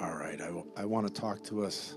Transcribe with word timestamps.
All 0.00 0.14
right, 0.14 0.40
I, 0.40 0.80
I 0.80 0.84
want 0.86 1.06
to 1.06 1.12
talk 1.12 1.44
to 1.44 1.62
us. 1.62 1.96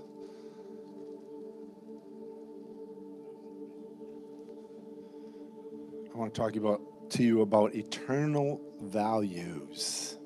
I 6.12 6.18
want 6.18 6.34
to 6.34 6.38
talk 6.38 6.54
about 6.56 6.82
to 7.12 7.22
you 7.22 7.40
about 7.40 7.74
eternal 7.74 8.60
values. 8.82 10.18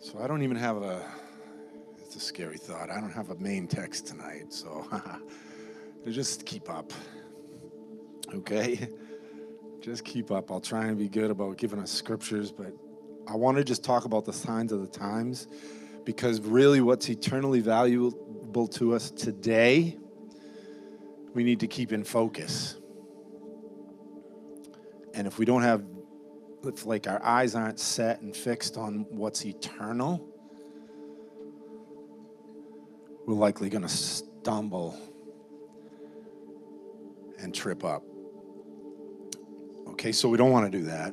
So 0.00 0.18
I 0.18 0.26
don't 0.26 0.42
even 0.42 0.56
have 0.58 0.76
a 0.82 1.02
it's 2.04 2.16
a 2.16 2.20
scary 2.20 2.58
thought. 2.58 2.90
I 2.90 3.00
don't 3.00 3.12
have 3.12 3.30
a 3.30 3.36
main 3.36 3.66
text 3.66 4.06
tonight, 4.06 4.52
so 4.52 4.86
just 6.10 6.44
keep 6.44 6.68
up. 6.68 6.92
Okay? 8.34 8.88
Just 9.80 10.04
keep 10.04 10.32
up. 10.32 10.50
I'll 10.50 10.60
try 10.60 10.86
and 10.86 10.98
be 10.98 11.08
good 11.08 11.30
about 11.30 11.56
giving 11.56 11.78
us 11.78 11.90
scriptures, 11.90 12.50
but 12.50 12.72
I 13.28 13.36
want 13.36 13.58
to 13.58 13.64
just 13.64 13.84
talk 13.84 14.06
about 14.06 14.24
the 14.24 14.32
signs 14.32 14.72
of 14.72 14.80
the 14.80 14.88
times 14.88 15.46
because 16.08 16.40
really 16.40 16.80
what's 16.80 17.10
eternally 17.10 17.60
valuable 17.60 18.66
to 18.66 18.94
us 18.94 19.10
today, 19.10 19.94
we 21.34 21.44
need 21.44 21.60
to 21.60 21.66
keep 21.66 21.92
in 21.92 22.02
focus. 22.02 22.76
And 25.12 25.26
if 25.26 25.38
we 25.38 25.44
don't 25.44 25.60
have, 25.60 25.84
if 26.64 26.86
like 26.86 27.06
our 27.06 27.22
eyes 27.22 27.54
aren't 27.54 27.78
set 27.78 28.22
and 28.22 28.34
fixed 28.34 28.78
on 28.78 29.04
what's 29.10 29.44
eternal, 29.44 30.26
we're 33.26 33.34
likely 33.34 33.68
going 33.68 33.82
to 33.82 33.88
stumble 33.90 34.98
and 37.38 37.54
trip 37.54 37.84
up. 37.84 38.02
Okay, 39.88 40.12
so 40.12 40.30
we 40.30 40.38
don't 40.38 40.52
want 40.52 40.72
to 40.72 40.78
do 40.78 40.86
that. 40.86 41.12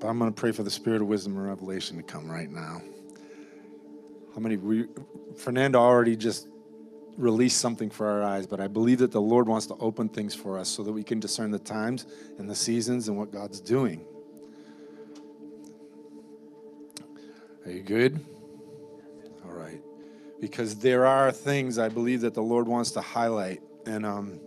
But 0.00 0.08
I'm 0.08 0.18
going 0.18 0.32
to 0.32 0.40
pray 0.40 0.50
for 0.50 0.62
the 0.62 0.70
spirit 0.70 1.02
of 1.02 1.08
wisdom 1.08 1.36
and 1.36 1.46
revelation 1.46 1.98
to 1.98 2.02
come 2.02 2.30
right 2.30 2.50
now. 2.50 2.80
How 4.34 4.40
many? 4.40 4.56
We, 4.56 4.86
Fernando 5.36 5.78
already 5.78 6.16
just 6.16 6.48
released 7.16 7.58
something 7.60 7.90
for 7.90 8.06
our 8.06 8.22
eyes, 8.22 8.46
but 8.46 8.60
I 8.60 8.66
believe 8.66 8.98
that 8.98 9.12
the 9.12 9.20
Lord 9.20 9.46
wants 9.46 9.66
to 9.66 9.74
open 9.74 10.08
things 10.08 10.34
for 10.34 10.58
us 10.58 10.68
so 10.68 10.82
that 10.82 10.92
we 10.92 11.02
can 11.02 11.20
discern 11.20 11.50
the 11.50 11.58
times 11.58 12.06
and 12.38 12.48
the 12.48 12.54
seasons 12.54 13.08
and 13.08 13.18
what 13.18 13.30
God's 13.30 13.60
doing. 13.60 14.04
Are 17.66 17.70
you 17.70 17.82
good? 17.82 18.24
All 19.44 19.52
right. 19.52 19.82
Because 20.40 20.76
there 20.76 21.04
are 21.04 21.30
things 21.30 21.78
I 21.78 21.90
believe 21.90 22.22
that 22.22 22.32
the 22.32 22.42
Lord 22.42 22.66
wants 22.66 22.92
to 22.92 23.02
highlight. 23.02 23.60
And 23.84 24.06
um, 24.06 24.40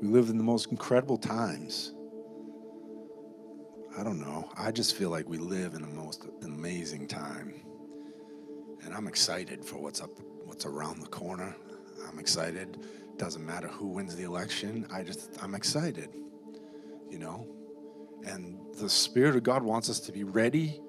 we 0.00 0.06
live 0.06 0.30
in 0.30 0.38
the 0.38 0.44
most 0.44 0.70
incredible 0.70 1.18
times. 1.18 1.92
I 3.98 4.02
don't 4.02 4.20
know. 4.20 4.50
I 4.58 4.72
just 4.72 4.94
feel 4.94 5.08
like 5.08 5.26
we 5.26 5.38
live 5.38 5.72
in 5.72 5.80
the 5.80 5.88
most 5.88 6.26
amazing 6.42 7.08
time. 7.08 7.54
And 8.84 8.92
I'm 8.92 9.06
excited 9.06 9.64
for 9.64 9.76
what's 9.76 10.02
up 10.02 10.10
what's 10.44 10.66
around 10.66 11.00
the 11.00 11.08
corner. 11.08 11.56
I'm 12.06 12.18
excited. 12.18 12.78
Doesn't 13.16 13.44
matter 13.44 13.68
who 13.68 13.86
wins 13.86 14.14
the 14.14 14.24
election. 14.24 14.86
I 14.92 15.02
just 15.02 15.30
I'm 15.42 15.54
excited. 15.54 16.10
You 17.08 17.18
know? 17.18 17.46
And 18.26 18.58
the 18.78 18.90
spirit 18.90 19.34
of 19.34 19.42
God 19.42 19.62
wants 19.62 19.88
us 19.88 19.98
to 20.00 20.12
be 20.12 20.24
ready 20.24 20.80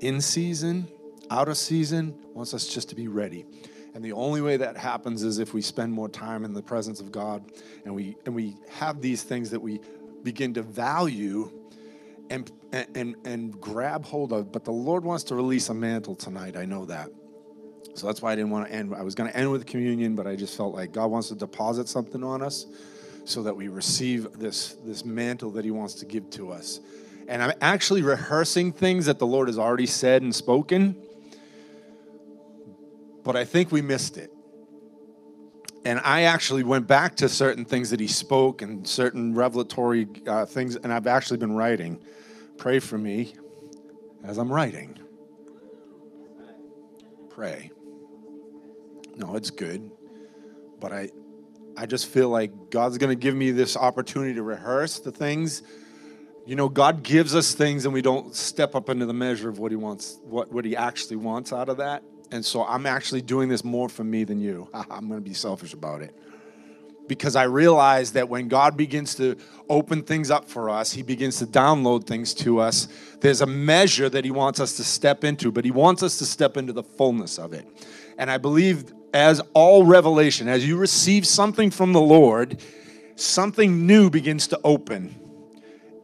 in 0.00 0.20
season, 0.20 0.88
out 1.30 1.48
of 1.48 1.58
season, 1.58 2.14
wants 2.32 2.54
us 2.54 2.66
just 2.66 2.88
to 2.88 2.94
be 2.94 3.08
ready. 3.08 3.44
And 3.94 4.02
the 4.02 4.12
only 4.12 4.40
way 4.40 4.56
that 4.56 4.78
happens 4.78 5.22
is 5.22 5.38
if 5.38 5.52
we 5.52 5.60
spend 5.60 5.92
more 5.92 6.08
time 6.08 6.46
in 6.46 6.54
the 6.54 6.62
presence 6.62 6.98
of 6.98 7.12
God 7.12 7.44
and 7.84 7.94
we 7.94 8.16
and 8.24 8.34
we 8.34 8.56
have 8.70 9.02
these 9.02 9.22
things 9.22 9.50
that 9.50 9.60
we 9.60 9.80
begin 10.22 10.54
to 10.54 10.62
value 10.62 11.50
and, 12.32 12.50
and, 12.72 13.16
and 13.24 13.60
grab 13.60 14.04
hold 14.04 14.32
of. 14.32 14.50
But 14.50 14.64
the 14.64 14.72
Lord 14.72 15.04
wants 15.04 15.24
to 15.24 15.34
release 15.34 15.68
a 15.68 15.74
mantle 15.74 16.16
tonight. 16.16 16.56
I 16.56 16.64
know 16.64 16.86
that. 16.86 17.10
So 17.94 18.06
that's 18.06 18.22
why 18.22 18.32
I 18.32 18.36
didn't 18.36 18.50
want 18.50 18.66
to 18.66 18.72
end. 18.72 18.94
I 18.94 19.02
was 19.02 19.14
going 19.14 19.30
to 19.30 19.36
end 19.36 19.50
with 19.52 19.66
communion, 19.66 20.16
but 20.16 20.26
I 20.26 20.34
just 20.34 20.56
felt 20.56 20.74
like 20.74 20.92
God 20.92 21.10
wants 21.10 21.28
to 21.28 21.34
deposit 21.34 21.88
something 21.88 22.24
on 22.24 22.42
us 22.42 22.66
so 23.24 23.42
that 23.42 23.54
we 23.54 23.68
receive 23.68 24.32
this, 24.38 24.76
this 24.84 25.04
mantle 25.04 25.50
that 25.52 25.64
He 25.64 25.70
wants 25.70 25.94
to 25.94 26.06
give 26.06 26.30
to 26.30 26.50
us. 26.50 26.80
And 27.28 27.42
I'm 27.42 27.52
actually 27.60 28.02
rehearsing 28.02 28.72
things 28.72 29.06
that 29.06 29.18
the 29.18 29.26
Lord 29.26 29.48
has 29.48 29.58
already 29.58 29.86
said 29.86 30.22
and 30.22 30.34
spoken, 30.34 30.96
but 33.22 33.36
I 33.36 33.44
think 33.44 33.70
we 33.70 33.82
missed 33.82 34.16
it. 34.16 34.32
And 35.84 36.00
I 36.02 36.22
actually 36.22 36.62
went 36.62 36.86
back 36.86 37.16
to 37.16 37.28
certain 37.28 37.64
things 37.64 37.90
that 37.90 38.00
He 38.00 38.06
spoke 38.06 38.62
and 38.62 38.86
certain 38.86 39.34
revelatory 39.34 40.08
uh, 40.26 40.46
things, 40.46 40.76
and 40.76 40.92
I've 40.92 41.06
actually 41.06 41.38
been 41.38 41.54
writing. 41.54 42.00
Pray 42.58 42.78
for 42.78 42.98
me 42.98 43.34
as 44.24 44.38
I'm 44.38 44.52
writing. 44.52 44.98
Pray. 47.30 47.70
No, 49.16 49.36
it's 49.36 49.50
good. 49.50 49.90
But 50.80 50.92
I 50.92 51.10
I 51.76 51.86
just 51.86 52.06
feel 52.06 52.28
like 52.28 52.70
God's 52.70 52.98
going 52.98 53.10
to 53.10 53.16
give 53.16 53.34
me 53.34 53.50
this 53.50 53.76
opportunity 53.76 54.34
to 54.34 54.42
rehearse 54.42 54.98
the 55.00 55.10
things. 55.10 55.62
You 56.44 56.56
know, 56.56 56.68
God 56.68 57.02
gives 57.02 57.34
us 57.34 57.54
things 57.54 57.84
and 57.84 57.94
we 57.94 58.02
don't 58.02 58.34
step 58.34 58.74
up 58.74 58.90
into 58.90 59.06
the 59.06 59.14
measure 59.14 59.48
of 59.48 59.58
what 59.58 59.70
he 59.70 59.76
wants, 59.76 60.18
what, 60.24 60.52
what 60.52 60.64
he 60.64 60.76
actually 60.76 61.16
wants 61.16 61.52
out 61.52 61.68
of 61.68 61.78
that. 61.78 62.02
And 62.30 62.44
so 62.44 62.64
I'm 62.64 62.84
actually 62.84 63.22
doing 63.22 63.48
this 63.48 63.64
more 63.64 63.88
for 63.88 64.04
me 64.04 64.24
than 64.24 64.40
you. 64.40 64.68
I'm 64.74 65.08
going 65.08 65.20
to 65.20 65.28
be 65.28 65.34
selfish 65.34 65.72
about 65.72 66.02
it 66.02 66.14
because 67.14 67.36
I 67.36 67.42
realize 67.42 68.12
that 68.12 68.30
when 68.30 68.48
God 68.48 68.74
begins 68.74 69.14
to 69.16 69.36
open 69.68 70.02
things 70.02 70.30
up 70.30 70.48
for 70.48 70.70
us, 70.70 70.92
He 70.92 71.02
begins 71.02 71.36
to 71.40 71.46
download 71.46 72.06
things 72.06 72.32
to 72.36 72.58
us. 72.58 72.88
There's 73.20 73.42
a 73.42 73.46
measure 73.46 74.08
that 74.08 74.24
He 74.24 74.30
wants 74.30 74.60
us 74.60 74.78
to 74.78 74.84
step 74.84 75.22
into, 75.22 75.52
but 75.52 75.62
He 75.62 75.70
wants 75.70 76.02
us 76.02 76.16
to 76.20 76.24
step 76.24 76.56
into 76.56 76.72
the 76.72 76.82
fullness 76.82 77.38
of 77.38 77.52
it. 77.52 77.66
And 78.16 78.30
I 78.30 78.38
believe, 78.38 78.94
as 79.12 79.42
all 79.52 79.84
revelation, 79.84 80.48
as 80.48 80.66
you 80.66 80.78
receive 80.78 81.26
something 81.26 81.70
from 81.70 81.92
the 81.92 82.00
Lord, 82.00 82.62
something 83.16 83.86
new 83.86 84.08
begins 84.08 84.46
to 84.46 84.60
open. 84.64 85.14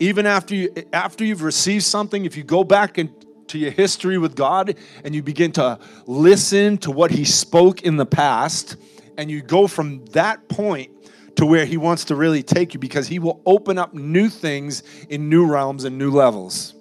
Even 0.01 0.27
after 0.27 0.55
you 0.55 0.75
after 0.93 1.25
you've 1.25 1.43
received 1.43 1.85
something, 1.85 2.27
if 2.27 2.37
you 2.37 2.45
go 2.45 2.65
back 2.65 2.99
into 2.99 3.59
your 3.59 3.71
history 3.71 4.19
with 4.19 4.37
God 4.37 4.75
and 5.05 5.15
you 5.15 5.23
begin 5.23 5.53
to 5.53 5.79
listen 6.05 6.77
to 6.79 6.91
what 6.91 7.11
He 7.11 7.25
spoke 7.25 7.81
in 7.81 7.97
the 7.97 8.05
past 8.05 8.77
and 9.19 9.29
you 9.29 9.43
go 9.43 9.67
from 9.67 10.05
that 10.13 10.49
point 10.49 10.91
to 11.39 11.47
where 11.47 11.65
he 11.65 11.77
wants 11.77 12.05
to 12.05 12.17
really 12.17 12.43
take 12.43 12.75
you 12.75 12.81
because 12.81 13.07
he 13.07 13.21
will 13.21 13.41
open 13.47 13.79
up 13.79 13.95
new 13.95 14.29
things 14.29 14.83
in 15.09 15.29
new 15.29 15.47
realms 15.47 15.85
and 15.85 15.97
new 15.97 16.11
levels 16.11 16.75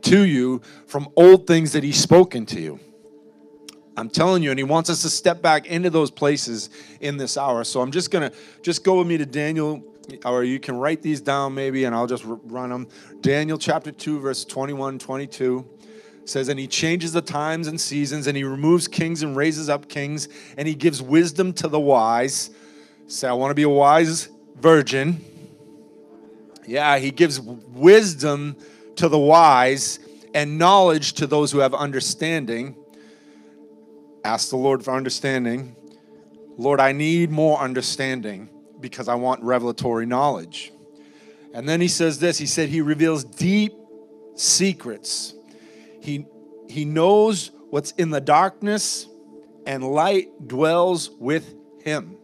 to 0.00 0.26
you 0.26 0.60
from 0.88 1.08
old 1.14 1.46
things 1.46 1.70
that 1.70 1.84
he's 1.84 2.00
spoken 2.00 2.44
to 2.44 2.60
you. 2.60 2.80
I'm 3.96 4.08
telling 4.08 4.42
you, 4.42 4.50
and 4.50 4.58
he 4.58 4.64
wants 4.64 4.90
us 4.90 5.02
to 5.02 5.08
step 5.08 5.40
back 5.40 5.66
into 5.66 5.88
those 5.88 6.10
places 6.10 6.70
in 7.00 7.16
this 7.16 7.36
hour. 7.36 7.62
So 7.62 7.80
I'm 7.80 7.92
just 7.92 8.10
gonna 8.10 8.32
just 8.60 8.82
go 8.82 8.98
with 8.98 9.06
me 9.06 9.18
to 9.18 9.26
Daniel, 9.26 9.80
or 10.24 10.42
you 10.42 10.58
can 10.58 10.76
write 10.78 11.00
these 11.00 11.20
down 11.20 11.54
maybe, 11.54 11.84
and 11.84 11.94
I'll 11.94 12.08
just 12.08 12.24
run 12.26 12.70
them. 12.70 12.88
Daniel 13.20 13.56
chapter 13.56 13.92
2, 13.92 14.18
verse 14.18 14.44
21, 14.44 14.98
22 14.98 15.64
says, 16.24 16.48
And 16.48 16.58
he 16.58 16.66
changes 16.66 17.12
the 17.12 17.22
times 17.22 17.68
and 17.68 17.80
seasons, 17.80 18.26
and 18.26 18.36
he 18.36 18.42
removes 18.42 18.88
kings 18.88 19.22
and 19.22 19.36
raises 19.36 19.68
up 19.68 19.88
kings, 19.88 20.28
and 20.56 20.66
he 20.66 20.74
gives 20.74 21.00
wisdom 21.00 21.52
to 21.52 21.68
the 21.68 21.78
wise. 21.78 22.50
Say, 23.06 23.28
I 23.28 23.32
want 23.32 23.50
to 23.50 23.54
be 23.54 23.62
a 23.62 23.68
wise 23.68 24.28
virgin. 24.56 25.24
Yeah, 26.66 26.98
he 26.98 27.10
gives 27.10 27.40
wisdom 27.40 28.56
to 28.96 29.08
the 29.08 29.18
wise 29.18 29.98
and 30.34 30.58
knowledge 30.58 31.14
to 31.14 31.26
those 31.26 31.52
who 31.52 31.58
have 31.58 31.74
understanding. 31.74 32.76
Ask 34.24 34.50
the 34.50 34.56
Lord 34.56 34.84
for 34.84 34.94
understanding. 34.94 35.76
Lord, 36.56 36.80
I 36.80 36.92
need 36.92 37.30
more 37.30 37.58
understanding 37.58 38.48
because 38.80 39.08
I 39.08 39.14
want 39.14 39.42
revelatory 39.42 40.06
knowledge. 40.06 40.72
And 41.54 41.68
then 41.68 41.80
he 41.80 41.88
says 41.88 42.18
this 42.18 42.38
He 42.38 42.46
said, 42.46 42.68
He 42.68 42.80
reveals 42.80 43.24
deep 43.24 43.72
secrets. 44.34 45.34
He, 46.00 46.26
he 46.68 46.84
knows 46.84 47.50
what's 47.70 47.92
in 47.92 48.10
the 48.10 48.20
darkness, 48.20 49.06
and 49.66 49.84
light 49.84 50.48
dwells 50.48 51.10
with 51.18 51.54
him. 51.82 52.16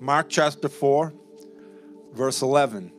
Mark 0.00 0.30
chapter 0.30 0.70
4, 0.70 1.12
verse 2.14 2.40
11. 2.40 2.90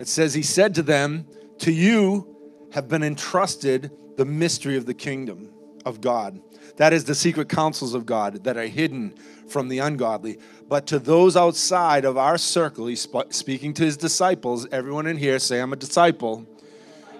It 0.00 0.08
says, 0.08 0.34
He 0.34 0.42
said 0.42 0.74
to 0.74 0.82
them, 0.82 1.26
To 1.60 1.70
you 1.70 2.36
have 2.72 2.88
been 2.88 3.04
entrusted 3.04 3.92
the 4.16 4.24
mystery 4.24 4.76
of 4.76 4.86
the 4.86 4.94
kingdom 4.94 5.48
of 5.84 6.00
God. 6.00 6.40
That 6.76 6.92
is 6.92 7.04
the 7.04 7.14
secret 7.14 7.48
counsels 7.48 7.94
of 7.94 8.04
God 8.04 8.42
that 8.42 8.56
are 8.56 8.66
hidden 8.66 9.14
from 9.48 9.68
the 9.68 9.78
ungodly. 9.78 10.38
But 10.68 10.88
to 10.88 10.98
those 10.98 11.36
outside 11.36 12.04
of 12.04 12.16
our 12.16 12.36
circle, 12.36 12.88
he's 12.88 13.06
speaking 13.30 13.72
to 13.74 13.84
his 13.84 13.96
disciples. 13.96 14.66
Everyone 14.72 15.06
in 15.06 15.16
here 15.16 15.38
say, 15.38 15.60
I'm 15.60 15.72
a 15.72 15.76
disciple. 15.76 16.44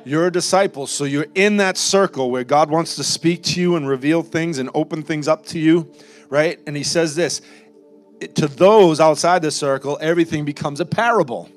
You're 0.05 0.27
a 0.27 0.33
disciple, 0.33 0.87
so 0.87 1.05
you're 1.05 1.27
in 1.35 1.57
that 1.59 1.77
circle 1.77 2.31
where 2.31 2.45
God 2.45 2.71
wants 2.71 2.97
to 2.97 3.05
speak 3.05 3.43
to 3.45 3.61
you 3.61 3.77
and 3.77 3.89
reveal 3.89 4.23
things 4.23 4.59
and 4.59 4.71
open 4.75 5.03
things 5.03 5.27
up 5.27 5.47
to 5.47 5.59
you, 5.59 5.93
right? 6.29 6.61
And 6.67 6.77
he 6.77 6.85
says 6.85 7.17
this 7.17 7.41
to 8.35 8.49
those 8.49 9.01
outside 9.01 9.43
the 9.43 9.51
circle, 9.51 9.99
everything 10.01 10.45
becomes 10.45 10.81
a 10.81 10.87
parable. 10.87 11.49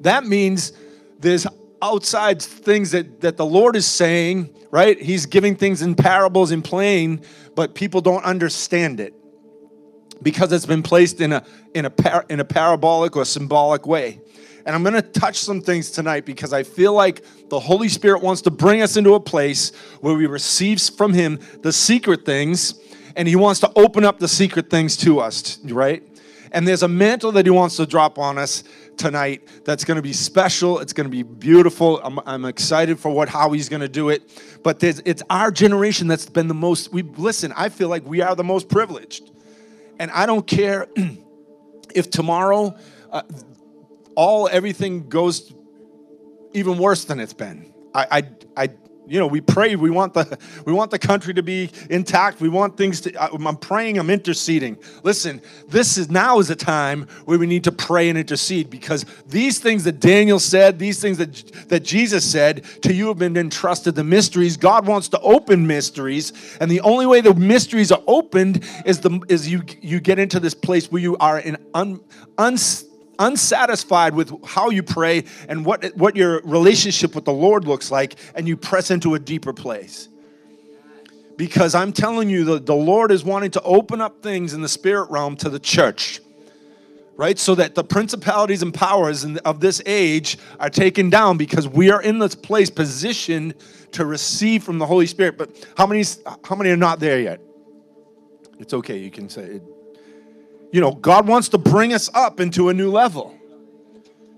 that 0.00 0.24
means 0.24 0.72
there's 1.18 1.46
outside 1.82 2.40
things 2.40 2.90
that, 2.90 3.20
that 3.20 3.36
the 3.36 3.44
Lord 3.44 3.76
is 3.76 3.86
saying, 3.86 4.54
right? 4.70 5.00
He's 5.00 5.26
giving 5.26 5.56
things 5.56 5.82
in 5.82 5.94
parables 5.94 6.50
in 6.50 6.62
plain, 6.62 7.22
but 7.54 7.74
people 7.74 8.00
don't 8.00 8.24
understand 8.24 9.00
it 9.00 9.14
because 10.22 10.52
it's 10.52 10.66
been 10.66 10.82
placed 10.82 11.20
in 11.20 11.32
a 11.32 11.44
in 11.74 11.84
a 11.84 11.90
par, 11.90 12.26
in 12.28 12.40
a 12.40 12.44
parabolic 12.44 13.16
or 13.16 13.24
symbolic 13.24 13.86
way. 13.86 14.20
And 14.66 14.74
I'm 14.74 14.82
going 14.82 14.94
to 14.94 15.02
touch 15.02 15.38
some 15.38 15.62
things 15.62 15.90
tonight 15.90 16.26
because 16.26 16.52
I 16.52 16.62
feel 16.62 16.92
like 16.92 17.24
the 17.48 17.58
Holy 17.58 17.88
Spirit 17.88 18.22
wants 18.22 18.42
to 18.42 18.50
bring 18.50 18.82
us 18.82 18.96
into 18.96 19.14
a 19.14 19.20
place 19.20 19.72
where 20.00 20.14
we 20.14 20.26
receive 20.26 20.80
from 20.80 21.14
him 21.14 21.40
the 21.62 21.72
secret 21.72 22.26
things 22.26 22.78
and 23.20 23.28
he 23.28 23.36
wants 23.36 23.60
to 23.60 23.70
open 23.76 24.02
up 24.02 24.18
the 24.18 24.26
secret 24.26 24.70
things 24.70 24.96
to 24.96 25.20
us, 25.20 25.58
right? 25.64 26.02
And 26.52 26.66
there's 26.66 26.82
a 26.82 26.88
mantle 26.88 27.32
that 27.32 27.44
he 27.44 27.50
wants 27.50 27.76
to 27.76 27.84
drop 27.84 28.18
on 28.18 28.38
us 28.38 28.64
tonight 28.96 29.46
that's 29.62 29.84
going 29.84 29.96
to 29.96 30.02
be 30.02 30.14
special. 30.14 30.78
It's 30.78 30.94
going 30.94 31.04
to 31.04 31.10
be 31.10 31.22
beautiful. 31.22 32.00
I'm, 32.02 32.18
I'm 32.24 32.46
excited 32.46 32.98
for 32.98 33.10
what 33.10 33.28
how 33.28 33.52
he's 33.52 33.68
going 33.68 33.82
to 33.82 33.90
do 33.90 34.08
it. 34.08 34.22
But 34.62 34.82
it's 34.82 35.22
our 35.28 35.50
generation 35.50 36.08
that's 36.08 36.30
been 36.30 36.48
the 36.48 36.54
most. 36.54 36.94
We 36.94 37.02
listen. 37.02 37.52
I 37.54 37.68
feel 37.68 37.90
like 37.90 38.06
we 38.06 38.22
are 38.22 38.34
the 38.34 38.42
most 38.42 38.70
privileged, 38.70 39.30
and 39.98 40.10
I 40.12 40.24
don't 40.24 40.46
care 40.46 40.86
if 41.94 42.08
tomorrow 42.08 42.74
uh, 43.12 43.20
all 44.14 44.48
everything 44.50 45.10
goes 45.10 45.52
even 46.54 46.78
worse 46.78 47.04
than 47.04 47.20
it's 47.20 47.34
been. 47.34 47.70
I 47.94 48.06
I 48.56 48.64
I 48.64 48.68
you 49.10 49.18
know 49.18 49.26
we 49.26 49.40
pray 49.40 49.74
we 49.74 49.90
want 49.90 50.14
the 50.14 50.38
we 50.64 50.72
want 50.72 50.90
the 50.90 50.98
country 50.98 51.34
to 51.34 51.42
be 51.42 51.68
intact. 51.90 52.40
We 52.40 52.48
want 52.48 52.76
things 52.76 53.00
to 53.02 53.22
i'm 53.22 53.56
praying 53.56 53.98
i'm 53.98 54.08
interceding. 54.08 54.78
Listen 55.02 55.42
this 55.68 55.98
is 55.98 56.08
now 56.10 56.38
is 56.38 56.48
a 56.48 56.56
time 56.56 57.08
where 57.24 57.38
we 57.38 57.46
need 57.46 57.64
to 57.64 57.72
pray 57.72 58.08
and 58.08 58.16
intercede 58.16 58.70
because 58.70 59.04
these 59.26 59.58
things 59.58 59.84
that 59.84 59.98
daniel 59.98 60.38
said 60.38 60.78
these 60.78 61.00
things 61.00 61.18
that 61.18 61.34
that 61.68 61.82
jesus 61.82 62.30
said 62.30 62.64
to 62.82 62.94
you 62.94 63.08
have 63.08 63.18
been 63.18 63.36
entrusted 63.36 63.94
the 63.94 64.04
mysteries. 64.04 64.56
God 64.56 64.86
wants 64.86 65.08
to 65.08 65.20
open 65.20 65.66
mysteries 65.66 66.32
and 66.60 66.70
the 66.70 66.80
only 66.82 67.06
way 67.06 67.20
the 67.20 67.34
mysteries 67.34 67.90
are 67.90 68.02
opened 68.06 68.64
is 68.86 69.00
the 69.00 69.20
is 69.28 69.50
you 69.50 69.62
you 69.80 69.98
get 70.00 70.20
into 70.20 70.38
this 70.38 70.54
place 70.54 70.90
where 70.92 71.02
you 71.02 71.16
are 71.16 71.40
in 71.40 71.56
un, 71.74 72.00
un 72.38 72.56
unsatisfied 73.20 74.14
with 74.14 74.32
how 74.44 74.70
you 74.70 74.82
pray 74.82 75.24
and 75.48 75.64
what, 75.64 75.84
what 75.96 76.16
your 76.16 76.40
relationship 76.42 77.14
with 77.14 77.26
the 77.26 77.32
Lord 77.32 77.66
looks 77.66 77.90
like, 77.90 78.16
and 78.34 78.48
you 78.48 78.56
press 78.56 78.90
into 78.90 79.14
a 79.14 79.18
deeper 79.18 79.52
place. 79.52 80.08
Because 81.36 81.74
I'm 81.74 81.92
telling 81.92 82.28
you, 82.28 82.44
the, 82.44 82.58
the 82.58 82.74
Lord 82.74 83.12
is 83.12 83.22
wanting 83.22 83.52
to 83.52 83.62
open 83.62 84.00
up 84.00 84.22
things 84.22 84.52
in 84.52 84.60
the 84.60 84.68
spirit 84.68 85.10
realm 85.10 85.36
to 85.36 85.48
the 85.48 85.58
church, 85.58 86.20
right? 87.16 87.38
So 87.38 87.54
that 87.54 87.74
the 87.74 87.84
principalities 87.84 88.62
and 88.62 88.74
powers 88.74 89.24
of 89.24 89.60
this 89.60 89.80
age 89.86 90.38
are 90.58 90.70
taken 90.70 91.08
down 91.08 91.36
because 91.36 91.68
we 91.68 91.90
are 91.90 92.02
in 92.02 92.18
this 92.18 92.34
place 92.34 92.68
positioned 92.68 93.54
to 93.92 94.04
receive 94.04 94.62
from 94.62 94.78
the 94.78 94.86
Holy 94.86 95.06
Spirit. 95.06 95.38
But 95.38 95.66
how 95.76 95.86
many, 95.86 96.04
how 96.44 96.56
many 96.56 96.70
are 96.70 96.76
not 96.76 97.00
there 97.00 97.20
yet? 97.20 97.40
It's 98.58 98.74
okay, 98.74 98.98
you 98.98 99.10
can 99.10 99.28
say 99.28 99.42
it 99.42 99.62
you 100.72 100.80
know, 100.80 100.92
God 100.92 101.26
wants 101.26 101.48
to 101.50 101.58
bring 101.58 101.92
us 101.92 102.10
up 102.14 102.40
into 102.40 102.68
a 102.68 102.74
new 102.74 102.90
level. 102.90 103.36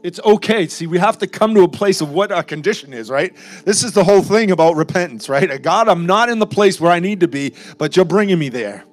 It's 0.02 0.19
okay. 0.20 0.67
See, 0.67 0.87
we 0.87 0.99
have 0.99 1.19
to 1.19 1.26
come 1.26 1.55
to 1.55 1.62
a 1.62 1.69
place 1.69 2.00
of 2.00 2.11
what 2.11 2.32
our 2.32 2.43
condition 2.43 2.93
is, 2.93 3.08
right? 3.08 3.34
This 3.64 3.84
is 3.84 3.93
the 3.93 4.02
whole 4.02 4.23
thing 4.23 4.50
about 4.50 4.75
repentance, 4.75 5.29
right? 5.29 5.49
Uh, 5.49 5.58
God, 5.58 5.88
I'm 5.88 6.06
not 6.06 6.29
in 6.29 6.40
the 6.40 6.46
place 6.46 6.81
where 6.81 6.90
I 6.90 6.99
need 6.99 7.20
to 7.20 7.29
be, 7.29 7.55
but 7.79 7.94
you're 7.94 8.05
bringing 8.05 8.38
me 8.38 8.49
there. 8.49 8.84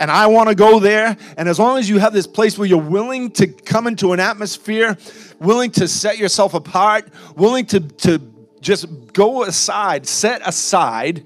And 0.00 0.10
I 0.10 0.26
want 0.26 0.48
to 0.48 0.54
go 0.54 0.80
there. 0.80 1.16
And 1.36 1.48
as 1.48 1.58
long 1.58 1.78
as 1.78 1.88
you 1.88 1.98
have 1.98 2.12
this 2.12 2.26
place 2.26 2.58
where 2.58 2.66
you're 2.66 2.78
willing 2.78 3.30
to 3.32 3.46
come 3.46 3.86
into 3.86 4.12
an 4.12 4.20
atmosphere, 4.20 4.96
willing 5.38 5.70
to 5.72 5.86
set 5.86 6.18
yourself 6.18 6.54
apart, 6.54 7.08
willing 7.36 7.66
to, 7.66 7.80
to 7.80 8.20
just 8.60 9.12
go 9.12 9.44
aside, 9.44 10.06
set 10.06 10.40
aside, 10.46 11.24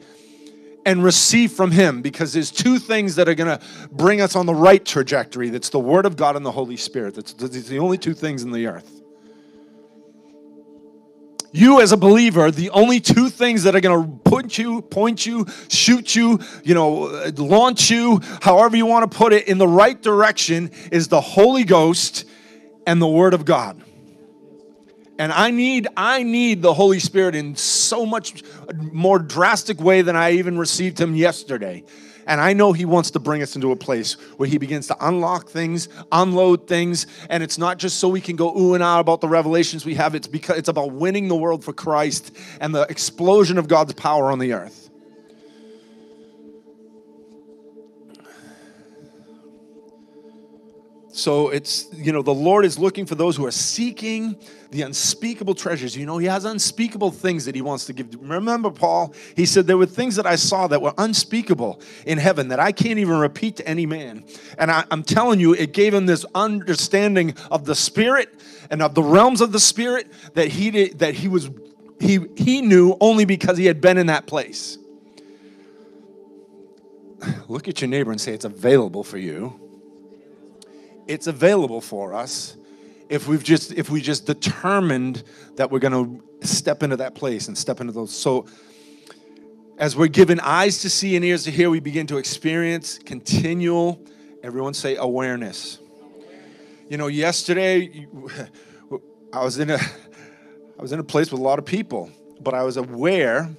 and 0.85 1.03
receive 1.03 1.53
from 1.53 1.71
Him 1.71 2.03
because 2.03 2.33
there's 2.33 2.51
two 2.51 2.79
things 2.79 3.17
that 3.17 3.29
are 3.29 3.35
going 3.35 3.59
to 3.59 3.65
bring 3.91 4.21
us 4.21 4.37
on 4.37 4.47
the 4.47 4.55
right 4.55 4.85
trajectory. 4.85 5.49
That's 5.49 5.69
the 5.69 5.79
Word 5.79 6.07
of 6.07 6.17
God 6.17 6.37
and 6.37 6.45
the 6.45 6.53
Holy 6.53 6.77
Spirit. 6.77 7.15
That's, 7.15 7.33
that's 7.33 7.69
the 7.69 7.79
only 7.79 7.99
two 7.99 8.15
things 8.15 8.43
in 8.43 8.53
the 8.53 8.67
earth. 8.67 9.01
You, 11.55 11.83
as 11.83 11.93
a 11.93 11.99
believer, 11.99 12.51
the 12.51 12.71
only 12.71 12.99
two 12.99 13.29
things 13.29 13.65
that 13.65 13.77
are 13.77 13.81
going 13.81 14.03
to 14.03 14.19
put 14.25 14.57
you, 14.57 14.81
point 14.81 15.27
you, 15.27 15.47
shoot 15.69 16.17
you, 16.17 16.41
you 16.65 16.75
know, 16.75 17.31
launch 17.37 17.91
you, 17.91 18.21
however 18.41 18.75
you 18.75 18.87
want 18.87 19.11
to 19.11 19.17
put 19.17 19.35
it, 19.35 19.49
in 19.49 19.59
the 19.59 19.69
right 19.69 20.01
direction 20.01 20.71
is 20.91 21.09
the 21.09 21.21
Holy 21.21 21.65
Ghost 21.65 22.25
and 22.87 23.03
the 23.03 23.07
Word 23.07 23.35
of 23.35 23.45
God. 23.45 23.83
And 25.23 25.33
I 25.33 25.53
need 25.53 25.87
I 25.97 26.25
need 26.25 26.63
the 26.63 26.75
Holy 26.75 26.99
Spirit 26.99 27.37
in 27.37 27.55
so 27.55 28.05
much 28.05 28.43
more 28.91 29.21
drastic 29.21 29.81
way 29.81 30.03
than 30.03 30.17
I 30.17 30.33
even 30.33 30.59
received 30.59 31.01
him 31.01 31.15
yesterday. 31.15 31.85
And 32.27 32.41
I 32.41 32.55
know 32.55 32.73
he 32.73 32.85
wants 32.85 33.13
to 33.13 33.21
bring 33.21 33.41
us 33.41 33.55
into 33.55 33.71
a 33.71 33.77
place 33.77 34.15
where 34.37 34.49
he 34.49 34.59
begins 34.59 34.89
to 34.89 34.97
unlock 35.01 35.49
things, 35.49 35.89
unload 36.11 36.67
things, 36.67 37.07
and 37.31 37.41
it's 37.41 37.57
not 37.57 37.79
just 37.79 38.01
so 38.01 38.09
we 38.09 38.21
can 38.21 38.35
go 38.35 38.53
ooh 38.59 38.75
and 38.75 38.83
ah 38.83 38.99
about 38.99 39.21
the 39.21 39.29
revelations 39.29 39.87
we 39.87 39.95
have. 39.95 40.17
It's 40.17 40.27
because 40.27 40.59
it's 40.59 40.69
about 40.69 40.91
winning 40.91 41.29
the 41.29 41.37
world 41.37 41.63
for 41.63 41.73
Christ 41.73 42.37
and 42.61 42.75
the 42.75 42.83
explosion 42.91 43.59
of 43.59 43.69
God's 43.69 43.93
power 43.93 44.33
on 44.33 44.41
the 44.41 44.55
earth. 44.55 44.82
So 51.15 51.51
it's, 51.51 51.89
you 51.93 52.11
know, 52.11 52.23
the 52.23 52.33
Lord 52.33 52.65
is 52.65 52.79
looking 52.79 53.05
for 53.05 53.15
those 53.15 53.37
who 53.37 53.45
are 53.45 53.51
seeking 53.51 54.35
the 54.71 54.81
unspeakable 54.81 55.55
treasures. 55.55 55.95
You 55.95 56.07
know, 56.07 56.17
He 56.17 56.27
has 56.27 56.47
unspeakable 56.47 57.11
things 57.11 57.45
that 57.45 57.55
He 57.55 57.61
wants 57.61 57.85
to 57.87 57.93
give. 57.93 58.09
Remember, 58.19 58.71
Paul, 58.71 59.15
He 59.37 59.45
said, 59.45 59.67
There 59.67 59.77
were 59.77 59.85
things 59.85 60.17
that 60.17 60.25
I 60.25 60.37
saw 60.37 60.67
that 60.69 60.81
were 60.81 60.95
unspeakable 60.97 61.83
in 62.07 62.17
heaven 62.17 62.49
that 62.49 62.59
I 62.59 62.73
can't 62.73 62.99
even 62.99 63.19
repeat 63.19 63.57
to 63.57 63.69
any 63.69 63.85
man. 63.85 64.25
And 64.57 64.71
I, 64.71 64.85
I'm 64.91 65.03
telling 65.03 65.39
you, 65.39 65.53
it 65.53 65.75
gave 65.75 65.93
him 65.93 66.07
this 66.07 66.25
understanding 66.35 67.35
of 67.51 67.67
the 67.67 67.75
Spirit 67.75 68.31
and 68.71 68.81
of 68.81 68.95
the 68.95 69.03
realms 69.03 69.43
of 69.43 69.53
the 69.53 69.61
Spirit 69.61 70.11
that 70.33 70.49
he 70.49 70.71
did, 70.71 71.01
that 71.01 71.13
he 71.13 71.29
was 71.29 71.51
he 72.01 72.21
he 72.37 72.63
knew 72.63 72.97
only 73.03 73.27
because 73.27 73.59
he 73.59 73.67
had 73.67 73.83
been 73.83 73.99
in 73.99 74.07
that 74.07 74.27
place. 74.27 74.79
Look 77.49 77.69
at 77.69 77.83
your 77.83 77.89
neighbor 77.89 78.13
and 78.13 78.21
say, 78.21 78.33
It's 78.33 78.47
available 78.47 79.05
for 79.05 79.19
you 79.19 79.61
it's 81.07 81.27
available 81.27 81.81
for 81.81 82.15
us 82.15 82.57
if 83.09 83.29
we've 83.29 83.45
just 83.45 83.73
if 83.73 83.91
we 83.91 84.01
just 84.01 84.27
determined 84.27 85.23
that 85.57 85.71
we're 85.71 85.79
going 85.79 86.23
to 86.41 86.47
step 86.47 86.83
into 86.83 86.97
that 86.97 87.15
place 87.15 87.49
and 87.49 87.57
step 87.57 87.81
into 87.81 87.93
those. 87.93 88.15
So 88.15 88.47
as 89.79 89.97
we're 89.97 90.09
given 90.09 90.41
eyes 90.41 90.79
to 90.79 90.91
see 90.91 91.17
and 91.17 91.25
ears 91.25 91.45
to 91.45 91.51
hear 91.51 91.71
we 91.71 91.81
begin 91.81 92.07
to 92.07 92.17
experience 92.17 92.99
continual 92.99 94.03
everyone 94.43 94.75
say 94.75 94.97
awareness. 94.97 95.79
You 96.89 96.99
know 96.99 97.07
yesterday 97.07 98.07
i 99.33 99.43
was 99.43 99.59
in 99.59 99.71
a 99.71 99.79
i 99.79 100.83
was 100.83 100.93
in 100.93 100.99
a 100.99 101.05
place 101.05 101.31
with 101.31 101.41
a 101.41 101.43
lot 101.43 101.59
of 101.59 101.65
people 101.65 102.11
but 102.41 102.53
i 102.55 102.63
was 102.63 102.77
aware 102.77 103.51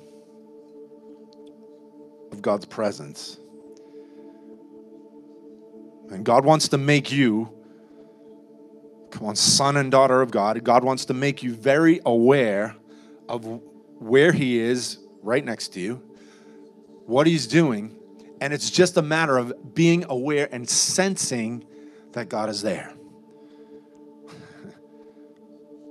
of 2.32 2.42
god's 2.42 2.66
presence 2.66 3.40
and 6.10 6.26
God 6.26 6.46
wants 6.46 6.68
to 6.70 6.78
make 6.78 7.12
you, 7.12 7.52
come 9.12 9.28
on, 9.28 9.36
son 9.36 9.78
and 9.78 9.92
daughter 9.92 10.22
of 10.22 10.32
God, 10.32 10.64
God 10.64 10.84
wants 10.84 11.06
to 11.06 11.14
make 11.14 11.44
you 11.44 11.54
very 11.54 12.00
aware 12.06 12.76
of 13.30 13.62
where 14.00 14.32
He 14.32 14.60
is 14.60 15.00
right 15.22 15.44
next 15.44 15.70
to 15.70 15.80
you, 15.80 16.02
what 17.06 17.28
He's 17.28 17.48
doing, 17.48 17.96
and 18.42 18.54
it's 18.54 18.70
just 18.70 18.98
a 18.98 19.02
matter 19.02 19.38
of 19.38 19.74
being 19.74 20.06
aware 20.10 20.50
and 20.52 20.70
sensing 20.70 21.66
that 22.12 22.30
God 22.30 22.50
is 22.50 22.62
there. 22.62 22.94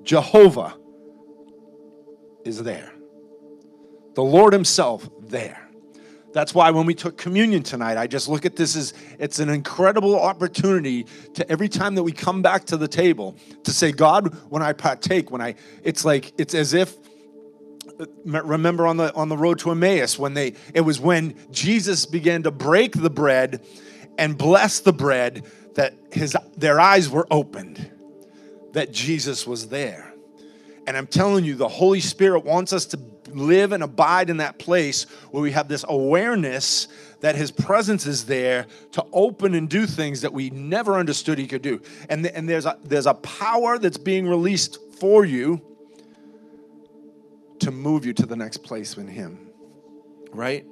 Jehovah 0.03 0.77
is 2.45 2.63
there. 2.63 2.93
The 4.15 4.23
Lord 4.23 4.53
Himself 4.53 5.09
there. 5.21 5.62
That's 6.33 6.55
why 6.55 6.71
when 6.71 6.87
we 6.87 6.95
took 6.95 7.19
communion 7.19 7.63
tonight, 7.63 7.99
I 7.99 8.07
just 8.07 8.29
look 8.29 8.47
at 8.47 8.57
this 8.57 8.75
as 8.75 8.95
it's 9.19 9.39
an 9.39 9.49
incredible 9.49 10.19
opportunity 10.19 11.07
to 11.35 11.51
every 11.51 11.69
time 11.69 11.95
that 11.97 12.03
we 12.03 12.13
come 12.13 12.43
back 12.43 12.65
to 12.67 12.77
the 12.77 12.89
table 12.89 13.37
to 13.65 13.73
say, 13.73 13.93
God, 13.93 14.35
when 14.49 14.63
I 14.63 14.73
partake, 14.73 15.31
when 15.31 15.41
I, 15.41 15.55
it's 15.83 16.05
like, 16.05 16.33
it's 16.39 16.55
as 16.55 16.73
if, 16.73 16.97
uh, 18.01 18.07
remember 18.25 18.87
on 18.87 18.97
the 18.97 19.15
on 19.15 19.29
the 19.29 19.37
road 19.37 19.59
to 19.59 19.71
Emmaus 19.71 20.19
when 20.19 20.35
they 20.35 20.55
it 20.73 20.81
was 20.81 20.99
when 20.99 21.35
Jesus 21.51 22.07
began 22.07 22.43
to 22.45 22.51
break 22.51 22.93
the 22.93 23.11
bread 23.11 23.61
and 24.17 24.39
bless 24.39 24.81
the 24.81 24.93
bread 24.93 25.45
that 25.75 25.95
his 26.11 26.37
their 26.57 26.81
eyes 26.81 27.11
were 27.11 27.27
opened 27.31 27.91
that 28.73 28.93
Jesus 28.93 29.47
was 29.47 29.69
there. 29.69 30.15
And 30.87 30.97
I'm 30.97 31.07
telling 31.07 31.45
you 31.45 31.55
the 31.55 31.69
Holy 31.69 32.01
Spirit 32.01 32.45
wants 32.45 32.73
us 32.73 32.87
to 32.87 32.97
live 33.37 33.73
and 33.73 33.83
abide 33.83 34.31
in 34.31 34.39
that 34.39 34.59
place 34.59 35.05
where 35.31 35.43
we 35.43 35.53
have 35.53 35.69
this 35.69 35.85
awareness 35.89 36.89
that 37.21 37.37
his 37.37 37.51
presence 37.51 38.07
is 38.07 38.25
there 38.27 38.67
to 38.93 39.05
open 39.13 39.55
and 39.55 39.69
do 39.69 39.87
things 39.87 40.21
that 40.23 40.33
we 40.33 40.51
never 40.51 40.95
understood 40.95 41.39
he 41.39 41.47
could 41.47 41.63
do. 41.63 41.81
And, 42.09 42.27
and 42.27 42.49
there's, 42.49 42.67
a, 42.67 42.77
there's 42.85 43.07
a 43.07 43.15
power 43.15 43.79
that's 43.79 43.99
being 43.99 44.27
released 44.27 44.79
for 44.99 45.25
you 45.25 45.61
to 47.61 47.71
move 47.71 48.05
you 48.05 48.13
to 48.13 48.27
the 48.27 48.37
next 48.37 48.59
place 48.59 48.97
in 48.97 49.07
him, 49.07 49.49
right? 50.33 50.67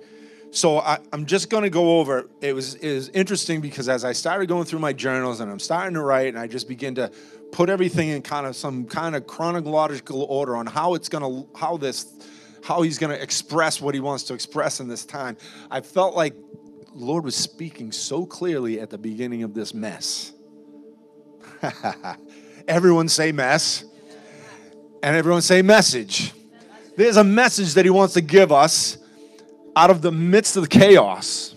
So 0.50 0.78
I, 0.78 0.98
am 1.12 1.26
just 1.26 1.48
going 1.48 1.62
to 1.62 1.70
go 1.70 2.00
over. 2.00 2.28
It 2.40 2.52
was 2.52 2.74
it 2.74 2.92
was 2.92 3.08
interesting 3.10 3.60
because 3.60 3.88
as 3.88 4.04
I 4.04 4.12
started 4.12 4.46
going 4.46 4.64
through 4.64 4.80
my 4.80 4.92
journals 4.92 5.38
and 5.38 5.50
I'm 5.50 5.60
starting 5.60 5.94
to 5.94 6.02
write, 6.02 6.28
and 6.28 6.38
I 6.38 6.48
just 6.48 6.66
begin 6.66 6.96
to 6.96 7.12
put 7.52 7.68
everything 7.68 8.08
in 8.08 8.22
kind 8.22 8.46
of 8.46 8.56
some 8.56 8.86
kind 8.86 9.14
of 9.14 9.28
chronological 9.28 10.24
order 10.24 10.56
on 10.56 10.66
how 10.66 10.94
it's 10.94 11.08
going 11.08 11.22
to 11.22 11.58
how 11.58 11.76
this 11.76 12.12
how 12.64 12.82
he's 12.82 12.98
going 12.98 13.14
to 13.14 13.22
express 13.22 13.80
what 13.80 13.94
he 13.94 14.00
wants 14.00 14.24
to 14.24 14.34
express 14.34 14.80
in 14.80 14.88
this 14.88 15.04
time. 15.04 15.36
I 15.70 15.80
felt 15.80 16.14
like 16.14 16.34
Lord 16.92 17.24
was 17.24 17.36
speaking 17.36 17.92
so 17.92 18.26
clearly 18.26 18.80
at 18.80 18.90
the 18.90 18.98
beginning 18.98 19.42
of 19.42 19.54
this 19.54 19.72
mess. 19.72 20.32
everyone 22.68 23.08
say 23.08 23.32
mess, 23.32 23.84
and 25.02 25.16
everyone 25.16 25.42
say 25.42 25.62
message. 25.62 26.32
There's 26.96 27.16
a 27.16 27.24
message 27.24 27.74
that 27.74 27.84
he 27.84 27.90
wants 27.90 28.14
to 28.14 28.20
give 28.20 28.52
us 28.52 28.98
out 29.76 29.90
of 29.90 30.02
the 30.02 30.12
midst 30.12 30.56
of 30.56 30.62
the 30.62 30.68
chaos. 30.68 31.54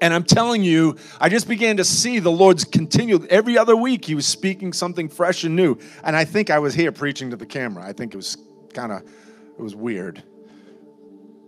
And 0.00 0.14
I'm 0.14 0.22
telling 0.22 0.62
you, 0.62 0.96
I 1.20 1.28
just 1.28 1.48
began 1.48 1.78
to 1.78 1.84
see 1.84 2.20
the 2.20 2.30
Lord's 2.30 2.64
continued. 2.64 3.26
Every 3.26 3.58
other 3.58 3.76
week, 3.76 4.04
He 4.04 4.14
was 4.14 4.26
speaking 4.26 4.72
something 4.72 5.08
fresh 5.08 5.42
and 5.42 5.56
new. 5.56 5.76
And 6.04 6.14
I 6.14 6.24
think 6.24 6.50
I 6.50 6.60
was 6.60 6.74
here 6.74 6.92
preaching 6.92 7.30
to 7.30 7.36
the 7.36 7.46
camera. 7.46 7.84
I 7.84 7.92
think 7.92 8.14
it 8.14 8.16
was 8.16 8.36
kind 8.74 8.92
of, 8.92 9.02
it 9.58 9.62
was 9.62 9.74
weird. 9.74 10.22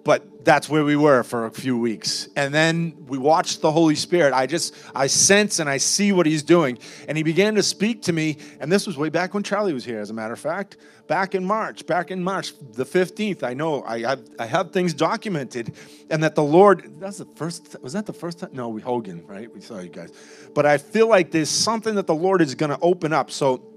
But 0.03 0.45
that's 0.45 0.69
where 0.69 0.85
we 0.85 0.97
were 0.97 1.23
for 1.23 1.45
a 1.45 1.51
few 1.51 1.77
weeks. 1.77 2.29
And 2.35 2.55
then 2.55 2.97
we 3.07 3.19
watched 3.19 3.61
the 3.61 3.71
Holy 3.71 3.95
Spirit. 3.95 4.33
I 4.33 4.47
just, 4.47 4.75
I 4.95 5.07
sense 5.07 5.59
and 5.59 5.69
I 5.69 5.77
see 5.77 6.11
what 6.11 6.25
He's 6.25 6.43
doing. 6.43 6.79
And 7.07 7.17
He 7.19 7.23
began 7.23 7.55
to 7.57 7.63
speak 7.63 8.03
to 8.03 8.13
me. 8.13 8.39
And 8.61 8.73
this 8.73 8.87
was 8.87 8.97
way 8.97 9.11
back 9.11 9.35
when 9.35 9.43
Charlie 9.43 9.75
was 9.75 9.85
here, 9.85 10.01
as 10.01 10.11
a 10.11 10.15
matter 10.15 10.33
of 10.33 10.41
fact 10.41 10.79
back 11.11 11.35
in 11.35 11.45
March, 11.45 11.85
back 11.87 12.13
in 12.13 12.23
March, 12.23 12.55
the 12.75 12.85
15th. 12.85 13.43
I 13.43 13.53
know 13.53 13.83
I 13.83 14.03
have, 14.03 14.23
I 14.39 14.47
have 14.47 14.71
things 14.71 14.95
documented, 14.95 15.75
and 16.09 16.23
that 16.23 16.37
the 16.37 16.43
Lord, 16.45 17.01
that's 17.01 17.19
the 17.19 17.27
first, 17.35 17.75
was 17.83 17.95
that 17.95 18.07
the 18.07 18.13
first 18.13 18.39
time? 18.39 18.51
No, 18.53 18.69
we 18.69 18.81
Hogan, 18.81 19.27
right? 19.27 19.53
We 19.53 19.61
saw 19.61 19.81
you 19.81 19.89
guys. 19.89 20.13
But 20.55 20.67
I 20.67 20.79
feel 20.79 21.09
like 21.09 21.33
there's 21.33 21.51
something 21.51 21.97
that 21.97 22.07
the 22.07 22.15
Lord 22.15 22.41
is 22.41 22.55
going 22.55 22.71
to 22.71 22.79
open 22.81 23.13
up. 23.13 23.33
So 23.33 23.70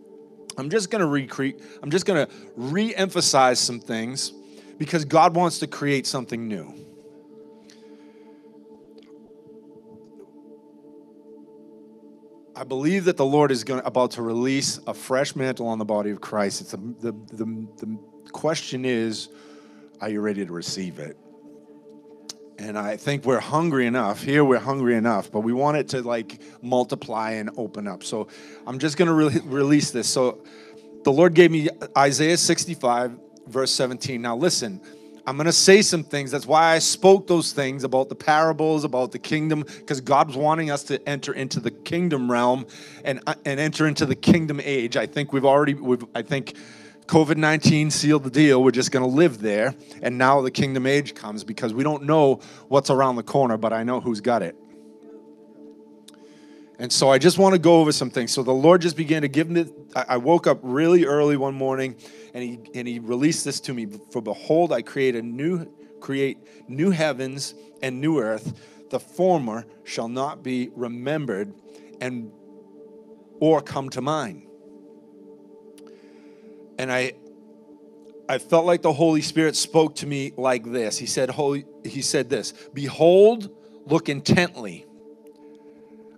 I'm 0.57 0.69
just 0.69 0.89
going 0.89 1.01
to 1.01 1.07
recreate, 1.07 1.60
I'm 1.81 1.89
just 1.89 2.05
going 2.05 2.25
to 2.25 2.33
re 2.55 2.93
emphasize 2.95 3.60
some 3.60 3.79
things 3.79 4.31
because 4.77 5.05
God 5.05 5.36
wants 5.36 5.60
to 5.60 5.67
create 5.67 6.05
something 6.07 6.48
new. 6.48 6.74
I 12.55 12.63
believe 12.63 13.05
that 13.05 13.17
the 13.17 13.25
Lord 13.25 13.51
is 13.51 13.63
going 13.63 13.81
about 13.83 14.12
to 14.12 14.22
release 14.22 14.79
a 14.86 14.93
fresh 14.93 15.36
mantle 15.36 15.67
on 15.67 15.79
the 15.79 15.86
body 15.86 16.12
of 16.12 16.22
Christ. 16.22 16.62
It's 16.62 16.74
a, 16.74 16.77
the, 16.77 17.12
the, 17.31 17.67
the 17.77 17.98
question 18.31 18.86
is, 18.86 19.29
are 20.01 20.10
you 20.10 20.22
ready 20.22 20.45
to 20.45 20.53
receive 20.53 21.00
it? 21.00 21.17
And 22.60 22.77
I 22.77 22.98
think 22.98 23.25
we're 23.25 23.39
hungry 23.39 23.88
enough. 23.88 24.22
Here 24.22 24.43
we're 24.43 24.60
hungry 24.60 24.95
enough, 24.95 25.31
but 25.31 25.41
we 25.41 25.53
want 25.53 25.77
it 25.77 25.89
to 25.89 26.01
like 26.01 26.39
multiply 26.62 27.31
and 27.31 27.50
open 27.57 27.88
up. 27.88 28.03
So 28.03 28.27
I'm 28.67 28.79
just 28.79 28.98
going 28.98 29.07
to 29.07 29.13
re- 29.13 29.41
release 29.45 29.91
this. 29.91 30.07
So 30.07 30.43
the 31.03 31.12
Lord 31.12 31.33
gave 31.33 31.51
me 31.51 31.69
Isaiah 31.98 32.38
65, 32.38 33.17
verse 33.48 33.72
17. 33.72 34.22
Now 34.22 34.36
listen, 34.36 34.81
I'm 35.25 35.38
going 35.38 35.45
to 35.45 35.53
say 35.53 35.81
some 35.81 36.03
things. 36.03 36.31
That's 36.31 36.45
why 36.45 36.74
I 36.74 36.79
spoke 36.79 37.27
those 37.27 37.53
things 37.53 37.83
about 37.83 38.10
the 38.10 38.15
parables, 38.15 38.83
about 38.83 39.12
the 39.12 39.19
kingdom, 39.19 39.63
because 39.63 40.01
God's 40.01 40.36
wanting 40.36 40.69
us 40.69 40.83
to 40.83 41.07
enter 41.07 41.33
into 41.33 41.60
the 41.60 41.72
kingdom 41.72 42.29
realm 42.29 42.67
and, 43.05 43.22
uh, 43.25 43.36
and 43.45 43.60
enter 43.60 43.88
into 43.88 44.05
the 44.05 44.15
kingdom 44.15 44.60
age. 44.62 44.98
I 44.98 45.05
think 45.05 45.31
we've 45.31 45.45
already, 45.45 45.75
we've, 45.75 46.05
I 46.13 46.22
think 46.24 46.55
COVID 47.07 47.38
19 47.38 47.91
sealed 47.91 48.24
the 48.24 48.29
deal. 48.29 48.63
We're 48.63 48.72
just 48.72 48.91
going 48.91 49.03
to 49.03 49.15
live 49.15 49.39
there. 49.39 49.75
And 50.01 50.17
now 50.17 50.41
the 50.41 50.51
kingdom 50.51 50.86
age 50.86 51.15
comes 51.15 51.43
because 51.43 51.74
we 51.74 51.83
don't 51.83 52.03
know 52.03 52.39
what's 52.67 52.89
around 52.89 53.15
the 53.15 53.24
corner, 53.24 53.57
but 53.57 53.74
I 53.74 53.83
know 53.83 54.00
who's 54.00 54.22
got 54.22 54.41
it. 54.41 54.55
And 56.79 56.91
so 56.91 57.10
I 57.10 57.17
just 57.17 57.38
want 57.38 57.53
to 57.53 57.60
go 57.60 57.79
over 57.79 57.91
some 57.91 58.10
things. 58.10 58.31
So 58.31 58.43
the 58.43 58.53
Lord 58.53 58.81
just 58.81 58.98
began 58.98 59.22
to 59.22 59.27
give 59.27 59.50
me, 59.50 59.65
I 59.95 60.17
woke 60.17 60.48
up 60.48 60.60
really 60.62 61.05
early 61.05 61.38
one 61.38 61.53
morning 61.53 61.95
and 62.33 62.43
he, 62.43 62.60
and 62.74 62.88
he 62.88 63.00
released 63.00 63.45
this 63.45 63.60
to 63.62 63.74
me. 63.74 63.86
For 64.12 64.22
behold, 64.22 64.74
I 64.74 64.81
create 64.81 65.15
a 65.15 65.22
new, 65.22 65.72
create 66.00 66.39
new 66.67 66.89
heavens 66.89 67.53
and 67.81 68.01
new 68.01 68.19
earth. 68.19 68.60
The 68.89 69.00
former 69.00 69.65
shall 69.83 70.07
not 70.07 70.43
be 70.43 70.72
remembered 70.75 71.53
and 72.01 72.31
or 73.39 73.62
come 73.62 73.89
to 73.89 74.01
mind. 74.01 74.43
And 76.77 76.92
I, 76.92 77.13
I 78.27 78.38
felt 78.38 78.65
like 78.65 78.82
the 78.82 78.94
Holy 78.94 79.22
Spirit 79.22 79.56
spoke 79.56 79.96
to 79.98 80.08
me 80.08 80.34
like 80.38 80.63
this. 80.72 80.98
He 80.98 81.06
said, 81.06 81.30
Holy, 81.30 81.65
he 81.84 82.01
said 82.01 82.30
this, 82.30 82.53
behold, 82.74 83.50
look 83.86 84.10
intently 84.10 84.86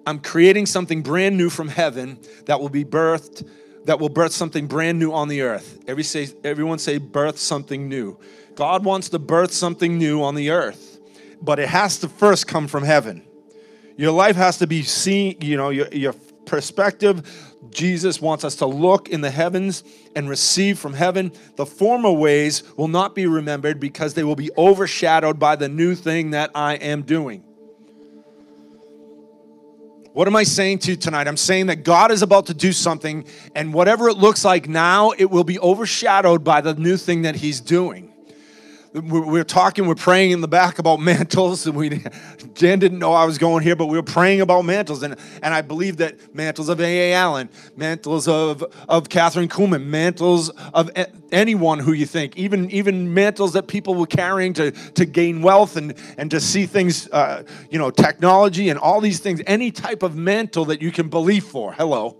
I'm 0.06 0.20
creating 0.20 0.68
something 0.68 1.02
brand 1.02 1.38
new 1.38 1.50
from 1.50 1.68
heaven 1.68 2.20
that 2.46 2.60
will 2.60 2.70
be 2.70 2.86
birthed, 2.86 3.48
that 3.86 4.00
will 4.00 4.10
birth 4.10 4.34
something 4.34 4.68
brand 4.68 5.00
new 5.00 5.12
on 5.12 5.28
the 5.28 5.42
earth. 5.42 5.80
Every 5.88 6.04
say, 6.04 6.28
everyone 6.44 6.80
say, 6.80 7.00
birth 7.00 7.40
something 7.40 7.90
new. 7.90 8.20
God 8.56 8.86
wants 8.86 9.10
to 9.10 9.20
birth 9.20 9.52
something 9.52 9.98
new 9.98 10.22
on 10.22 10.36
the 10.36 10.52
earth, 10.52 11.00
but 11.42 11.60
it 11.60 11.70
has 11.70 11.98
to 12.00 12.08
first 12.08 12.48
come 12.48 12.68
from 12.68 12.84
heaven. 12.84 13.24
Your 13.98 14.12
life 14.12 14.36
has 14.36 14.60
to 14.60 14.68
be 14.68 14.84
seen, 14.84 15.38
you 15.42 15.58
know, 15.58 15.70
your, 15.70 15.88
your 15.88 16.14
perspective. 16.46 17.54
Jesus 17.70 18.22
wants 18.22 18.44
us 18.44 18.56
to 18.58 18.66
look 18.66 19.10
in 19.10 19.22
the 19.22 19.32
heavens 19.32 19.84
and 20.16 20.30
receive 20.30 20.80
from 20.80 20.94
heaven. 20.94 21.32
The 21.56 21.66
former 21.66 22.12
ways 22.12 22.64
will 22.78 22.88
not 22.88 23.16
be 23.16 23.28
remembered 23.28 23.80
because 23.80 24.14
they 24.14 24.24
will 24.24 24.36
be 24.36 24.52
overshadowed 24.58 25.40
by 25.40 25.56
the 25.56 25.68
new 25.68 25.96
thing 25.96 26.32
that 26.32 26.52
I 26.56 26.76
am 26.76 27.02
doing. 27.02 27.44
What 30.14 30.28
am 30.28 30.36
I 30.38 30.44
saying 30.44 30.80
to 30.80 30.92
you 30.92 30.98
tonight? 30.98 31.28
I'm 31.28 31.36
saying 31.36 31.66
that 31.66 31.84
God 31.84 32.10
is 32.10 32.22
about 32.22 32.46
to 32.46 32.54
do 32.54 32.72
something, 32.72 33.26
and 33.54 33.74
whatever 33.74 34.08
it 34.08 34.18
looks 34.18 34.46
like 34.46 34.70
now, 34.70 35.12
it 35.12 35.30
will 35.30 35.44
be 35.44 35.60
overshadowed 35.60 36.42
by 36.42 36.62
the 36.62 36.74
new 36.74 36.96
thing 36.96 37.24
that 37.24 37.36
He's 37.36 37.60
doing 37.60 38.15
we're 39.02 39.44
talking, 39.44 39.88
we're 39.88 39.96
praying 39.96 40.32
in 40.32 40.42
the 40.42 40.48
back 40.48 40.80
about 40.80 41.00
mantles, 41.02 41.68
and 41.68 41.76
we 41.76 42.02
Jan 42.54 42.80
didn't 42.80 43.00
know 43.00 43.14
I 43.14 43.26
was 43.26 43.38
going 43.38 43.64
here, 43.64 43.76
but 43.76 43.88
we 43.88 43.98
were 43.98 44.04
praying 44.04 44.42
about 44.42 44.64
mantles, 44.64 45.04
and 45.04 45.16
and 45.42 45.54
I 45.54 45.62
believe 45.62 45.98
that 45.98 46.34
mantles 46.34 46.70
of 46.70 46.80
A. 46.80 47.12
A. 47.12 47.14
Allen, 47.14 47.50
mantles 47.76 48.28
of 48.28 48.64
of 48.88 49.10
Kathryn 49.10 49.48
Kuhlman, 49.48 49.86
mantles 49.86 50.50
of 50.74 50.90
anyone 51.32 51.80
who 51.80 51.92
you 51.92 52.06
think, 52.06 52.38
even 52.38 52.70
even 52.72 53.14
mantles 53.14 53.54
that 53.54 53.68
people 53.68 53.96
were 53.96 54.08
carrying 54.08 54.54
to 54.54 54.72
to 54.72 55.06
gain 55.06 55.42
wealth 55.42 55.76
and 55.76 55.94
and 56.18 56.32
to 56.32 56.40
see 56.40 56.66
things, 56.66 57.10
uh, 57.10 57.44
you 57.70 57.78
know, 57.78 57.92
technology 57.92 58.70
and 58.70 58.80
all 58.80 59.02
these 59.02 59.20
things, 59.20 59.42
any 59.46 59.72
type 59.72 60.04
of 60.04 60.16
mantle 60.16 60.66
that 60.66 60.82
you 60.82 60.92
can 60.92 61.10
believe 61.10 61.44
for. 61.44 61.74
Hello 61.74 62.18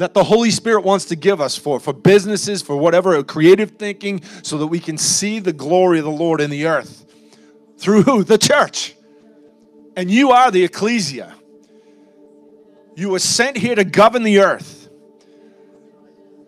that 0.00 0.14
the 0.14 0.24
Holy 0.24 0.50
Spirit 0.50 0.82
wants 0.82 1.04
to 1.04 1.14
give 1.14 1.42
us 1.42 1.58
for, 1.58 1.78
for 1.78 1.92
businesses, 1.92 2.62
for 2.62 2.74
whatever, 2.74 3.16
uh, 3.16 3.22
creative 3.22 3.72
thinking, 3.72 4.22
so 4.42 4.56
that 4.56 4.66
we 4.66 4.80
can 4.80 4.96
see 4.96 5.40
the 5.40 5.52
glory 5.52 5.98
of 5.98 6.06
the 6.06 6.10
Lord 6.10 6.40
in 6.40 6.48
the 6.48 6.66
earth. 6.66 7.04
Through 7.76 8.04
who? 8.04 8.24
The 8.30 8.38
church. 8.38 8.96
And 9.96 10.10
you 10.10 10.30
are 10.30 10.50
the 10.50 10.64
ecclesia. 10.64 11.34
You 12.96 13.10
were 13.10 13.18
sent 13.18 13.58
here 13.58 13.74
to 13.74 13.84
govern 13.84 14.22
the 14.22 14.38
earth. 14.38 14.88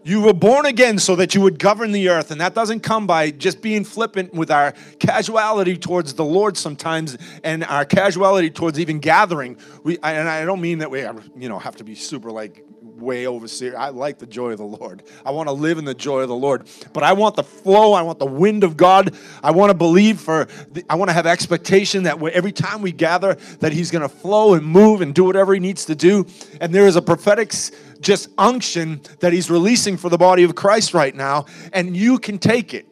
You 0.03 0.23
were 0.23 0.33
born 0.33 0.65
again 0.65 0.99
so 0.99 1.15
that 1.17 1.35
you 1.35 1.43
would 1.43 1.59
govern 1.59 1.93
the 1.93 2.09
earth. 2.09 2.31
And 2.31 2.41
that 2.41 2.55
doesn't 2.55 2.81
come 2.81 3.07
by 3.07 3.33
just 3.33 3.61
being 3.61 3.85
flippant 3.85 4.33
with 4.33 4.51
our 4.51 4.73
casuality 4.99 5.77
towards 5.77 6.15
the 6.15 6.25
Lord 6.25 6.57
sometimes 6.57 7.19
and 7.45 7.65
our 7.65 7.85
casuality 7.85 8.49
towards 8.49 8.81
even 8.81 8.99
gathering. 8.99 9.59
We, 9.85 9.99
and 10.03 10.27
I 10.27 10.47
don't 10.47 10.63
mean 10.63 10.79
that 10.79 10.91
we 10.91 11.03
you 11.37 11.51
know, 11.51 11.59
have 11.59 11.77
to 11.77 11.85
be 11.85 11.95
super 11.95 12.31
like 12.31 12.65
way 13.03 13.27
over 13.27 13.49
serious. 13.49 13.77
I 13.79 13.89
like 13.89 14.19
the 14.19 14.27
joy 14.27 14.53
of 14.53 14.59
the 14.59 14.65
Lord. 14.65 15.03
I 15.25 15.31
want 15.31 15.49
to 15.49 15.53
live 15.53 15.79
in 15.79 15.85
the 15.85 15.95
joy 15.95 16.21
of 16.21 16.29
the 16.29 16.37
Lord. 16.37 16.69
But 16.93 17.03
I 17.03 17.13
want 17.13 17.37
the 17.37 17.43
flow. 17.43 17.93
I 17.93 18.03
want 18.03 18.19
the 18.19 18.27
wind 18.27 18.65
of 18.65 18.77
God. 18.77 19.15
I 19.43 19.51
want 19.51 19.71
to 19.71 19.75
believe 19.75 20.21
for, 20.21 20.47
the, 20.73 20.85
I 20.89 20.95
want 20.95 21.09
to 21.09 21.13
have 21.13 21.27
expectation 21.27 22.05
that 22.05 22.23
every 22.23 22.53
time 22.53 22.83
we 22.83 22.93
gather, 22.93 23.35
that 23.61 23.73
He's 23.73 23.91
going 23.91 24.03
to 24.03 24.09
flow 24.09 24.55
and 24.55 24.65
move 24.65 25.01
and 25.01 25.15
do 25.15 25.25
whatever 25.25 25.55
He 25.55 25.61
needs 25.61 25.85
to 25.87 25.95
do. 25.95 26.27
And 26.61 26.75
there 26.75 26.87
is 26.87 26.97
a 26.97 27.03
prophetic 27.03 27.53
just 28.01 28.29
unction 28.39 29.01
that 29.21 29.33
He's 29.33 29.51
releasing 29.51 29.97
for 29.97 30.09
the 30.09 30.19
body 30.19 30.45
of 30.45 30.55
Christ 30.55 30.95
right 30.95 31.15
now. 31.15 31.47
And 31.73 31.97
you 31.97 32.19
can 32.19 32.39
take 32.39 32.75
it. 32.75 32.87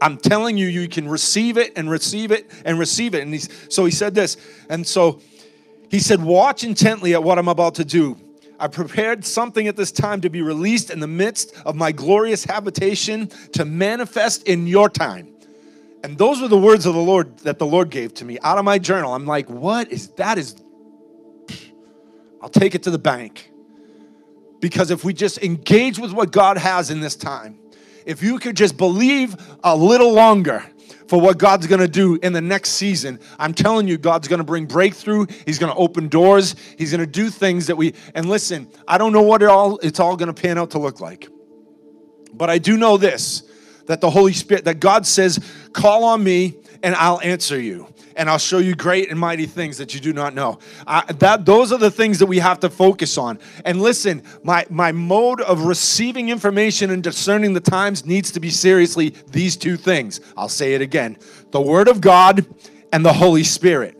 I'm 0.00 0.18
telling 0.18 0.56
you, 0.56 0.66
you 0.66 0.88
can 0.88 1.08
receive 1.08 1.56
it 1.56 1.74
and 1.76 1.88
receive 1.88 2.32
it 2.32 2.50
and 2.64 2.76
receive 2.78 3.14
it. 3.14 3.22
And 3.22 3.32
he's, 3.32 3.48
so 3.68 3.84
he 3.84 3.92
said 3.92 4.16
this. 4.16 4.36
And 4.68 4.84
so 4.84 5.20
he 5.90 6.00
said, 6.00 6.20
Watch 6.20 6.64
intently 6.64 7.14
at 7.14 7.22
what 7.22 7.38
I'm 7.38 7.48
about 7.48 7.76
to 7.76 7.84
do 7.84 8.16
I 8.58 8.68
prepared 8.68 9.24
something 9.24 9.66
at 9.66 9.76
this 9.76 9.90
time 9.90 10.20
to 10.20 10.30
be 10.30 10.42
released 10.42 10.90
in 10.90 11.00
the 11.00 11.06
midst 11.06 11.54
of 11.64 11.74
my 11.74 11.92
glorious 11.92 12.44
habitation 12.44 13.28
to 13.54 13.64
manifest 13.64 14.44
in 14.44 14.66
your 14.66 14.88
time. 14.88 15.28
And 16.04 16.18
those 16.18 16.40
were 16.40 16.48
the 16.48 16.58
words 16.58 16.86
of 16.86 16.94
the 16.94 17.00
Lord 17.00 17.38
that 17.40 17.58
the 17.58 17.66
Lord 17.66 17.90
gave 17.90 18.14
to 18.14 18.24
me 18.24 18.38
out 18.42 18.58
of 18.58 18.64
my 18.64 18.78
journal. 18.78 19.14
I'm 19.14 19.26
like, 19.26 19.48
what 19.48 19.90
is 19.92 20.08
that? 20.12 20.38
Is 20.38 20.56
I'll 22.40 22.48
take 22.48 22.74
it 22.74 22.82
to 22.84 22.90
the 22.90 22.98
bank. 22.98 23.50
Because 24.60 24.90
if 24.90 25.04
we 25.04 25.12
just 25.12 25.42
engage 25.42 25.98
with 25.98 26.12
what 26.12 26.32
God 26.32 26.56
has 26.56 26.90
in 26.90 27.00
this 27.00 27.16
time, 27.16 27.58
if 28.04 28.22
you 28.22 28.38
could 28.38 28.56
just 28.56 28.76
believe 28.76 29.36
a 29.62 29.76
little 29.76 30.12
longer, 30.12 30.64
for 31.08 31.20
what 31.20 31.38
God's 31.38 31.66
gonna 31.66 31.88
do 31.88 32.18
in 32.22 32.32
the 32.32 32.40
next 32.40 32.70
season. 32.70 33.18
I'm 33.38 33.54
telling 33.54 33.88
you, 33.88 33.98
God's 33.98 34.28
gonna 34.28 34.44
bring 34.44 34.66
breakthrough. 34.66 35.26
He's 35.46 35.58
gonna 35.58 35.76
open 35.76 36.08
doors. 36.08 36.54
He's 36.78 36.90
gonna 36.90 37.06
do 37.06 37.30
things 37.30 37.66
that 37.66 37.76
we, 37.76 37.94
and 38.14 38.28
listen, 38.28 38.68
I 38.86 38.98
don't 38.98 39.12
know 39.12 39.22
what 39.22 39.42
it 39.42 39.48
all, 39.48 39.78
it's 39.78 40.00
all 40.00 40.16
gonna 40.16 40.34
pan 40.34 40.58
out 40.58 40.70
to 40.72 40.78
look 40.78 41.00
like. 41.00 41.28
But 42.32 42.50
I 42.50 42.58
do 42.58 42.76
know 42.76 42.96
this 42.96 43.42
that 43.86 44.00
the 44.00 44.10
Holy 44.10 44.32
Spirit, 44.32 44.64
that 44.64 44.78
God 44.78 45.06
says, 45.06 45.40
call 45.72 46.04
on 46.04 46.22
me 46.22 46.54
and 46.84 46.94
I'll 46.94 47.20
answer 47.20 47.60
you 47.60 47.91
and 48.16 48.28
I'll 48.28 48.38
show 48.38 48.58
you 48.58 48.74
great 48.74 49.10
and 49.10 49.18
mighty 49.18 49.46
things 49.46 49.78
that 49.78 49.94
you 49.94 50.00
do 50.00 50.12
not 50.12 50.34
know. 50.34 50.58
I, 50.86 51.10
that 51.12 51.44
those 51.44 51.72
are 51.72 51.78
the 51.78 51.90
things 51.90 52.18
that 52.18 52.26
we 52.26 52.38
have 52.38 52.60
to 52.60 52.70
focus 52.70 53.18
on. 53.18 53.38
And 53.64 53.80
listen, 53.80 54.22
my 54.42 54.66
my 54.70 54.92
mode 54.92 55.40
of 55.40 55.64
receiving 55.64 56.28
information 56.28 56.90
and 56.90 57.02
discerning 57.02 57.54
the 57.54 57.60
times 57.60 58.04
needs 58.06 58.30
to 58.32 58.40
be 58.40 58.50
seriously 58.50 59.14
these 59.30 59.56
two 59.56 59.76
things. 59.76 60.20
I'll 60.36 60.48
say 60.48 60.74
it 60.74 60.82
again: 60.82 61.18
the 61.50 61.60
Word 61.60 61.88
of 61.88 62.00
God 62.00 62.46
and 62.92 63.04
the 63.04 63.12
Holy 63.12 63.44
Spirit. 63.44 63.98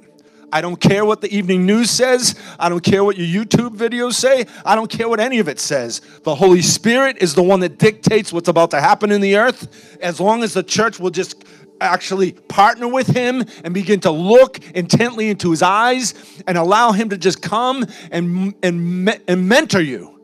I 0.54 0.60
don't 0.60 0.78
care 0.78 1.06
what 1.06 1.22
the 1.22 1.34
evening 1.34 1.64
news 1.64 1.90
says. 1.90 2.38
I 2.58 2.68
don't 2.68 2.84
care 2.84 3.02
what 3.02 3.16
your 3.16 3.44
YouTube 3.44 3.74
videos 3.74 4.14
say. 4.14 4.44
I 4.66 4.74
don't 4.74 4.90
care 4.90 5.08
what 5.08 5.18
any 5.18 5.38
of 5.38 5.48
it 5.48 5.58
says. 5.58 6.02
The 6.24 6.34
Holy 6.34 6.60
Spirit 6.60 7.16
is 7.20 7.34
the 7.34 7.42
one 7.42 7.60
that 7.60 7.78
dictates 7.78 8.34
what's 8.34 8.48
about 8.48 8.70
to 8.72 8.80
happen 8.80 9.10
in 9.10 9.22
the 9.22 9.36
earth. 9.36 9.96
As 10.02 10.20
long 10.20 10.42
as 10.42 10.52
the 10.52 10.62
church 10.62 11.00
will 11.00 11.10
just 11.10 11.42
actually 11.82 12.32
partner 12.32 12.88
with 12.88 13.08
him 13.08 13.44
and 13.64 13.74
begin 13.74 14.00
to 14.00 14.10
look 14.10 14.58
intently 14.70 15.28
into 15.28 15.50
his 15.50 15.62
eyes 15.62 16.14
and 16.46 16.56
allow 16.56 16.92
him 16.92 17.10
to 17.10 17.18
just 17.18 17.42
come 17.42 17.84
and, 18.10 18.54
and, 18.62 19.20
and 19.28 19.48
mentor 19.48 19.80
you. 19.80 20.20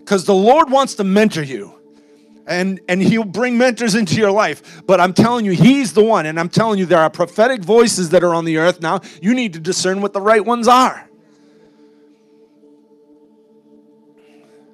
Because 0.00 0.24
the 0.24 0.34
Lord 0.34 0.70
wants 0.70 0.94
to 0.96 1.04
mentor 1.04 1.42
you. 1.42 1.72
And, 2.48 2.80
and 2.88 3.02
he'll 3.02 3.24
bring 3.24 3.58
mentors 3.58 3.96
into 3.96 4.14
your 4.16 4.30
life. 4.30 4.82
But 4.86 5.00
I'm 5.00 5.12
telling 5.12 5.44
you, 5.44 5.50
he's 5.50 5.94
the 5.94 6.04
one. 6.04 6.26
And 6.26 6.38
I'm 6.38 6.48
telling 6.48 6.78
you, 6.78 6.86
there 6.86 7.00
are 7.00 7.10
prophetic 7.10 7.62
voices 7.62 8.10
that 8.10 8.22
are 8.22 8.32
on 8.34 8.44
the 8.44 8.58
earth 8.58 8.80
now. 8.80 9.00
You 9.20 9.34
need 9.34 9.54
to 9.54 9.58
discern 9.58 10.00
what 10.00 10.12
the 10.12 10.20
right 10.20 10.44
ones 10.44 10.68
are. 10.68 11.08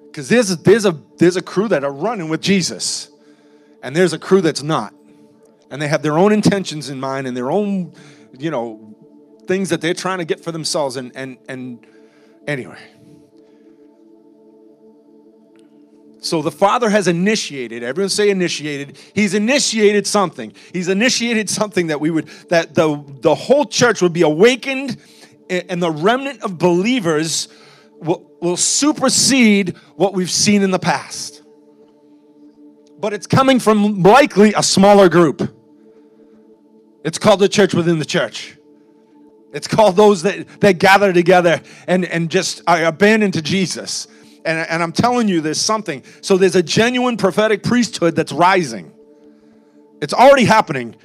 Because 0.04 0.28
there's 0.28 0.54
there's, 0.58 0.84
a, 0.84 0.98
there's 1.16 1.38
a 1.38 1.42
crew 1.42 1.68
that 1.68 1.82
are 1.84 1.92
running 1.92 2.28
with 2.28 2.42
Jesus, 2.42 3.08
and 3.82 3.96
there's 3.96 4.12
a 4.12 4.18
crew 4.18 4.42
that's 4.42 4.62
not 4.62 4.92
and 5.72 5.80
they 5.80 5.88
have 5.88 6.02
their 6.02 6.18
own 6.18 6.32
intentions 6.32 6.90
in 6.90 7.00
mind 7.00 7.26
and 7.26 7.34
their 7.34 7.50
own, 7.50 7.94
you 8.38 8.50
know, 8.50 8.94
things 9.46 9.70
that 9.70 9.80
they're 9.80 9.94
trying 9.94 10.18
to 10.18 10.24
get 10.26 10.38
for 10.38 10.52
themselves. 10.52 10.96
And 10.96 11.10
and 11.16 11.38
and 11.48 11.84
anyway. 12.46 12.78
So 16.20 16.40
the 16.42 16.52
Father 16.52 16.88
has 16.90 17.08
initiated, 17.08 17.82
everyone 17.82 18.10
say 18.10 18.30
initiated. 18.30 18.96
He's 19.14 19.34
initiated 19.34 20.06
something. 20.06 20.52
He's 20.72 20.86
initiated 20.88 21.50
something 21.50 21.88
that 21.88 22.00
we 22.00 22.10
would 22.10 22.26
that 22.50 22.74
the 22.74 23.02
the 23.20 23.34
whole 23.34 23.64
church 23.64 24.02
would 24.02 24.12
be 24.12 24.22
awakened 24.22 24.98
and 25.48 25.82
the 25.82 25.90
remnant 25.90 26.42
of 26.42 26.58
believers 26.58 27.48
will, 27.98 28.30
will 28.42 28.58
supersede 28.58 29.76
what 29.96 30.12
we've 30.12 30.30
seen 30.30 30.62
in 30.62 30.70
the 30.70 30.78
past. 30.78 31.42
But 33.00 33.14
it's 33.14 33.26
coming 33.26 33.58
from 33.58 34.02
likely 34.02 34.52
a 34.54 34.62
smaller 34.62 35.08
group. 35.08 35.61
It's 37.04 37.18
called 37.18 37.40
the 37.40 37.48
church 37.48 37.74
within 37.74 37.98
the 37.98 38.04
church. 38.04 38.56
It's 39.52 39.68
called 39.68 39.96
those 39.96 40.22
that, 40.22 40.60
that 40.60 40.78
gather 40.78 41.12
together 41.12 41.60
and, 41.86 42.04
and 42.04 42.30
just 42.30 42.60
uh, 42.60 42.78
are 42.80 42.84
abandoned 42.86 43.34
to 43.34 43.42
Jesus. 43.42 44.08
And, 44.44 44.66
and 44.68 44.82
I'm 44.82 44.92
telling 44.92 45.28
you, 45.28 45.40
there's 45.40 45.60
something. 45.60 46.02
So 46.22 46.36
there's 46.36 46.56
a 46.56 46.62
genuine 46.62 47.16
prophetic 47.16 47.62
priesthood 47.62 48.16
that's 48.16 48.32
rising. 48.32 48.92
It's 50.00 50.14
already 50.14 50.44
happening. 50.44 50.96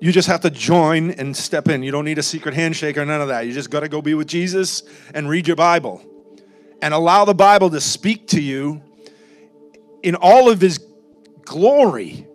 You 0.00 0.12
just 0.12 0.28
have 0.28 0.40
to 0.40 0.50
join 0.50 1.10
and 1.12 1.36
step 1.36 1.68
in. 1.68 1.82
You 1.82 1.92
don't 1.92 2.04
need 2.04 2.18
a 2.18 2.22
secret 2.22 2.54
handshake 2.54 2.96
or 2.96 3.04
none 3.04 3.20
of 3.20 3.28
that. 3.28 3.46
You 3.46 3.52
just 3.52 3.70
got 3.70 3.80
to 3.80 3.88
go 3.88 4.02
be 4.02 4.14
with 4.14 4.26
Jesus 4.26 4.82
and 5.12 5.28
read 5.28 5.46
your 5.46 5.56
Bible 5.56 6.02
and 6.80 6.92
allow 6.92 7.24
the 7.24 7.34
Bible 7.34 7.70
to 7.70 7.80
speak 7.80 8.28
to 8.28 8.40
you 8.40 8.82
in 10.02 10.14
all 10.14 10.50
of 10.50 10.60
his 10.60 10.78
glory 11.44 12.26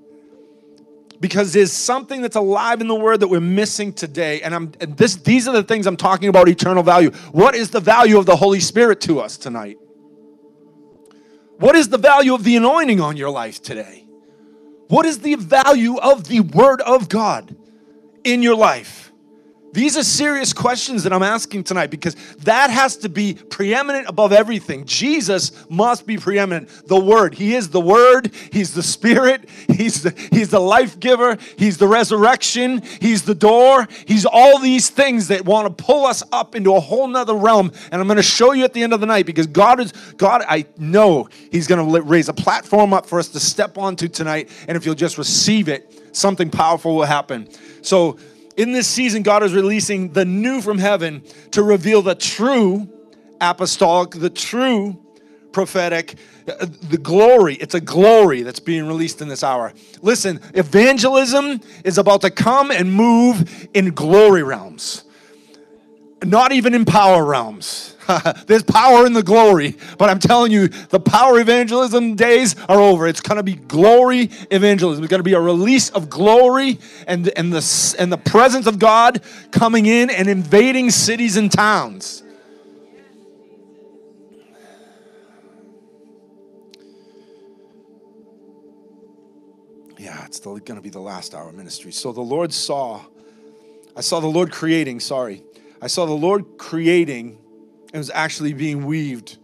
because 1.19 1.53
there's 1.53 1.71
something 1.71 2.21
that's 2.21 2.35
alive 2.35 2.81
in 2.81 2.87
the 2.87 2.95
word 2.95 3.19
that 3.19 3.27
we're 3.27 3.39
missing 3.39 3.93
today. 3.93 4.41
And 4.41 4.53
i'm 4.55 4.71
and 4.79 4.95
this 4.97 5.15
these 5.15 5.47
are 5.47 5.53
the 5.53 5.63
things 5.63 5.87
i'm 5.87 5.97
talking 5.97 6.29
about 6.29 6.47
eternal 6.47 6.83
value. 6.83 7.11
What 7.31 7.55
is 7.55 7.69
the 7.69 7.79
value 7.79 8.17
of 8.17 8.25
the 8.25 8.35
holy 8.35 8.59
spirit 8.59 9.01
to 9.01 9.19
us 9.19 9.37
tonight? 9.37 9.77
What 11.57 11.75
is 11.75 11.89
the 11.89 11.97
value 11.97 12.33
of 12.33 12.43
the 12.43 12.55
anointing 12.55 13.01
on 13.01 13.17
your 13.17 13.29
life 13.29 13.61
today? 13.61 14.05
What 14.87 15.05
is 15.05 15.19
the 15.19 15.35
value 15.35 15.97
of 15.97 16.27
the 16.27 16.39
word 16.39 16.81
of 16.81 17.09
god 17.09 17.55
in 18.23 18.41
your 18.41 18.55
life 18.55 19.08
these 19.71 19.97
are 19.97 20.03
serious 20.03 20.53
questions 20.53 21.03
that 21.03 21.13
I'm 21.13 21.23
asking 21.23 21.63
tonight 21.63 21.91
because 21.91 22.15
that 22.39 22.69
has 22.69 22.97
to 22.97 23.09
be 23.09 23.35
preeminent 23.35 24.07
above 24.07 24.31
everything. 24.31 24.85
Jesus 24.85 25.51
must 25.69 26.07
be 26.07 26.17
preeminent. 26.17 26.69
The 26.87 26.99
Word. 26.99 27.35
He 27.35 27.55
is 27.55 27.69
the 27.69 27.79
Word. 27.79 28.31
He's 28.51 28.73
the 28.73 28.81
Spirit. 28.83 29.47
He's 29.67 30.03
the, 30.03 30.29
he's 30.31 30.49
the 30.49 30.59
life 30.59 30.99
giver. 30.99 31.37
He's 31.57 31.77
the 31.77 31.87
resurrection. 31.87 32.81
He's 32.99 33.23
the 33.23 33.35
door. 33.35 33.87
He's 34.05 34.25
all 34.25 34.59
these 34.59 34.89
things 34.89 35.27
that 35.27 35.45
want 35.45 35.77
to 35.77 35.83
pull 35.83 36.05
us 36.05 36.23
up 36.31 36.55
into 36.55 36.75
a 36.75 36.79
whole 36.79 37.07
nother 37.07 37.35
realm. 37.35 37.71
And 37.91 38.01
I'm 38.01 38.07
going 38.07 38.17
to 38.17 38.23
show 38.23 38.53
you 38.53 38.63
at 38.63 38.73
the 38.73 38.81
end 38.81 38.93
of 38.93 38.99
the 38.99 39.05
night 39.05 39.25
because 39.25 39.47
God 39.47 39.79
is, 39.79 39.91
God, 40.17 40.43
I 40.47 40.65
know 40.77 41.29
He's 41.51 41.67
going 41.67 41.93
to 41.93 42.01
raise 42.01 42.29
a 42.29 42.33
platform 42.33 42.93
up 42.93 43.05
for 43.05 43.19
us 43.19 43.29
to 43.29 43.39
step 43.39 43.77
onto 43.77 44.07
tonight. 44.07 44.49
And 44.67 44.75
if 44.75 44.85
you'll 44.85 44.95
just 44.95 45.17
receive 45.17 45.69
it, 45.69 46.15
something 46.15 46.49
powerful 46.49 46.95
will 46.95 47.03
happen. 47.03 47.49
So, 47.81 48.17
in 48.59 48.73
this 48.73 48.87
season, 48.87 49.23
God 49.23 49.41
is 49.41 49.53
releasing 49.53 50.11
the 50.11 50.25
new 50.25 50.59
from 50.59 50.79
heaven 50.79 51.23
to 51.51 51.63
reveal 51.63 52.01
the 52.01 52.13
true 52.13 52.89
apostolic, 53.39 54.11
the 54.11 54.29
true 54.29 55.01
prophetic, 55.53 56.15
uh, 56.45 56.65
the 56.89 56.97
glory. 56.97 57.55
It's 57.55 57.73
a 57.73 57.79
glory 57.79 58.41
that's 58.41 58.59
being 58.59 58.85
released 58.85 59.21
in 59.21 59.29
this 59.29 59.45
hour. 59.45 59.71
Listen, 60.01 60.41
evangelism 60.55 61.61
is 61.85 61.97
about 61.97 62.19
to 62.21 62.29
come 62.29 62.69
and 62.69 62.91
move 62.91 63.69
in 63.73 63.91
glory 63.91 64.43
realms, 64.43 65.05
not 66.21 66.51
even 66.51 66.73
in 66.73 66.83
power 66.83 67.23
realms. 67.23 67.95
There's 68.47 68.63
power 68.63 69.05
in 69.05 69.13
the 69.13 69.23
glory, 69.23 69.75
but 69.97 70.09
I'm 70.09 70.19
telling 70.19 70.51
you, 70.51 70.67
the 70.67 70.99
power 70.99 71.39
evangelism 71.39 72.15
days 72.15 72.55
are 72.67 72.79
over. 72.79 73.07
It's 73.07 73.21
going 73.21 73.37
to 73.37 73.43
be 73.43 73.55
glory 73.55 74.31
evangelism. 74.49 75.03
It's 75.03 75.11
going 75.11 75.19
to 75.19 75.23
be 75.23 75.33
a 75.33 75.39
release 75.39 75.89
of 75.91 76.09
glory 76.09 76.79
and, 77.07 77.27
and, 77.37 77.53
the, 77.53 77.95
and 77.99 78.11
the 78.11 78.17
presence 78.17 78.67
of 78.67 78.79
God 78.79 79.21
coming 79.51 79.85
in 79.85 80.09
and 80.09 80.27
invading 80.27 80.89
cities 80.89 81.37
and 81.37 81.51
towns. 81.51 82.23
Yeah, 89.99 90.25
it's 90.25 90.39
going 90.39 90.61
to 90.61 90.81
be 90.81 90.89
the 90.89 91.01
last 91.01 91.35
hour 91.35 91.51
ministry. 91.51 91.91
So 91.91 92.11
the 92.11 92.21
Lord 92.21 92.53
saw, 92.53 93.01
I 93.95 94.01
saw 94.01 94.19
the 94.19 94.27
Lord 94.27 94.51
creating, 94.51 95.01
sorry. 95.01 95.43
I 95.81 95.87
saw 95.87 96.05
the 96.05 96.13
Lord 96.13 96.57
creating 96.57 97.38
it 97.93 97.97
was 97.97 98.09
actually 98.09 98.53
being 98.53 98.85
weaved 98.85 99.37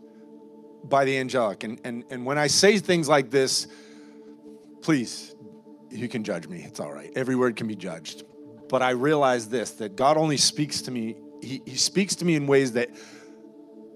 by 0.83 1.05
the 1.05 1.17
angelic. 1.17 1.63
And, 1.63 1.79
and, 1.83 2.03
and 2.09 2.25
when 2.25 2.37
I 2.37 2.47
say 2.47 2.77
things 2.77 3.09
like 3.09 3.31
this, 3.31 3.67
please, 4.81 5.35
you 5.89 6.07
can 6.07 6.23
judge 6.23 6.47
me. 6.47 6.63
It's 6.63 6.79
all 6.79 6.93
right. 6.93 7.11
Every 7.15 7.35
word 7.35 7.55
can 7.55 7.67
be 7.67 7.75
judged. 7.75 8.23
But 8.69 8.81
I 8.81 8.91
realize 8.91 9.49
this 9.49 9.71
that 9.73 9.95
God 9.95 10.17
only 10.17 10.37
speaks 10.37 10.81
to 10.83 10.91
me, 10.91 11.15
He, 11.41 11.61
he 11.65 11.75
speaks 11.75 12.15
to 12.15 12.25
me 12.25 12.35
in 12.35 12.47
ways 12.47 12.73
that 12.73 12.89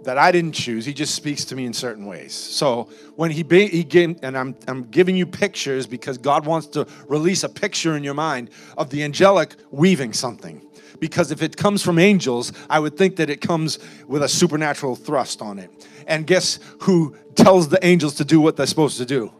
that 0.03 0.17
I 0.17 0.31
didn't 0.31 0.53
choose. 0.53 0.85
He 0.85 0.93
just 0.93 1.13
speaks 1.13 1.43
to 1.45 1.55
me 1.55 1.65
in 1.65 1.73
certain 1.73 2.05
ways. 2.05 2.33
So 2.33 2.89
when 3.15 3.31
he, 3.31 3.43
be, 3.43 3.67
he 3.67 3.83
gave, 3.83 4.17
and 4.23 4.37
I'm, 4.37 4.55
I'm 4.67 4.83
giving 4.83 5.15
you 5.17 5.25
pictures 5.25 5.85
because 5.87 6.17
God 6.17 6.45
wants 6.45 6.67
to 6.67 6.87
release 7.07 7.43
a 7.43 7.49
picture 7.49 7.97
in 7.97 8.03
your 8.03 8.13
mind 8.13 8.49
of 8.77 8.89
the 8.89 9.03
angelic 9.03 9.55
weaving 9.71 10.13
something 10.13 10.65
because 10.99 11.31
if 11.31 11.41
it 11.41 11.57
comes 11.57 11.83
from 11.83 11.97
angels, 11.99 12.51
I 12.69 12.79
would 12.79 12.97
think 12.97 13.15
that 13.17 13.29
it 13.29 13.41
comes 13.41 13.79
with 14.07 14.23
a 14.23 14.27
supernatural 14.29 14.95
thrust 14.95 15.41
on 15.41 15.59
it. 15.59 15.69
And 16.07 16.27
guess 16.27 16.59
who 16.81 17.15
tells 17.35 17.69
the 17.69 17.83
angels 17.85 18.15
to 18.15 18.25
do 18.25 18.41
what 18.41 18.55
they're 18.57 18.65
supposed 18.65 18.97
to 18.97 19.05
do? 19.05 19.31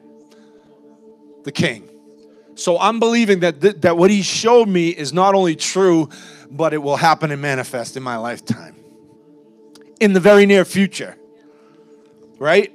The 1.44 1.52
king. 1.52 1.90
So 2.56 2.78
I'm 2.80 3.00
believing 3.00 3.40
that 3.40 3.62
th- 3.62 3.78
that 3.82 3.98
what 3.98 4.12
he 4.12 4.22
showed 4.22 4.68
me 4.68 4.90
is 4.90 5.14
not 5.14 5.34
only 5.36 5.56
true, 5.56 6.10
but 6.52 6.74
it 6.74 6.80
will 6.80 6.98
happen 6.98 7.32
and 7.32 7.42
manifest 7.42 7.96
in 7.98 8.04
my 8.04 8.18
lifetime. 8.18 8.76
In 10.00 10.14
the 10.14 10.20
very 10.20 10.46
near 10.46 10.66
future. 10.66 11.16
right? 12.40 12.72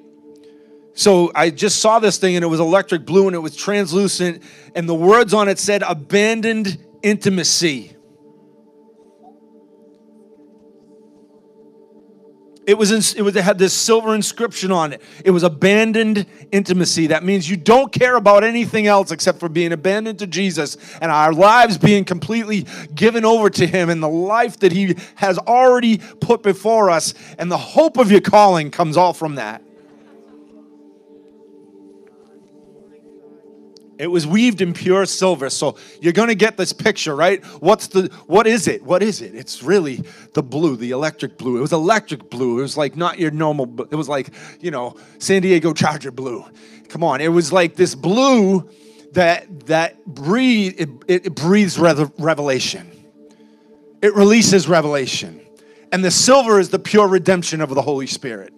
So 0.95 1.33
I 1.35 1.51
just 1.51 1.81
saw 1.81 1.99
this 1.99 2.19
thing 2.19 2.37
and 2.37 2.45
it 2.45 2.49
was 2.49 2.61
electric 2.61 3.05
blue 3.05 3.27
and 3.27 3.35
it 3.35 3.41
was 3.41 3.57
translucent, 3.57 4.43
and 4.75 4.89
the 4.89 4.95
words 4.95 5.35
on 5.35 5.49
it 5.49 5.59
said 5.59 5.83
abandoned 5.83 6.79
intimacy. 7.03 7.94
It 12.67 12.79
was, 12.79 12.91
in, 12.91 13.19
it 13.19 13.23
was 13.23 13.37
it 13.37 13.45
had 13.45 13.59
this 13.59 13.75
silver 13.75 14.15
inscription 14.15 14.71
on 14.71 14.93
it. 14.93 15.03
It 15.25 15.33
was 15.33 15.43
abandoned 15.43 16.27
intimacy. 16.53 17.09
That 17.09 17.23
means 17.25 17.49
you 17.49 17.57
don't 17.57 17.93
care 17.93 18.17
about 18.17 18.45
anything 18.45 18.87
else 18.87 19.11
except 19.11 19.41
for 19.41 19.49
being 19.49 19.73
abandoned 19.73 20.19
to 20.21 20.27
Jesus 20.27 20.77
and 21.01 21.11
our 21.11 21.33
lives 21.33 21.77
being 21.77 22.05
completely 22.05 22.67
given 22.95 23.25
over 23.25 23.51
to 23.51 23.67
Him 23.67 23.91
and 23.91 24.03
the 24.03 24.09
life 24.09 24.61
that 24.61 24.73
He 24.73 24.97
has 25.17 25.39
already 25.39 25.99
put 25.99 26.43
before 26.43 26.91
us. 26.91 27.15
And 27.39 27.51
the 27.51 27.59
hope 27.59 27.97
of 27.97 28.11
your 28.11 28.21
calling 28.21 28.71
comes 28.71 28.97
all 28.97 29.13
from 29.13 29.35
that. 29.35 29.64
It 33.99 34.09
was 34.09 34.27
weaved 34.27 34.61
in 34.61 34.73
pure 34.73 35.07
silver. 35.07 35.49
So 35.51 35.77
you're 36.01 36.13
going 36.13 36.29
to 36.29 36.35
get 36.35 36.57
this 36.57 36.73
picture, 36.73 37.15
right? 37.15 37.45
What's 37.61 37.89
the 37.89 38.11
what 38.27 38.47
is 38.47 38.67
it? 38.67 38.83
What 38.83 39.03
is 39.03 39.21
it? 39.21 39.35
It's 39.35 39.63
really 39.63 40.05
the 40.35 40.43
blue, 40.43 40.77
the 40.77 40.91
electric 40.91 41.39
blue. 41.39 41.59
It 41.59 41.61
was 41.61 41.73
electric 41.73 42.31
blue. 42.31 42.59
It 42.59 42.63
was 42.63 42.77
like 42.77 42.97
not 42.97 43.19
your 43.19 43.31
normal 43.31 43.81
it 43.91 43.95
was 43.95 44.09
like, 44.09 44.31
you 44.61 44.71
know, 44.71 44.97
San 45.19 45.43
Diego 45.43 45.73
Charger 45.73 46.11
blue. 46.11 46.45
Come 46.89 47.05
on. 47.05 47.21
It 47.21 47.29
was 47.29 47.53
like 47.53 47.77
this 47.77 47.95
blue 47.95 48.69
that 49.13 49.67
that 49.67 50.05
breathe 50.07 50.75
it, 50.79 50.89
it 51.07 51.35
breathes 51.35 51.79
revelation. 51.79 52.91
It 54.03 54.15
releases 54.15 54.69
revelation. 54.69 55.41
And 55.93 56.05
the 56.05 56.11
silver 56.11 56.59
is 56.59 56.71
the 56.71 56.79
pure 56.81 57.07
redemption 57.07 57.61
of 57.61 57.71
the 57.71 57.83
Holy 57.83 58.09
Spirit. 58.09 58.53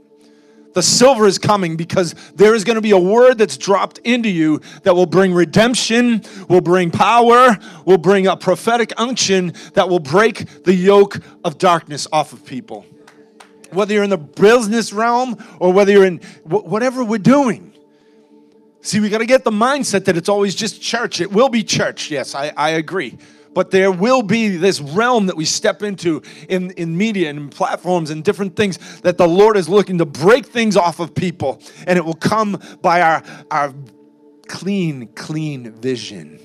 The 0.77 0.83
silver 0.83 1.27
is 1.27 1.39
coming 1.39 1.79
because 1.79 2.15
there 2.35 2.55
is 2.55 2.63
going 2.63 2.75
to 2.75 2.83
be 2.83 2.91
a 2.91 2.99
word 2.99 3.39
that's 3.39 3.57
dropped 3.57 3.97
into 4.05 4.29
you 4.29 4.61
that 4.83 4.95
will 4.95 5.07
bring 5.07 5.33
redemption, 5.33 6.23
will 6.51 6.61
bring 6.61 6.91
power, 6.91 7.57
will 7.87 7.97
bring 7.97 8.27
a 8.27 8.37
prophetic 8.37 8.93
unction 8.99 9.55
that 9.73 9.89
will 9.89 10.01
break 10.01 10.65
the 10.65 10.75
yoke 10.75 11.17
of 11.45 11.57
darkness 11.57 12.07
off 12.13 12.35
of 12.35 12.45
people. 12.45 12.85
Whether 13.71 13.95
you're 13.95 14.05
in 14.05 14.11
the 14.11 14.19
business 14.19 14.93
realm 14.93 15.43
or 15.61 15.73
whether 15.73 15.93
you're 15.93 16.05
in 16.05 16.19
whatever 16.45 17.03
we're 17.03 17.17
doing. 17.21 17.73
See, 18.83 19.01
we 19.01 19.09
got 19.09 19.19
to 19.19 19.27
get 19.27 19.45
the 19.45 19.51
mindset 19.51 20.05
that 20.05 20.19
it's 20.19 20.29
always 20.29 20.55
just 20.55 20.83
church. 20.83 21.23
It 21.23 21.33
will 21.33 21.49
be 21.49 21.65
church. 21.65 22.11
Yes, 22.11 22.35
I, 22.35 22.53
I 22.55 22.69
agree 22.73 23.17
but 23.57 23.71
there 23.71 23.91
will 23.91 24.21
be 24.21 24.49
this 24.49 24.83
realm 24.83 25.25
that 25.29 25.35
we 25.35 25.47
step 25.47 25.83
into 25.83 26.21
in, 26.51 26.73
in 26.73 26.95
media 26.95 27.31
and 27.31 27.51
platforms 27.51 28.11
and 28.11 28.23
different 28.23 28.55
things 28.55 29.01
that 29.01 29.17
the 29.17 29.27
Lord 29.27 29.57
is 29.57 29.67
looking 29.67 29.97
to 29.97 30.05
break 30.05 30.45
things 30.45 30.77
off 30.77 31.01
of 31.01 31.15
people. 31.15 31.63
And 31.87 31.97
it 31.99 32.05
will 32.05 32.13
come 32.13 32.61
by 32.83 33.01
our, 33.01 33.23
our 33.51 33.73
clean, 34.47 35.07
clean 35.15 35.73
vision. 35.73 36.39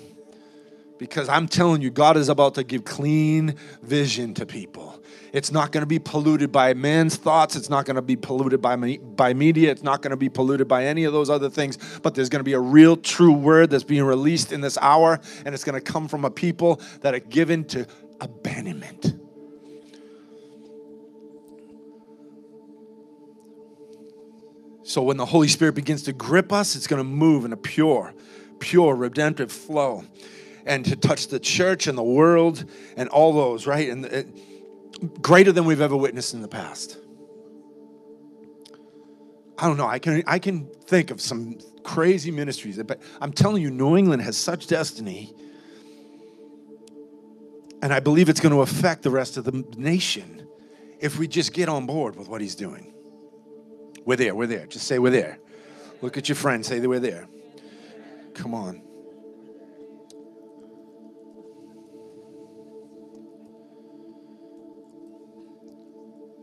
Because 1.00 1.28
I'm 1.28 1.50
telling 1.50 1.82
you, 1.82 1.89
God 1.89 2.15
is 2.15 2.30
about 2.30 2.56
to 2.56 2.63
give 2.63 2.86
clean 2.86 3.56
vision 3.84 4.34
to 4.36 4.45
people. 4.45 4.90
It's 5.34 5.52
not 5.52 5.72
going 5.72 5.82
to 5.82 5.88
be 5.88 6.00
polluted 6.00 6.52
by 6.52 6.74
man's 6.74 7.15
thoughts. 7.15 7.56
It's 7.56 7.70
not 7.70 7.86
going 7.86 7.96
to 7.96 8.02
be 8.02 8.15
polluted 8.15 8.62
by, 8.62 8.76
me, 8.76 8.98
by 8.98 9.34
media. 9.34 9.72
It's 9.72 9.84
not 9.84 10.02
going 10.02 10.12
to 10.12 10.17
be 10.17 10.30
polluted 10.30 10.67
by 10.67 10.86
any 10.86 11.06
of 11.06 11.13
those 11.13 11.30
other 11.30 11.50
things. 11.50 11.78
But 12.02 12.15
there's 12.15 12.30
going 12.30 12.41
to 12.41 12.46
be 12.46 12.54
a 12.54 12.60
real, 12.60 12.98
true 12.98 13.32
word 13.32 13.70
that's 13.70 13.86
being 13.86 14.04
released 14.04 14.52
in 14.52 14.62
this 14.62 14.78
hour, 14.80 15.20
and 15.46 15.56
it's 15.56 15.63
going 15.63 15.82
to 15.82 15.91
come 15.91 16.08
from 16.08 16.26
a 16.26 16.30
people 16.30 16.82
that 17.02 17.13
are 17.13 17.20
given 17.20 17.63
to 17.65 17.88
abandonment. 18.20 19.13
So 24.84 25.02
when 25.02 25.15
the 25.15 25.26
Holy 25.26 25.48
Spirit 25.48 25.76
begins 25.76 26.04
to 26.04 26.13
grip 26.13 26.52
us, 26.52 26.76
it's 26.76 26.88
going 26.88 27.00
to 27.00 27.08
move 27.08 27.46
in 27.46 27.54
a 27.54 27.58
pure, 27.58 28.13
pure, 28.60 28.94
redemptive 28.94 29.50
flow 29.50 30.04
and 30.65 30.84
to 30.86 30.96
touch 30.98 31.28
the 31.28 31.39
church 31.39 31.88
and 31.88 31.98
the 31.98 32.04
world 32.04 32.65
and 32.98 33.08
all 33.10 33.34
those, 33.34 33.65
right? 33.65 33.89
And 33.89 34.06
it, 34.06 34.28
greater 35.22 35.52
than 35.52 35.66
we've 35.66 35.82
ever 35.82 35.96
witnessed 35.96 36.34
in 36.34 36.42
the 36.42 36.48
past. 36.48 36.98
I 39.58 39.68
don't 39.68 39.78
know. 39.78 39.88
I 39.88 40.00
can 40.00 40.24
I 40.26 40.40
can 40.40 40.66
think 40.86 41.12
of 41.12 41.22
some 41.22 41.60
crazy 41.84 42.32
ministries, 42.32 42.82
but 42.84 43.02
I'm 43.20 43.32
telling 43.32 43.62
you, 43.62 43.70
New 43.70 43.96
England 43.96 44.22
has 44.24 44.36
such 44.36 44.68
destiny, 44.68 45.34
and 47.82 47.94
I 47.94 48.00
believe 48.00 48.28
it's 48.28 48.40
going 48.40 48.54
to 48.54 48.62
affect 48.62 49.04
the 49.04 49.12
rest 49.12 49.38
of 49.38 49.44
the 49.44 49.64
nation 49.78 50.48
if 51.00 51.20
we 51.20 51.28
just 51.28 51.54
get 51.54 51.70
on 51.70 51.86
board 51.86 52.16
with 52.16 52.28
what 52.28 52.42
he's 52.42 52.56
doing. 52.56 52.94
We're 54.06 54.16
there. 54.16 54.34
We're 54.34 54.48
there. 54.48 54.66
Just 54.66 54.88
say 54.88 54.98
we're 54.98 55.12
there. 55.12 55.38
Look 56.02 56.18
at 56.18 56.28
your 56.28 56.36
friend. 56.36 56.66
Say 56.66 56.80
that 56.80 56.90
we're 56.90 57.00
there. 57.00 57.28
Come 58.34 58.56
on. 58.56 58.82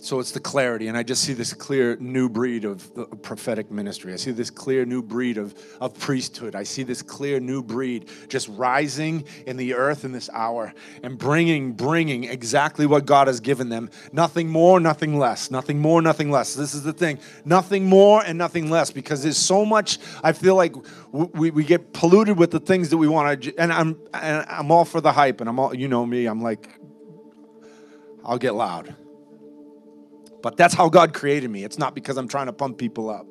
So 0.09 0.21
it's 0.21 0.33
the 0.33 0.41
clarity, 0.41 0.89
and 0.89 0.97
I 0.97 1.03
just 1.03 1.23
see 1.23 1.35
this 1.35 1.53
clear 1.53 1.95
new 1.97 2.31
breed 2.31 2.65
of 2.65 2.91
prophetic 3.21 3.71
ministry. 3.71 4.15
I 4.15 4.17
see 4.17 4.31
this 4.31 4.49
clear 4.49 4.87
new 4.87 5.03
breed 5.03 5.37
of, 5.37 5.55
of 5.83 5.99
priesthood. 6.01 6.55
I 6.55 6.63
see 6.63 6.83
this 6.83 7.03
clear 7.03 7.41
new 7.41 7.63
breed 7.63 8.09
just 8.27 8.49
rising 8.49 9.27
in 9.47 9.59
the 9.59 9.75
earth 9.75 10.07
in 10.07 10.13
this 10.13 10.31
hour 10.33 10.73
and 11.03 11.19
bringing, 11.19 11.75
bringing 11.75 12.25
exactly 12.25 12.87
what 12.87 13.05
God 13.05 13.27
has 13.27 13.41
given 13.41 13.69
them. 13.69 13.91
Nothing 14.11 14.49
more, 14.49 14.81
nothing 14.81 15.19
less. 15.19 15.51
Nothing 15.51 15.79
more, 15.79 16.01
nothing 16.01 16.31
less. 16.31 16.55
This 16.55 16.73
is 16.73 16.85
the 16.85 16.95
thing. 16.95 17.19
Nothing 17.45 17.85
more 17.85 18.25
and 18.25 18.39
nothing 18.39 18.71
less 18.71 18.91
because 18.91 19.23
there's 19.25 19.37
so 19.37 19.67
much, 19.67 19.99
I 20.25 20.33
feel 20.33 20.55
like 20.55 20.75
we, 21.13 21.51
we 21.51 21.65
get 21.65 21.93
polluted 21.93 22.39
with 22.39 22.51
the 22.51 22.61
things 22.61 22.89
that 22.89 22.97
we 22.97 23.09
want 23.09 23.43
to, 23.43 23.55
and 23.57 23.71
I'm, 23.71 24.01
and 24.15 24.47
I'm 24.49 24.71
all 24.71 24.87
for 24.87 25.03
the 25.03 25.13
hype, 25.13 25.43
and 25.43 25.51
I'm 25.51 25.59
all, 25.59 25.77
you 25.77 25.87
know 25.87 26.07
me, 26.07 26.25
I'm 26.25 26.41
like, 26.41 26.81
I'll 28.25 28.39
get 28.39 28.55
loud. 28.55 28.97
But 30.43 30.57
that's 30.57 30.75
how 30.75 30.89
God 30.89 31.15
created 31.15 31.51
me. 31.51 31.65
It's 31.65 31.79
not 31.79 31.95
because 31.95 32.17
I'm 32.17 32.29
trying 32.29 32.47
to 32.47 32.53
pump 32.53 32.79
people 32.79 33.11
up. 33.11 33.27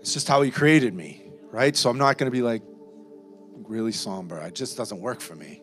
It's 0.00 0.14
just 0.14 0.28
how 0.28 0.42
He 0.42 0.50
created 0.50 0.94
me, 0.94 1.30
right? 1.50 1.76
So 1.76 1.90
I'm 1.90 1.98
not 1.98 2.16
going 2.18 2.30
to 2.30 2.34
be 2.34 2.42
like 2.42 2.62
really 3.64 3.92
somber. 3.92 4.38
It 4.40 4.54
just 4.54 4.76
doesn't 4.76 5.00
work 5.00 5.20
for 5.20 5.34
me. 5.34 5.62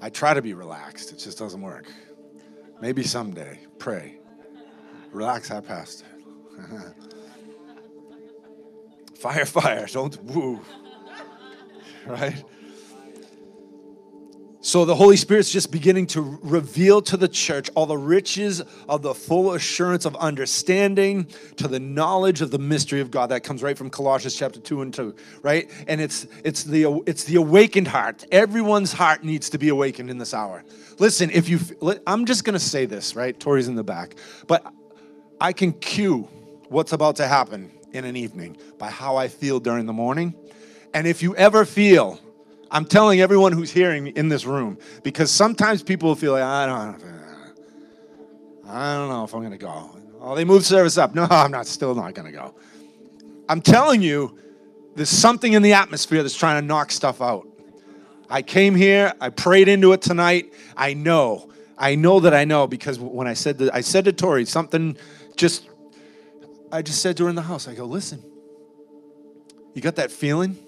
I 0.00 0.10
try 0.10 0.34
to 0.34 0.42
be 0.42 0.54
relaxed, 0.54 1.12
it 1.12 1.18
just 1.18 1.38
doesn't 1.38 1.60
work. 1.60 1.86
Maybe 2.80 3.02
someday. 3.02 3.60
Pray. 3.78 4.18
Relax, 5.12 5.50
that 5.50 5.66
pastor. 5.66 6.06
fire, 9.18 9.44
fire. 9.44 9.86
Don't 9.86 10.22
woo. 10.24 10.60
right? 12.06 12.42
So 14.62 14.84
the 14.84 14.94
Holy 14.94 15.16
Spirit's 15.16 15.50
just 15.50 15.72
beginning 15.72 16.06
to 16.08 16.38
reveal 16.42 17.00
to 17.02 17.16
the 17.16 17.28
church 17.28 17.70
all 17.74 17.86
the 17.86 17.96
riches 17.96 18.60
of 18.90 19.00
the 19.00 19.14
full 19.14 19.54
assurance 19.54 20.04
of 20.04 20.14
understanding 20.16 21.28
to 21.56 21.66
the 21.66 21.80
knowledge 21.80 22.42
of 22.42 22.50
the 22.50 22.58
mystery 22.58 23.00
of 23.00 23.10
God. 23.10 23.30
That 23.30 23.42
comes 23.42 23.62
right 23.62 23.76
from 23.76 23.88
Colossians 23.88 24.36
chapter 24.36 24.60
2 24.60 24.82
and 24.82 24.92
2, 24.92 25.14
right? 25.40 25.70
And 25.88 25.98
it's 25.98 26.26
it's 26.44 26.64
the 26.64 27.02
it's 27.06 27.24
the 27.24 27.36
awakened 27.36 27.88
heart. 27.88 28.26
Everyone's 28.30 28.92
heart 28.92 29.24
needs 29.24 29.48
to 29.50 29.58
be 29.58 29.70
awakened 29.70 30.10
in 30.10 30.18
this 30.18 30.34
hour. 30.34 30.62
Listen, 30.98 31.30
if 31.30 31.48
you 31.48 31.58
I'm 32.06 32.26
just 32.26 32.44
going 32.44 32.52
to 32.52 32.60
say 32.60 32.84
this, 32.84 33.16
right? 33.16 33.38
Tori's 33.38 33.66
in 33.66 33.76
the 33.76 33.84
back. 33.84 34.16
But 34.46 34.70
I 35.40 35.54
can 35.54 35.72
cue 35.72 36.28
what's 36.68 36.92
about 36.92 37.16
to 37.16 37.26
happen 37.26 37.70
in 37.92 38.04
an 38.04 38.14
evening 38.14 38.58
by 38.76 38.90
how 38.90 39.16
I 39.16 39.28
feel 39.28 39.58
during 39.58 39.86
the 39.86 39.94
morning. 39.94 40.34
And 40.92 41.06
if 41.06 41.22
you 41.22 41.34
ever 41.36 41.64
feel 41.64 42.20
I'm 42.70 42.84
telling 42.84 43.20
everyone 43.20 43.52
who's 43.52 43.70
hearing 43.70 44.08
in 44.08 44.28
this 44.28 44.44
room 44.44 44.78
because 45.02 45.30
sometimes 45.30 45.82
people 45.82 46.14
feel 46.14 46.32
like, 46.32 46.42
I 46.42 46.66
don't, 46.66 47.02
I 48.68 48.94
don't 48.96 49.08
know 49.08 49.24
if 49.24 49.34
I'm 49.34 49.40
going 49.40 49.52
to 49.52 49.58
go. 49.58 49.96
Oh, 50.20 50.34
they 50.36 50.44
moved 50.44 50.64
service 50.64 50.96
up. 50.98 51.14
No, 51.14 51.26
I'm 51.30 51.50
not. 51.50 51.66
Still 51.66 51.94
not 51.94 52.14
going 52.14 52.30
to 52.30 52.32
go. 52.32 52.54
I'm 53.48 53.60
telling 53.60 54.02
you, 54.02 54.38
there's 54.94 55.08
something 55.08 55.54
in 55.54 55.62
the 55.62 55.72
atmosphere 55.72 56.22
that's 56.22 56.36
trying 56.36 56.60
to 56.60 56.66
knock 56.66 56.92
stuff 56.92 57.20
out. 57.20 57.48
I 58.28 58.42
came 58.42 58.76
here. 58.76 59.12
I 59.20 59.30
prayed 59.30 59.66
into 59.66 59.92
it 59.92 60.02
tonight. 60.02 60.52
I 60.76 60.94
know. 60.94 61.50
I 61.76 61.96
know 61.96 62.20
that 62.20 62.34
I 62.34 62.44
know 62.44 62.68
because 62.68 63.00
when 63.00 63.26
I 63.26 63.34
said 63.34 63.58
that, 63.58 63.74
I 63.74 63.80
said 63.80 64.04
to 64.04 64.12
Tori 64.12 64.44
something. 64.44 64.96
Just, 65.36 65.68
I 66.70 66.82
just 66.82 67.02
said 67.02 67.16
to 67.16 67.24
her 67.24 67.30
in 67.30 67.34
the 67.34 67.42
house. 67.42 67.66
I 67.66 67.74
go, 67.74 67.86
listen. 67.86 68.22
You 69.74 69.82
got 69.82 69.96
that 69.96 70.12
feeling? 70.12 70.58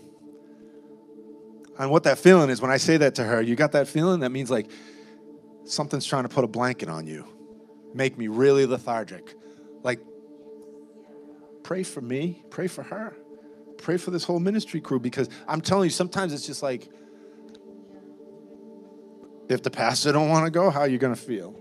And 1.79 1.91
what 1.91 2.05
that 2.05 2.19
feeling 2.19 2.51
is 2.51 2.61
when 2.61 2.71
I 2.71 2.77
say 2.77 2.97
that 2.99 3.15
to 3.17 3.25
her, 3.25 3.41
you 3.41 3.57
got 3.57 3.73
that 3.73 3.89
feeling? 3.89 4.21
That 4.21 4.31
means 4.31 4.51
like 4.51 4.71
something's 5.65 6.07
trying 6.07 6.25
to 6.25 6.29
put 6.29 6.45
a 6.45 6.49
blanket 6.49 6.89
on 6.89 7.07
you, 7.07 7.27
make 7.95 8.19
me 8.19 8.29
really 8.29 8.67
lethargic. 8.67 9.35
Like, 9.83 10.01
pray 11.63 11.83
for 11.83 12.01
me, 12.01 12.43
pray 12.51 12.69
for 12.69 12.83
her, 12.83 13.17
pray 13.79 13.97
for 13.97 14.11
this 14.11 14.25
whole 14.25 14.41
ministry 14.41 14.81
crew 14.81 15.01
because 15.01 15.29
I'm 15.49 15.61
telling 15.61 15.85
you, 15.85 15.91
sometimes 15.91 16.33
it's 16.33 16.47
just 16.47 16.63
like, 16.63 16.89
if 19.49 19.63
the 19.63 19.71
pastor 19.71 20.13
don't 20.13 20.29
want 20.29 20.47
to 20.47 20.51
go, 20.51 20.71
how 20.71 20.81
are 20.81 20.89
you 20.89 20.99
going 20.99 21.15
to 21.15 21.21
feel? 21.21 21.59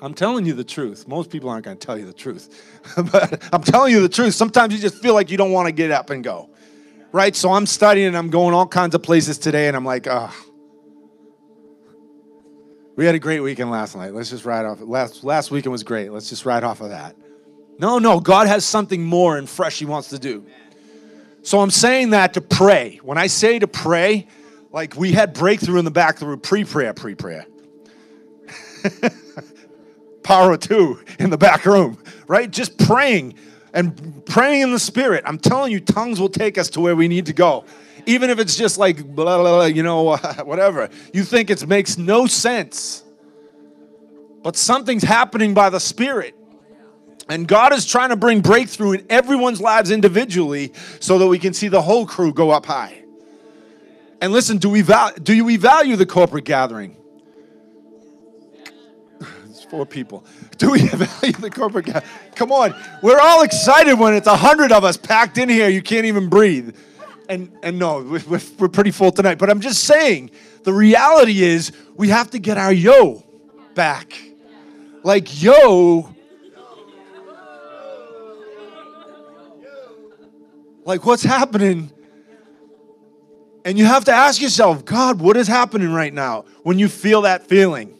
I'm 0.00 0.14
telling 0.14 0.44
you 0.44 0.52
the 0.54 0.64
truth. 0.64 1.08
Most 1.08 1.30
people 1.30 1.48
aren't 1.48 1.64
going 1.64 1.78
to 1.78 1.86
tell 1.86 1.96
you 1.98 2.04
the 2.04 2.12
truth. 2.12 2.62
but 3.12 3.42
I'm 3.52 3.62
telling 3.62 3.92
you 3.92 4.00
the 4.00 4.08
truth. 4.08 4.34
Sometimes 4.34 4.74
you 4.74 4.80
just 4.80 5.00
feel 5.00 5.14
like 5.14 5.30
you 5.30 5.36
don't 5.36 5.52
want 5.52 5.66
to 5.66 5.72
get 5.72 5.90
up 5.90 6.10
and 6.10 6.22
go. 6.22 6.50
Right? 7.14 7.36
So 7.36 7.52
I'm 7.52 7.64
studying 7.64 8.08
and 8.08 8.16
I'm 8.16 8.28
going 8.28 8.54
all 8.54 8.66
kinds 8.66 8.96
of 8.96 9.04
places 9.04 9.38
today 9.38 9.68
and 9.68 9.76
I'm 9.76 9.84
like, 9.84 10.08
ah. 10.08 10.34
We 12.96 13.06
had 13.06 13.14
a 13.14 13.20
great 13.20 13.38
weekend 13.38 13.70
last 13.70 13.94
night. 13.94 14.12
Let's 14.12 14.30
just 14.30 14.44
ride 14.44 14.66
off. 14.66 14.80
Last, 14.80 15.22
last 15.22 15.52
weekend 15.52 15.70
was 15.70 15.84
great. 15.84 16.10
Let's 16.10 16.28
just 16.28 16.44
ride 16.44 16.64
off 16.64 16.80
of 16.80 16.88
that. 16.88 17.14
No, 17.78 18.00
no, 18.00 18.18
God 18.18 18.48
has 18.48 18.64
something 18.64 19.04
more 19.04 19.38
and 19.38 19.48
fresh 19.48 19.78
He 19.78 19.84
wants 19.84 20.08
to 20.08 20.18
do. 20.18 20.44
So 21.42 21.60
I'm 21.60 21.70
saying 21.70 22.10
that 22.10 22.34
to 22.34 22.40
pray. 22.40 22.98
When 23.00 23.16
I 23.16 23.28
say 23.28 23.60
to 23.60 23.68
pray, 23.68 24.26
like 24.72 24.96
we 24.96 25.12
had 25.12 25.34
breakthrough 25.34 25.78
in 25.78 25.84
the 25.84 25.92
back 25.92 26.18
through 26.18 26.38
pre 26.38 26.64
prayer, 26.64 26.94
pre 26.94 27.14
prayer. 27.14 27.46
Power 30.24 30.56
two 30.56 31.00
in 31.20 31.30
the 31.30 31.38
back 31.38 31.64
room, 31.64 31.96
right? 32.26 32.50
Just 32.50 32.76
praying 32.76 33.34
and 33.74 34.24
praying 34.24 34.62
in 34.62 34.72
the 34.72 34.78
spirit. 34.78 35.24
I'm 35.26 35.38
telling 35.38 35.72
you, 35.72 35.80
tongues 35.80 36.20
will 36.20 36.30
take 36.30 36.56
us 36.56 36.70
to 36.70 36.80
where 36.80 36.96
we 36.96 37.08
need 37.08 37.26
to 37.26 37.32
go. 37.32 37.64
Even 38.06 38.30
if 38.30 38.38
it's 38.38 38.56
just 38.56 38.78
like, 38.78 39.04
blah, 39.04 39.38
blah, 39.38 39.56
blah, 39.56 39.64
you 39.64 39.82
know, 39.82 40.16
whatever. 40.44 40.88
You 41.12 41.24
think 41.24 41.50
it 41.50 41.66
makes 41.66 41.98
no 41.98 42.26
sense. 42.26 43.02
But 44.42 44.56
something's 44.56 45.02
happening 45.02 45.54
by 45.54 45.70
the 45.70 45.80
Spirit. 45.80 46.36
And 47.28 47.48
God 47.48 47.72
is 47.72 47.86
trying 47.86 48.10
to 48.10 48.16
bring 48.16 48.40
breakthrough 48.40 48.92
in 48.92 49.06
everyone's 49.08 49.60
lives 49.60 49.90
individually 49.90 50.72
so 51.00 51.18
that 51.18 51.26
we 51.26 51.38
can 51.38 51.54
see 51.54 51.68
the 51.68 51.80
whole 51.82 52.06
crew 52.06 52.32
go 52.32 52.50
up 52.50 52.66
high. 52.66 53.02
And 54.20 54.32
listen, 54.32 54.58
do 54.58 54.68
we 54.68 54.82
val- 54.82 55.14
do 55.22 55.44
we 55.44 55.56
value 55.56 55.96
the 55.96 56.06
corporate 56.06 56.44
gathering? 56.44 56.96
It's 59.48 59.64
four 59.64 59.86
people. 59.86 60.24
Do 60.58 60.70
we 60.70 60.86
value 60.86 61.32
the 61.32 61.50
corporate 61.50 61.86
gathering? 61.86 62.12
Come 62.34 62.52
on, 62.52 62.74
we're 63.02 63.20
all 63.20 63.42
excited 63.42 63.98
when 63.98 64.14
it's 64.14 64.26
a 64.26 64.36
hundred 64.36 64.72
of 64.72 64.84
us 64.84 64.96
packed 64.96 65.38
in 65.38 65.48
here. 65.48 65.68
You 65.68 65.82
can't 65.82 66.06
even 66.06 66.28
breathe. 66.28 66.76
And 67.28 67.50
and 67.62 67.78
no, 67.78 68.02
we're, 68.02 68.40
we're 68.58 68.68
pretty 68.68 68.90
full 68.90 69.10
tonight. 69.10 69.38
But 69.38 69.50
I'm 69.50 69.60
just 69.60 69.84
saying, 69.84 70.30
the 70.62 70.72
reality 70.72 71.42
is 71.42 71.72
we 71.96 72.08
have 72.08 72.30
to 72.30 72.38
get 72.38 72.58
our 72.58 72.72
yo 72.72 73.24
back. 73.74 74.12
Like 75.02 75.42
yo 75.42 76.14
Like, 80.84 81.06
what's 81.06 81.22
happening? 81.22 81.90
And 83.64 83.78
you 83.78 83.86
have 83.86 84.04
to 84.04 84.12
ask 84.12 84.40
yourself, 84.42 84.84
God, 84.84 85.20
what 85.20 85.36
is 85.36 85.48
happening 85.48 85.90
right 85.90 86.12
now 86.12 86.44
when 86.62 86.78
you 86.78 86.88
feel 86.88 87.22
that 87.22 87.46
feeling? 87.46 87.96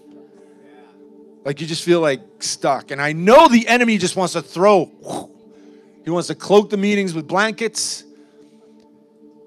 Like 1.44 1.60
you 1.60 1.66
just 1.66 1.84
feel 1.84 2.00
like 2.00 2.20
stuck. 2.40 2.90
And 2.90 3.00
I 3.00 3.12
know 3.12 3.48
the 3.48 3.68
enemy 3.68 3.98
just 3.98 4.16
wants 4.16 4.32
to 4.32 4.42
throw, 4.42 4.90
he 6.04 6.10
wants 6.10 6.28
to 6.28 6.34
cloak 6.34 6.70
the 6.70 6.76
meetings 6.76 7.14
with 7.14 7.28
blankets. 7.28 8.04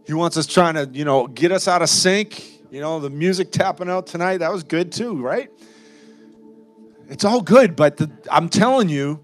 He 0.06 0.14
wants 0.14 0.38
us 0.38 0.48
trying 0.48 0.76
to, 0.76 0.90
you 0.92 1.06
know, 1.06 1.28
get 1.28 1.52
us 1.52 1.68
out 1.68 1.82
of 1.82 1.90
sync. 1.90 2.72
You 2.72 2.82
know, 2.82 3.00
the 3.00 3.10
music 3.10 3.52
tapping 3.52 3.90
out 3.90 4.08
tonight, 4.08 4.38
that 4.38 4.52
was 4.52 4.64
good 4.64 4.92
too, 4.92 5.22
right? 5.22 5.50
It's 7.10 7.24
all 7.24 7.42
good, 7.42 7.76
but 7.76 7.98
the, 7.98 8.12
I'm 8.30 8.50
telling 8.50 8.90
you, 8.90 9.24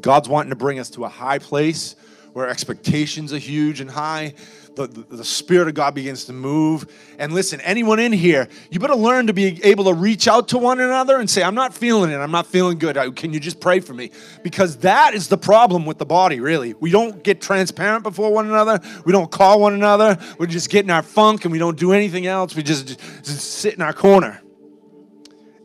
God's 0.00 0.28
wanting 0.28 0.50
to 0.50 0.56
bring 0.56 0.78
us 0.78 0.90
to 0.90 1.04
a 1.04 1.08
high 1.08 1.38
place 1.38 1.96
where 2.36 2.50
expectations 2.50 3.32
are 3.32 3.38
huge 3.38 3.80
and 3.80 3.90
high. 3.90 4.34
The, 4.74 4.86
the, 4.86 5.16
the, 5.16 5.24
Spirit 5.24 5.68
of 5.68 5.74
God 5.74 5.94
begins 5.94 6.26
to 6.26 6.34
move. 6.34 6.86
And 7.18 7.32
listen, 7.32 7.62
anyone 7.62 7.98
in 7.98 8.12
here, 8.12 8.46
you 8.70 8.78
better 8.78 8.94
learn 8.94 9.28
to 9.28 9.32
be 9.32 9.58
able 9.64 9.84
to 9.84 9.94
reach 9.94 10.28
out 10.28 10.48
to 10.48 10.58
one 10.58 10.78
another 10.78 11.18
and 11.18 11.30
say, 11.30 11.42
I'm 11.42 11.54
not 11.54 11.72
feeling 11.72 12.10
it. 12.10 12.16
I'm 12.16 12.30
not 12.30 12.46
feeling 12.46 12.78
good. 12.78 12.98
Can 13.16 13.32
you 13.32 13.40
just 13.40 13.58
pray 13.58 13.80
for 13.80 13.94
me? 13.94 14.10
Because 14.42 14.76
that 14.80 15.14
is 15.14 15.28
the 15.28 15.38
problem 15.38 15.86
with 15.86 15.96
the 15.96 16.04
body, 16.04 16.40
really. 16.40 16.74
We 16.74 16.90
don't 16.90 17.22
get 17.22 17.40
transparent 17.40 18.02
before 18.02 18.30
one 18.30 18.48
another. 18.48 18.80
We 19.06 19.12
don't 19.12 19.30
call 19.30 19.58
one 19.58 19.72
another. 19.72 20.18
We're 20.38 20.44
just 20.44 20.68
get 20.68 20.84
in 20.84 20.90
our 20.90 21.02
funk 21.02 21.46
and 21.46 21.52
we 21.52 21.58
don't 21.58 21.78
do 21.78 21.94
anything 21.94 22.26
else. 22.26 22.54
We 22.54 22.62
just, 22.62 22.98
just 23.24 23.40
sit 23.40 23.72
in 23.72 23.80
our 23.80 23.94
corner. 23.94 24.42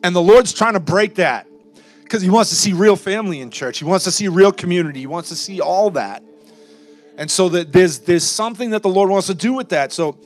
And 0.03 0.15
the 0.15 0.21
Lord's 0.21 0.53
trying 0.53 0.75
to 0.75 0.79
break 0.79 1.15
that 1.15 1.47
because 2.03 2.21
He 2.21 2.29
wants 2.29 2.49
to 2.51 2.55
see 2.55 2.71
real 2.71 2.95
family 2.95 3.41
in 3.41 3.51
church. 3.51 3.79
He 3.79 3.83
wants 3.83 4.05
to 4.05 4.11
see 4.13 4.29
real 4.29 4.53
community. 4.53 5.01
He 5.01 5.07
wants 5.07 5.27
to 5.27 5.35
see 5.35 5.59
all 5.59 5.89
that. 5.89 6.23
And 7.21 7.29
so 7.29 7.49
that 7.49 7.71
there's 7.71 7.99
there's 7.99 8.23
something 8.23 8.71
that 8.71 8.81
the 8.81 8.89
Lord 8.89 9.11
wants 9.11 9.27
to 9.27 9.35
do 9.35 9.53
with 9.53 9.69
that. 9.69 9.93
So 9.93 10.17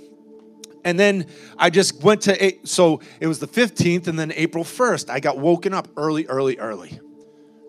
and 0.86 0.98
then 0.98 1.28
I 1.58 1.70
just 1.70 2.02
went 2.02 2.22
to 2.22 2.54
so 2.64 3.02
it 3.20 3.28
was 3.28 3.40
the 3.40 3.50
15th 3.50 4.08
and 4.08 4.18
then 4.18 4.32
April 4.32 4.64
1st 4.64 5.10
I 5.10 5.20
got 5.20 5.38
woken 5.38 5.74
up 5.74 5.90
early 5.98 6.26
early 6.28 6.58
early. 6.58 6.98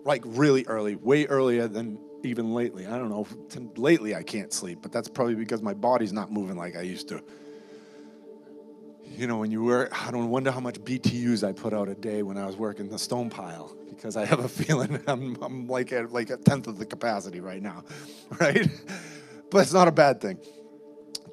Like 0.05 0.23
really 0.25 0.65
early, 0.67 0.95
way 0.95 1.25
earlier 1.25 1.67
than 1.67 1.99
even 2.23 2.53
lately. 2.53 2.87
I 2.87 2.97
don't 2.97 3.09
know. 3.09 3.27
Lately 3.75 4.15
I 4.15 4.23
can't 4.23 4.53
sleep, 4.53 4.79
but 4.81 4.93
that's 4.93 5.09
probably 5.09 5.35
because 5.35 5.61
my 5.61 5.73
body's 5.73 6.13
not 6.13 6.31
moving 6.31 6.55
like 6.55 6.77
I 6.77 6.83
used 6.83 7.09
to. 7.09 7.21
You 9.03 9.27
know, 9.27 9.39
when 9.39 9.51
you 9.51 9.61
work, 9.61 10.07
I 10.07 10.09
don't 10.09 10.29
wonder 10.29 10.51
how 10.51 10.61
much 10.61 10.75
BTUs 10.75 11.45
I 11.45 11.51
put 11.51 11.73
out 11.73 11.89
a 11.89 11.95
day 11.95 12.23
when 12.23 12.37
I 12.37 12.45
was 12.45 12.55
working 12.55 12.87
the 12.87 12.99
stone 12.99 13.29
pile 13.29 13.75
because 13.89 14.15
I 14.15 14.23
have 14.23 14.39
a 14.39 14.47
feeling 14.63 15.01
I'm, 15.05 15.35
I'm 15.41 15.67
like 15.67 15.91
at 15.91 16.13
like 16.13 16.29
a 16.29 16.37
tenth 16.37 16.67
of 16.67 16.77
the 16.77 16.85
capacity 16.85 17.41
right 17.41 17.61
now, 17.61 17.83
right? 18.39 18.69
But 19.51 19.59
it's 19.59 19.73
not 19.73 19.87
a 19.87 19.91
bad 19.91 20.21
thing. 20.21 20.39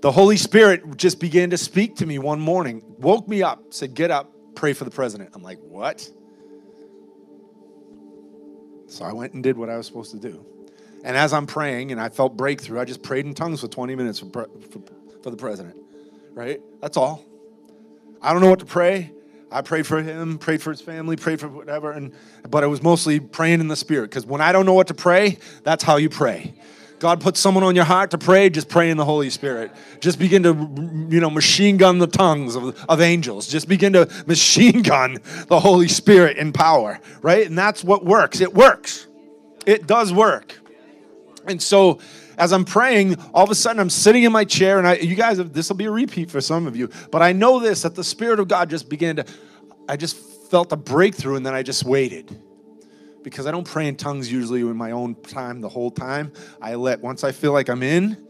The 0.02 0.12
Holy 0.12 0.36
Spirit 0.36 0.96
just 0.96 1.18
began 1.18 1.50
to 1.50 1.58
speak 1.58 1.96
to 1.96 2.06
me 2.06 2.18
one 2.18 2.40
morning, 2.40 2.82
woke 2.98 3.26
me 3.26 3.42
up, 3.42 3.72
said, 3.72 3.94
Get 3.94 4.10
up, 4.10 4.30
pray 4.54 4.72
for 4.72 4.84
the 4.84 4.90
president. 4.90 5.30
I'm 5.34 5.42
like, 5.42 5.58
What? 5.60 6.08
So 8.86 9.04
I 9.04 9.12
went 9.12 9.32
and 9.32 9.42
did 9.42 9.56
what 9.56 9.70
I 9.70 9.76
was 9.76 9.86
supposed 9.86 10.12
to 10.12 10.18
do. 10.18 10.44
And 11.04 11.16
as 11.16 11.32
I'm 11.32 11.46
praying 11.46 11.90
and 11.90 12.00
I 12.00 12.08
felt 12.08 12.36
breakthrough, 12.36 12.80
I 12.80 12.84
just 12.84 13.02
prayed 13.02 13.26
in 13.26 13.34
tongues 13.34 13.60
for 13.60 13.68
20 13.68 13.94
minutes 13.94 14.20
for, 14.20 14.28
for, 14.30 14.80
for 15.22 15.30
the 15.30 15.36
president, 15.36 15.76
right? 16.32 16.60
That's 16.80 16.96
all. 16.96 17.24
I 18.22 18.32
don't 18.32 18.40
know 18.40 18.48
what 18.48 18.60
to 18.60 18.66
pray. 18.66 19.10
I 19.50 19.62
prayed 19.62 19.86
for 19.86 20.02
him, 20.02 20.38
prayed 20.38 20.62
for 20.62 20.70
his 20.70 20.80
family, 20.80 21.16
prayed 21.16 21.40
for 21.40 21.48
whatever, 21.48 21.92
and 21.92 22.12
but 22.48 22.64
it 22.64 22.66
was 22.66 22.82
mostly 22.82 23.20
praying 23.20 23.60
in 23.60 23.68
the 23.68 23.76
spirit. 23.76 24.10
Because 24.10 24.26
when 24.26 24.40
I 24.40 24.50
don't 24.50 24.66
know 24.66 24.74
what 24.74 24.88
to 24.88 24.94
pray, 24.94 25.38
that's 25.62 25.84
how 25.84 25.96
you 25.96 26.08
pray. 26.08 26.54
God 27.04 27.20
puts 27.20 27.38
someone 27.38 27.64
on 27.64 27.76
your 27.76 27.84
heart 27.84 28.12
to 28.12 28.18
pray, 28.18 28.48
just 28.48 28.70
pray 28.70 28.88
in 28.88 28.96
the 28.96 29.04
Holy 29.04 29.28
Spirit. 29.28 29.70
Just 30.00 30.18
begin 30.18 30.42
to, 30.44 30.52
you 31.14 31.20
know, 31.20 31.28
machine 31.28 31.76
gun 31.76 31.98
the 31.98 32.06
tongues 32.06 32.56
of, 32.56 32.82
of 32.88 33.02
angels. 33.02 33.46
Just 33.46 33.68
begin 33.68 33.92
to 33.92 34.08
machine 34.26 34.80
gun 34.90 35.18
the 35.48 35.60
Holy 35.60 35.86
Spirit 35.86 36.38
in 36.38 36.50
power, 36.50 36.98
right? 37.20 37.46
And 37.46 37.58
that's 37.58 37.84
what 37.84 38.06
works. 38.06 38.40
It 38.40 38.54
works. 38.54 39.06
It 39.66 39.86
does 39.86 40.14
work. 40.14 40.58
And 41.46 41.60
so 41.60 41.98
as 42.38 42.54
I'm 42.54 42.64
praying, 42.64 43.16
all 43.34 43.44
of 43.44 43.50
a 43.50 43.54
sudden 43.54 43.80
I'm 43.80 43.90
sitting 43.90 44.22
in 44.22 44.32
my 44.32 44.46
chair, 44.46 44.78
and 44.78 44.88
I, 44.88 44.94
you 44.94 45.14
guys, 45.14 45.36
this 45.36 45.68
will 45.68 45.76
be 45.76 45.84
a 45.84 45.90
repeat 45.90 46.30
for 46.30 46.40
some 46.40 46.66
of 46.66 46.74
you, 46.74 46.88
but 47.10 47.20
I 47.20 47.32
know 47.32 47.60
this 47.60 47.82
that 47.82 47.94
the 47.94 48.02
Spirit 48.02 48.40
of 48.40 48.48
God 48.48 48.70
just 48.70 48.88
began 48.88 49.16
to, 49.16 49.26
I 49.90 49.98
just 49.98 50.16
felt 50.50 50.72
a 50.72 50.76
breakthrough, 50.76 51.36
and 51.36 51.44
then 51.44 51.52
I 51.52 51.62
just 51.62 51.84
waited 51.84 52.34
because 53.24 53.46
I 53.46 53.50
don't 53.50 53.66
pray 53.66 53.88
in 53.88 53.96
tongues 53.96 54.30
usually 54.30 54.60
in 54.60 54.76
my 54.76 54.92
own 54.92 55.16
time 55.16 55.60
the 55.60 55.68
whole 55.68 55.90
time. 55.90 56.32
I 56.60 56.76
let, 56.76 57.00
once 57.00 57.24
I 57.24 57.32
feel 57.32 57.52
like 57.52 57.68
I'm 57.68 57.82
in, 57.82 58.28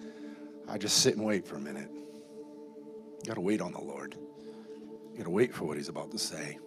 I 0.69 0.79
just 0.79 0.99
sit 0.99 1.17
and 1.17 1.27
wait 1.27 1.47
for 1.47 1.57
a 1.57 1.61
minute. 1.61 1.91
You 1.93 3.27
got 3.27 3.35
to 3.35 3.41
wait 3.41 3.61
on 3.61 3.73
the 3.73 3.81
Lord. 3.81 4.17
You 5.13 5.19
got 5.19 5.25
to 5.25 5.31
wait 5.31 5.53
for 5.53 5.65
what 5.65 5.77
He's 5.77 5.89
about 5.89 6.13
to 6.13 6.19
say. 6.19 6.59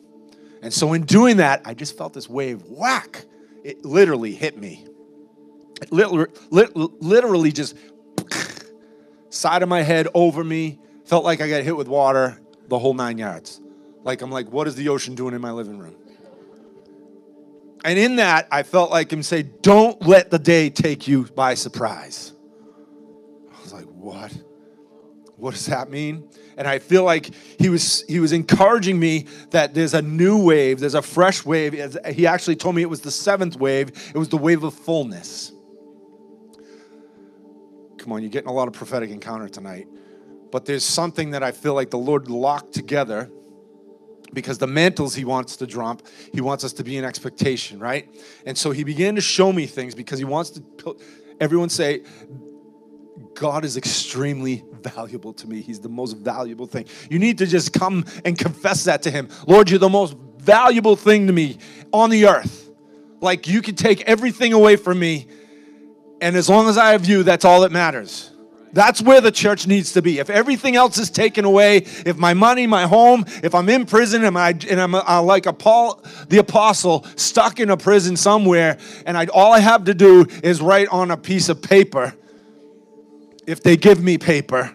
And 0.62 0.74
so, 0.74 0.94
in 0.94 1.04
doing 1.04 1.38
that, 1.38 1.62
I 1.66 1.74
just 1.74 1.98
felt 1.98 2.14
this 2.14 2.30
wave 2.30 2.64
whack. 2.64 3.26
It 3.64 3.86
literally 3.86 4.34
hit 4.34 4.58
me. 4.58 4.86
It 5.82 5.92
literally 5.92 7.52
just 7.52 7.78
side 9.30 9.64
of 9.64 9.70
my 9.70 9.84
head 9.84 10.08
over 10.14 10.44
me. 10.44 10.80
Felt 11.06 11.24
like 11.24 11.42
I 11.42 11.48
got 11.48 11.64
hit 11.64 11.78
with 11.78 11.88
water 11.88 12.42
the 12.68 12.80
whole 12.80 12.94
nine 12.94 13.18
yards. 13.18 13.62
Like, 14.04 14.22
I'm 14.22 14.32
like, 14.32 14.52
what 14.52 14.68
is 14.68 14.76
the 14.76 14.90
ocean 14.90 15.16
doing 15.16 15.34
in 15.34 15.42
my 15.42 15.52
living 15.52 15.78
room? 15.78 15.96
And 17.84 17.98
in 17.98 18.18
that, 18.18 18.48
I 18.52 18.64
felt 18.64 18.92
like 18.92 19.12
him 19.12 19.24
say, 19.24 19.44
Don't 19.44 20.02
let 20.02 20.32
the 20.32 20.40
day 20.40 20.70
take 20.70 21.08
you 21.08 21.26
by 21.26 21.54
surprise. 21.54 22.34
I 23.52 23.62
was 23.62 23.74
like, 23.74 23.86
What? 23.86 24.34
What 25.38 25.54
does 25.54 25.68
that 25.68 25.90
mean? 25.90 26.28
And 26.58 26.68
I 26.68 26.80
feel 26.80 27.04
like 27.04 27.30
he 27.60 27.70
was 27.70 28.04
he 28.08 28.20
was 28.20 28.34
encouraging 28.34 29.00
me 29.00 29.28
that 29.52 29.76
there's 29.76 29.94
a 29.94 30.02
new 30.02 30.44
wave, 30.44 30.80
there's 30.80 30.96
a 30.96 31.02
fresh 31.04 31.46
wave. 31.46 31.96
He 32.12 32.26
actually 32.26 32.56
told 32.56 32.76
me 32.76 32.82
it 32.82 32.90
was 32.90 33.02
the 33.02 33.12
seventh 33.12 33.56
wave. 33.58 33.90
It 34.14 34.18
was 34.18 34.30
the 34.30 34.38
wave 34.38 34.64
of 34.64 34.74
fullness. 34.74 35.52
Come 38.00 38.12
on, 38.12 38.24
you're 38.24 38.32
getting 38.32 38.50
a 38.50 38.54
lot 38.54 38.68
of 38.68 38.74
prophetic 38.74 39.12
encounter 39.12 39.48
tonight. 39.48 39.88
But 40.52 40.66
there's 40.66 40.84
something 40.84 41.32
that 41.32 41.44
I 41.44 41.52
feel 41.52 41.76
like 41.76 41.92
the 41.92 41.98
Lord 42.00 42.30
locked 42.30 42.74
together 42.74 43.30
because 44.34 44.58
the 44.58 44.68
mantles 44.68 45.16
he 45.16 45.26
wants 45.26 45.58
to 45.58 45.68
drop, 45.68 46.02
he 46.34 46.42
wants 46.42 46.64
us 46.64 46.74
to 46.74 46.84
be 46.84 46.98
in 46.98 47.06
expectation, 47.06 47.80
right? 47.80 48.10
And 48.46 48.58
so 48.58 48.72
he 48.72 48.84
began 48.84 49.16
to 49.16 49.22
show 49.22 49.52
me 49.52 49.66
things 49.66 49.96
because 49.96 50.20
he 50.20 50.26
wants 50.26 50.52
to 50.52 50.98
everyone 51.40 51.70
say, 51.70 52.04
God 53.34 53.66
is 53.66 53.78
extremely 53.78 54.64
valuable 54.82 55.34
to 55.34 55.48
me. 55.48 55.62
He's 55.62 55.80
the 55.80 55.90
most 55.90 56.18
valuable 56.18 56.66
thing. 56.66 56.86
You 57.10 57.20
need 57.20 57.38
to 57.40 57.46
just 57.46 57.74
come 57.74 58.06
and 58.26 58.38
confess 58.38 58.84
that 58.86 59.04
to 59.04 59.12
him. 59.12 59.30
Lord, 59.46 59.70
you're 59.70 59.80
the 59.80 59.90
most 59.90 60.16
valuable 60.38 60.96
thing 60.96 61.28
to 61.28 61.34
me. 61.34 61.58
on 61.94 62.10
the 62.10 62.28
earth. 62.28 62.70
Like 63.22 63.48
you 63.48 63.62
can 63.62 63.76
take 63.76 64.02
everything 64.02 64.54
away 64.54 64.76
from 64.76 65.00
me, 65.00 65.28
and 66.22 66.36
as 66.36 66.50
long 66.50 66.70
as 66.70 66.78
I 66.78 66.92
have 66.92 67.06
you, 67.06 67.24
that's 67.24 67.46
all 67.46 67.62
that 67.62 67.72
matters. 67.72 68.32
That's 68.78 69.02
where 69.02 69.22
the 69.22 69.32
church 69.32 69.66
needs 69.66 69.94
to 69.94 70.04
be. 70.04 70.20
If 70.20 70.30
everything 70.30 70.76
else 70.76 71.00
is 71.00 71.10
taken 71.10 71.46
away, 71.46 71.78
if 71.78 72.16
my 72.16 72.36
money, 72.36 72.68
my 72.68 72.86
home, 72.86 73.26
if 73.42 73.56
I'm 73.56 73.70
in 73.70 73.88
prison 73.88 74.24
and, 74.24 74.38
I, 74.38 74.50
and 74.50 74.80
I'm 74.80 74.94
uh, 74.94 75.20
like 75.24 75.48
a 75.48 75.52
Paul 75.52 76.00
the 76.30 76.38
apostle 76.38 77.04
stuck 77.16 77.60
in 77.60 77.72
a 77.72 77.76
prison 77.76 78.16
somewhere, 78.16 78.78
and 79.08 79.18
I, 79.18 79.26
all 79.34 79.52
I 79.52 79.62
have 79.62 79.86
to 79.86 79.96
do 79.96 80.28
is 80.44 80.62
write 80.62 80.90
on 80.90 81.10
a 81.10 81.18
piece 81.18 81.50
of 81.50 81.60
paper, 81.60 82.14
if 83.48 83.64
they 83.64 83.78
give 83.78 84.00
me 84.00 84.20
paper, 84.20 84.72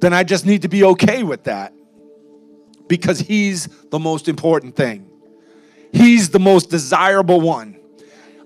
then 0.00 0.14
I 0.14 0.24
just 0.24 0.46
need 0.46 0.62
to 0.62 0.68
be 0.68 0.82
okay 0.82 1.24
with 1.24 1.44
that 1.44 1.74
because 2.88 3.18
he's 3.18 3.66
the 3.90 3.98
most 3.98 4.28
important 4.28 4.76
thing. 4.76 5.10
He's 5.92 6.30
the 6.30 6.40
most 6.40 6.70
desirable 6.70 7.42
one. 7.42 7.75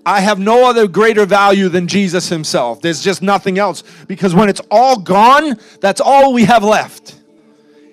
I 0.05 0.21
have 0.21 0.39
no 0.39 0.67
other 0.67 0.87
greater 0.87 1.25
value 1.25 1.69
than 1.69 1.87
Jesus 1.87 2.27
himself. 2.27 2.81
There's 2.81 3.03
just 3.03 3.21
nothing 3.21 3.59
else 3.59 3.83
because 4.07 4.33
when 4.33 4.49
it's 4.49 4.61
all 4.71 4.99
gone, 4.99 5.57
that's 5.79 6.01
all 6.01 6.33
we 6.33 6.45
have 6.45 6.63
left. 6.63 7.15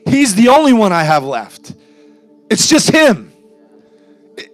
He's 0.06 0.34
the 0.34 0.48
only 0.48 0.72
one 0.72 0.92
I 0.92 1.02
have 1.02 1.22
left. 1.22 1.74
It's 2.50 2.66
just 2.66 2.90
him. 2.90 3.32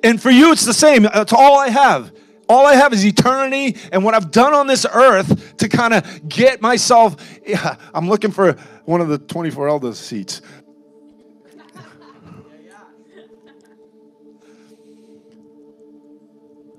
And 0.03 0.21
for 0.21 0.31
you, 0.31 0.53
it's 0.53 0.64
the 0.64 0.75
same. 0.75 1.03
That's 1.03 1.33
all 1.33 1.59
I 1.59 1.69
have. 1.69 2.12
All 2.49 2.67
I 2.67 2.75
have 2.75 2.93
is 2.93 3.07
eternity 3.07 3.77
and 3.93 4.05
what 4.05 4.14
I've 4.14 4.31
done 4.31 4.53
on 4.53 4.67
this 4.67 4.85
earth 4.93 5.57
to 5.59 5.69
kind 5.69 5.95
of 5.95 6.29
get 6.29 6.61
myself. 6.61 7.17
Yeah, 7.47 7.77
I'm 7.95 8.09
looking 8.09 8.31
for 8.31 8.53
one 8.85 9.01
of 9.01 9.09
the 9.09 9.19
24 9.19 9.69
elders 9.69 9.99
seats. 9.99 10.43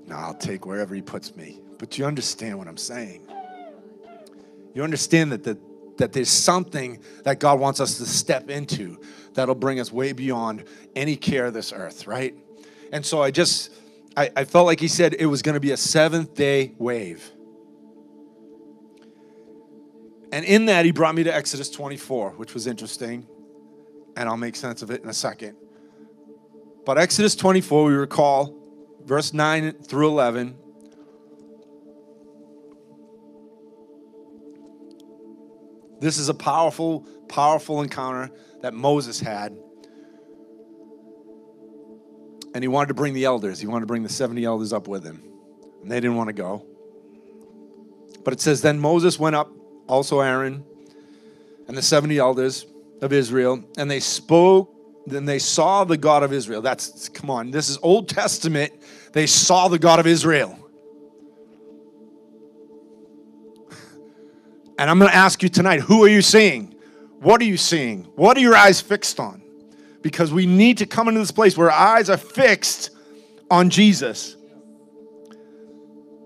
No, 0.06 0.16
I'll 0.16 0.34
take 0.34 0.66
wherever 0.66 0.94
he 0.94 1.02
puts 1.02 1.34
me. 1.34 1.60
But 1.78 1.98
you 1.98 2.06
understand 2.06 2.58
what 2.58 2.68
I'm 2.68 2.76
saying. 2.76 3.26
You 4.74 4.84
understand 4.84 5.32
that, 5.32 5.42
the, 5.42 5.58
that 5.98 6.12
there's 6.12 6.30
something 6.30 7.00
that 7.24 7.40
God 7.40 7.58
wants 7.58 7.80
us 7.80 7.98
to 7.98 8.06
step 8.06 8.50
into 8.50 9.00
that'll 9.34 9.54
bring 9.54 9.80
us 9.80 9.90
way 9.90 10.12
beyond 10.12 10.64
any 10.94 11.16
care 11.16 11.46
of 11.46 11.54
this 11.54 11.72
earth, 11.72 12.06
right? 12.06 12.34
And 12.92 13.04
so 13.04 13.22
I 13.22 13.30
just, 13.30 13.72
I, 14.16 14.30
I 14.36 14.44
felt 14.44 14.66
like 14.66 14.80
he 14.80 14.88
said 14.88 15.14
it 15.18 15.26
was 15.26 15.42
going 15.42 15.54
to 15.54 15.60
be 15.60 15.72
a 15.72 15.76
seventh 15.76 16.34
day 16.34 16.74
wave. 16.78 17.30
And 20.32 20.44
in 20.44 20.66
that, 20.66 20.84
he 20.84 20.92
brought 20.92 21.14
me 21.14 21.24
to 21.24 21.34
Exodus 21.34 21.70
24, 21.70 22.32
which 22.32 22.54
was 22.54 22.66
interesting. 22.66 23.26
And 24.16 24.28
I'll 24.28 24.36
make 24.36 24.56
sense 24.56 24.82
of 24.82 24.90
it 24.90 25.02
in 25.02 25.08
a 25.08 25.14
second. 25.14 25.56
But 26.84 26.98
Exodus 26.98 27.34
24, 27.34 27.84
we 27.84 27.94
recall, 27.94 28.54
verse 29.06 29.32
9 29.32 29.72
through 29.84 30.08
11. 30.08 30.56
This 36.00 36.18
is 36.18 36.28
a 36.28 36.34
powerful, 36.34 37.06
powerful 37.28 37.80
encounter 37.80 38.30
that 38.60 38.74
Moses 38.74 39.18
had. 39.20 39.56
And 42.54 42.62
he 42.62 42.68
wanted 42.68 42.88
to 42.88 42.94
bring 42.94 43.14
the 43.14 43.24
elders, 43.24 43.60
he 43.60 43.66
wanted 43.66 43.82
to 43.82 43.86
bring 43.86 44.02
the 44.02 44.08
70 44.08 44.44
elders 44.44 44.72
up 44.72 44.88
with 44.88 45.04
him. 45.04 45.22
And 45.82 45.90
they 45.90 46.00
didn't 46.00 46.16
want 46.16 46.28
to 46.28 46.34
go. 46.34 46.66
But 48.24 48.32
it 48.32 48.40
says, 48.40 48.60
Then 48.60 48.80
Moses 48.80 49.18
went 49.18 49.36
up, 49.36 49.50
also 49.86 50.20
Aaron, 50.20 50.64
and 51.68 51.76
the 51.76 51.82
70 51.82 52.18
elders 52.18 52.66
of 53.02 53.12
Israel, 53.12 53.62
and 53.76 53.90
they 53.90 54.00
spoke 54.00 54.75
then 55.06 55.24
they 55.24 55.38
saw 55.38 55.84
the 55.84 55.96
God 55.96 56.22
of 56.22 56.32
Israel. 56.32 56.60
That's, 56.60 57.08
come 57.08 57.30
on, 57.30 57.50
this 57.52 57.68
is 57.68 57.78
Old 57.82 58.08
Testament. 58.08 58.72
They 59.12 59.26
saw 59.26 59.68
the 59.68 59.78
God 59.78 60.00
of 60.00 60.06
Israel. 60.06 60.58
And 64.78 64.90
I'm 64.90 64.98
going 64.98 65.10
to 65.10 65.16
ask 65.16 65.42
you 65.42 65.48
tonight 65.48 65.80
who 65.80 66.04
are 66.04 66.08
you 66.08 66.20
seeing? 66.20 66.74
What 67.20 67.40
are 67.40 67.44
you 67.44 67.56
seeing? 67.56 68.02
What 68.14 68.36
are 68.36 68.40
your 68.40 68.54
eyes 68.54 68.82
fixed 68.82 69.18
on? 69.18 69.42
Because 70.02 70.34
we 70.34 70.44
need 70.44 70.76
to 70.78 70.86
come 70.86 71.08
into 71.08 71.18
this 71.18 71.30
place 71.30 71.56
where 71.56 71.70
our 71.70 71.96
eyes 71.96 72.10
are 72.10 72.18
fixed 72.18 72.90
on 73.50 73.70
Jesus, 73.70 74.36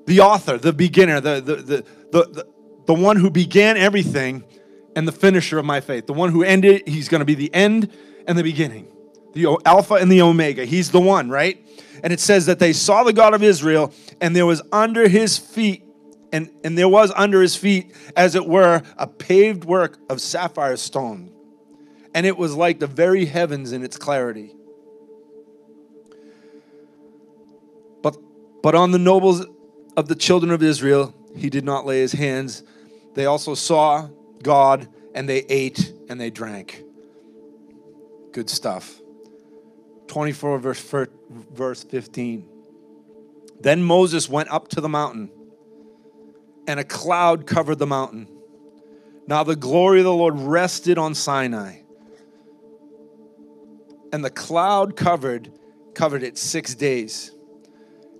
the 0.06 0.18
author, 0.18 0.58
the 0.58 0.72
beginner, 0.72 1.20
the, 1.20 1.40
the, 1.40 1.56
the, 1.56 1.84
the, 2.10 2.46
the, 2.86 2.94
one 2.94 3.16
who 3.16 3.30
began 3.30 3.76
everything 3.76 4.42
and 4.96 5.06
the 5.06 5.12
finisher 5.12 5.58
of 5.58 5.64
my 5.64 5.80
faith. 5.80 6.06
The 6.06 6.12
one 6.12 6.32
who 6.32 6.42
ended, 6.42 6.88
he's 6.88 7.08
going 7.08 7.20
to 7.20 7.24
be 7.24 7.36
the 7.36 7.54
end 7.54 7.92
and 8.26 8.36
the 8.36 8.42
beginning, 8.42 8.88
the 9.32 9.58
Alpha 9.64 9.94
and 9.94 10.10
the 10.10 10.22
Omega. 10.22 10.64
He's 10.64 10.90
the 10.90 11.00
one, 11.00 11.30
right? 11.30 11.64
And 12.02 12.12
it 12.12 12.20
says 12.20 12.46
that 12.46 12.58
they 12.58 12.72
saw 12.72 13.04
the 13.04 13.12
God 13.12 13.34
of 13.34 13.42
Israel, 13.42 13.92
and 14.20 14.34
there 14.34 14.46
was 14.46 14.62
under 14.72 15.08
his 15.08 15.38
feet, 15.38 15.84
and, 16.32 16.50
and 16.64 16.78
there 16.78 16.88
was 16.88 17.12
under 17.14 17.42
his 17.42 17.56
feet, 17.56 17.92
as 18.16 18.34
it 18.34 18.46
were, 18.46 18.82
a 18.96 19.06
paved 19.06 19.64
work 19.64 19.98
of 20.08 20.20
sapphire 20.20 20.76
stone. 20.76 21.32
And 22.14 22.26
it 22.26 22.36
was 22.36 22.54
like 22.54 22.80
the 22.80 22.86
very 22.86 23.24
heavens 23.24 23.72
in 23.72 23.82
its 23.82 23.96
clarity. 23.96 24.54
But, 28.02 28.16
but 28.62 28.74
on 28.74 28.90
the 28.90 28.98
nobles 28.98 29.44
of 29.96 30.08
the 30.08 30.14
children 30.14 30.50
of 30.50 30.62
Israel, 30.62 31.14
he 31.36 31.50
did 31.50 31.64
not 31.64 31.86
lay 31.86 32.00
his 32.00 32.12
hands. 32.12 32.62
They 33.14 33.26
also 33.26 33.54
saw 33.54 34.08
God, 34.42 34.88
and 35.14 35.28
they 35.28 35.44
ate 35.48 35.92
and 36.08 36.20
they 36.20 36.30
drank. 36.30 36.82
Good 38.32 38.50
stuff. 38.50 39.00
24 40.06 40.58
verse, 40.58 40.94
verse 41.30 41.84
15. 41.84 42.48
Then 43.60 43.82
Moses 43.82 44.28
went 44.28 44.50
up 44.50 44.68
to 44.68 44.80
the 44.80 44.88
mountain, 44.88 45.30
and 46.66 46.80
a 46.80 46.84
cloud 46.84 47.46
covered 47.46 47.78
the 47.78 47.86
mountain. 47.86 48.28
Now 49.26 49.44
the 49.44 49.56
glory 49.56 49.98
of 50.00 50.04
the 50.04 50.12
Lord 50.12 50.38
rested 50.38 50.98
on 50.98 51.14
Sinai. 51.14 51.80
And 54.12 54.24
the 54.24 54.30
cloud 54.30 54.96
covered 54.96 55.52
covered 55.94 56.22
it 56.22 56.38
6 56.38 56.74
days. 56.74 57.32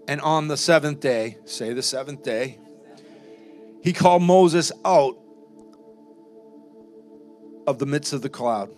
And 0.07 0.21
on 0.21 0.49
the 0.49 0.57
7th 0.57 1.01
day, 1.01 1.39
say 1.45 1.73
the 1.73 1.81
7th 1.81 2.23
day, 2.23 2.59
he 3.83 3.93
called 3.93 4.23
Moses 4.23 4.71
out 4.85 5.17
of 7.67 7.79
the 7.79 7.87
midst 7.87 8.13
of 8.13 8.23
the 8.23 8.29
cloud. 8.29 8.71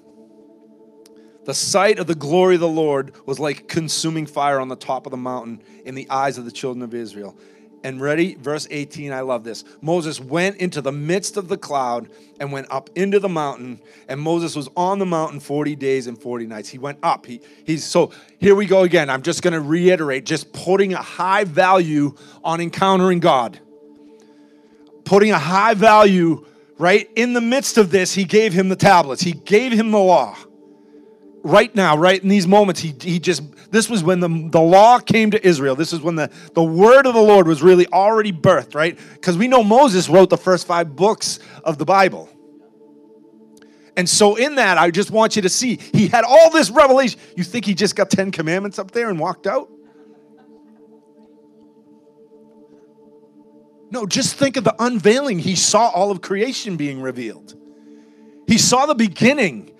The 1.44 1.54
sight 1.54 1.98
of 1.98 2.06
the 2.06 2.14
glory 2.14 2.54
of 2.54 2.60
the 2.60 2.68
Lord 2.68 3.14
was 3.26 3.40
like 3.40 3.66
consuming 3.68 4.26
fire 4.26 4.60
on 4.60 4.68
the 4.68 4.76
top 4.76 5.06
of 5.06 5.10
the 5.10 5.16
mountain 5.16 5.62
in 5.84 5.94
the 5.94 6.08
eyes 6.08 6.38
of 6.38 6.44
the 6.44 6.52
children 6.52 6.82
of 6.82 6.94
Israel. 6.94 7.36
And 7.84 8.00
ready, 8.00 8.36
verse 8.36 8.68
18, 8.70 9.12
I 9.12 9.22
love 9.22 9.42
this. 9.42 9.64
Moses 9.80 10.20
went 10.20 10.58
into 10.58 10.80
the 10.80 10.92
midst 10.92 11.36
of 11.36 11.48
the 11.48 11.56
cloud 11.56 12.08
and 12.38 12.52
went 12.52 12.68
up 12.70 12.90
into 12.94 13.18
the 13.18 13.28
mountain. 13.28 13.80
And 14.06 14.20
Moses 14.20 14.54
was 14.54 14.68
on 14.76 15.00
the 15.00 15.06
mountain 15.06 15.40
40 15.40 15.74
days 15.74 16.06
and 16.06 16.16
40 16.16 16.46
nights. 16.46 16.68
He 16.68 16.78
went 16.78 17.00
up. 17.02 17.26
He, 17.26 17.40
he's 17.64 17.84
so 17.84 18.12
here 18.38 18.54
we 18.54 18.66
go 18.66 18.82
again. 18.82 19.10
I'm 19.10 19.22
just 19.22 19.42
going 19.42 19.54
to 19.54 19.60
reiterate, 19.60 20.24
just 20.24 20.52
putting 20.52 20.94
a 20.94 21.02
high 21.02 21.42
value 21.42 22.14
on 22.44 22.60
encountering 22.60 23.18
God. 23.18 23.58
Putting 25.04 25.32
a 25.32 25.38
high 25.38 25.74
value, 25.74 26.46
right? 26.78 27.10
In 27.16 27.32
the 27.32 27.40
midst 27.40 27.78
of 27.78 27.90
this, 27.90 28.14
he 28.14 28.22
gave 28.22 28.52
him 28.52 28.68
the 28.68 28.76
tablets, 28.76 29.22
he 29.22 29.32
gave 29.32 29.72
him 29.72 29.90
the 29.90 29.98
law 29.98 30.36
right 31.42 31.74
now, 31.74 31.96
right 31.96 32.22
in 32.22 32.28
these 32.28 32.46
moments, 32.46 32.80
he, 32.80 32.94
he 33.00 33.18
just, 33.18 33.42
this 33.70 33.88
was 33.90 34.02
when 34.02 34.20
the, 34.20 34.48
the 34.50 34.60
law 34.60 34.98
came 34.98 35.30
to 35.32 35.46
Israel. 35.46 35.74
This 35.74 35.92
is 35.92 36.00
when 36.00 36.14
the, 36.14 36.30
the 36.54 36.62
word 36.62 37.06
of 37.06 37.14
the 37.14 37.20
Lord 37.20 37.46
was 37.46 37.62
really 37.62 37.86
already 37.88 38.32
birthed, 38.32 38.74
right? 38.74 38.98
Because 39.14 39.36
we 39.36 39.48
know 39.48 39.62
Moses 39.62 40.08
wrote 40.08 40.30
the 40.30 40.36
first 40.38 40.66
five 40.66 40.94
books 40.94 41.40
of 41.64 41.78
the 41.78 41.84
Bible. 41.84 42.28
And 43.96 44.08
so, 44.08 44.36
in 44.36 44.54
that, 44.54 44.78
I 44.78 44.90
just 44.90 45.10
want 45.10 45.36
you 45.36 45.42
to 45.42 45.50
see, 45.50 45.76
he 45.92 46.08
had 46.08 46.24
all 46.24 46.50
this 46.50 46.70
revelation. 46.70 47.20
You 47.36 47.44
think 47.44 47.66
he 47.66 47.74
just 47.74 47.94
got 47.94 48.08
10 48.08 48.30
commandments 48.30 48.78
up 48.78 48.90
there 48.90 49.10
and 49.10 49.18
walked 49.18 49.46
out? 49.46 49.70
No, 53.90 54.06
just 54.06 54.36
think 54.36 54.56
of 54.56 54.64
the 54.64 54.74
unveiling. 54.78 55.38
He 55.38 55.54
saw 55.54 55.90
all 55.90 56.10
of 56.10 56.22
creation 56.22 56.76
being 56.76 57.02
revealed. 57.02 57.54
He 58.46 58.56
saw 58.56 58.86
the 58.86 58.94
beginning 58.94 59.71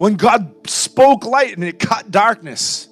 when 0.00 0.14
God 0.14 0.66
spoke 0.66 1.26
light 1.26 1.54
and 1.54 1.62
it 1.62 1.78
cut 1.78 2.10
darkness. 2.10 2.88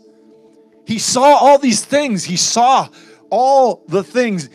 He 0.85 0.99
saw 0.99 1.39
all 1.39 1.57
these 1.57 1.83
things. 1.83 2.23
He 2.23 2.37
saw 2.37 2.91
all 3.31 3.83
the 3.89 4.05
things, 4.05 4.51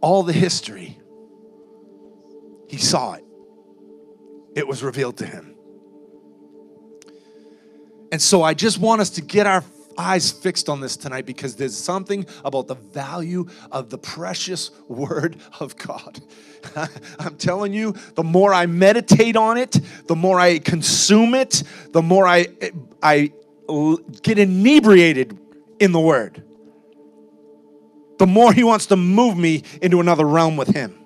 all 0.00 0.22
the 0.22 0.32
history. 0.32 0.98
He 2.66 2.78
saw 2.78 3.12
it. 3.12 3.24
It 4.56 4.66
was 4.66 4.82
revealed 4.82 5.18
to 5.18 5.26
him. 5.26 5.54
And 8.10 8.22
so 8.22 8.42
I 8.42 8.54
just 8.54 8.78
want 8.78 9.02
us 9.02 9.10
to 9.10 9.20
get 9.20 9.46
our 9.46 9.60
eyes 9.98 10.30
fixed 10.30 10.68
on 10.68 10.80
this 10.80 10.96
tonight 10.96 11.26
because 11.26 11.56
there's 11.56 11.76
something 11.76 12.24
about 12.44 12.68
the 12.68 12.76
value 12.76 13.46
of 13.72 13.90
the 13.90 13.98
precious 13.98 14.70
word 14.88 15.36
of 15.60 15.76
God. 15.76 16.20
I'm 17.18 17.36
telling 17.36 17.72
you, 17.72 17.94
the 18.14 18.22
more 18.22 18.54
I 18.54 18.66
meditate 18.66 19.36
on 19.36 19.58
it, 19.58 19.78
the 20.06 20.16
more 20.16 20.40
I 20.40 20.58
consume 20.58 21.34
it, 21.34 21.62
the 21.92 22.02
more 22.02 22.26
I 22.26 22.46
I 23.02 23.32
get 24.22 24.38
inebriated 24.38 25.38
in 25.78 25.92
the 25.92 26.00
word, 26.00 26.42
the 28.18 28.26
more 28.26 28.52
he 28.52 28.64
wants 28.64 28.86
to 28.86 28.96
move 28.96 29.36
me 29.36 29.62
into 29.82 30.00
another 30.00 30.24
realm 30.24 30.56
with 30.56 30.68
him. 30.68 30.98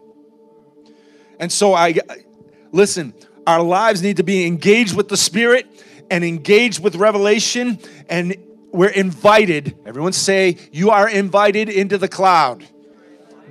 And 1.39 1.51
so 1.51 1.75
I 1.75 1.95
listen, 2.71 3.15
our 3.47 3.63
lives 3.63 4.03
need 4.03 4.19
to 4.19 4.23
be 4.23 4.47
engaged 4.47 4.97
with 4.97 5.09
the 5.09 5.17
spirit 5.17 5.67
and 6.11 6.25
engaged 6.25 6.83
with 6.83 6.97
revelation 6.97 7.79
and 8.09 8.37
we're 8.73 8.89
invited. 8.89 9.77
Everyone 9.87 10.13
say, 10.13 10.57
You 10.73 10.91
are 10.91 11.09
invited 11.09 11.69
into 11.69 11.99
the 11.99 12.09
cloud. 12.09 12.67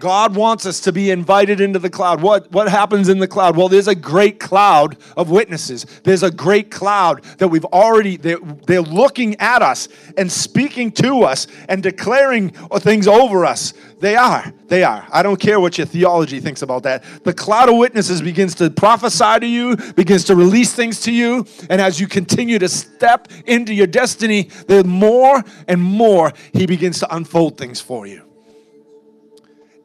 God 0.01 0.35
wants 0.35 0.65
us 0.65 0.79
to 0.81 0.91
be 0.91 1.11
invited 1.11 1.61
into 1.61 1.77
the 1.77 1.89
cloud. 1.89 2.23
What, 2.23 2.51
what 2.51 2.67
happens 2.67 3.07
in 3.07 3.19
the 3.19 3.27
cloud? 3.27 3.55
Well, 3.55 3.69
there's 3.69 3.87
a 3.87 3.93
great 3.93 4.39
cloud 4.39 4.97
of 5.15 5.29
witnesses. 5.29 5.85
There's 6.03 6.23
a 6.23 6.31
great 6.31 6.71
cloud 6.71 7.23
that 7.37 7.47
we've 7.47 7.65
already, 7.65 8.17
they're, 8.17 8.39
they're 8.65 8.81
looking 8.81 9.39
at 9.39 9.61
us 9.61 9.87
and 10.17 10.29
speaking 10.29 10.91
to 10.93 11.21
us 11.21 11.45
and 11.69 11.83
declaring 11.83 12.49
things 12.79 13.07
over 13.07 13.45
us. 13.45 13.75
They 13.99 14.15
are. 14.15 14.51
They 14.69 14.83
are. 14.83 15.05
I 15.11 15.21
don't 15.21 15.39
care 15.39 15.59
what 15.59 15.77
your 15.77 15.85
theology 15.85 16.39
thinks 16.39 16.63
about 16.63 16.81
that. 16.83 17.03
The 17.23 17.33
cloud 17.33 17.69
of 17.69 17.77
witnesses 17.77 18.23
begins 18.23 18.55
to 18.55 18.71
prophesy 18.71 19.39
to 19.41 19.47
you, 19.47 19.75
begins 19.93 20.23
to 20.25 20.35
release 20.35 20.73
things 20.73 20.99
to 21.01 21.11
you. 21.11 21.45
And 21.69 21.79
as 21.79 21.99
you 21.99 22.07
continue 22.07 22.57
to 22.57 22.67
step 22.67 23.27
into 23.45 23.71
your 23.71 23.87
destiny, 23.87 24.49
the 24.67 24.83
more 24.83 25.43
and 25.67 25.79
more 25.79 26.33
he 26.53 26.65
begins 26.65 26.97
to 27.01 27.15
unfold 27.15 27.59
things 27.59 27.79
for 27.79 28.07
you. 28.07 28.30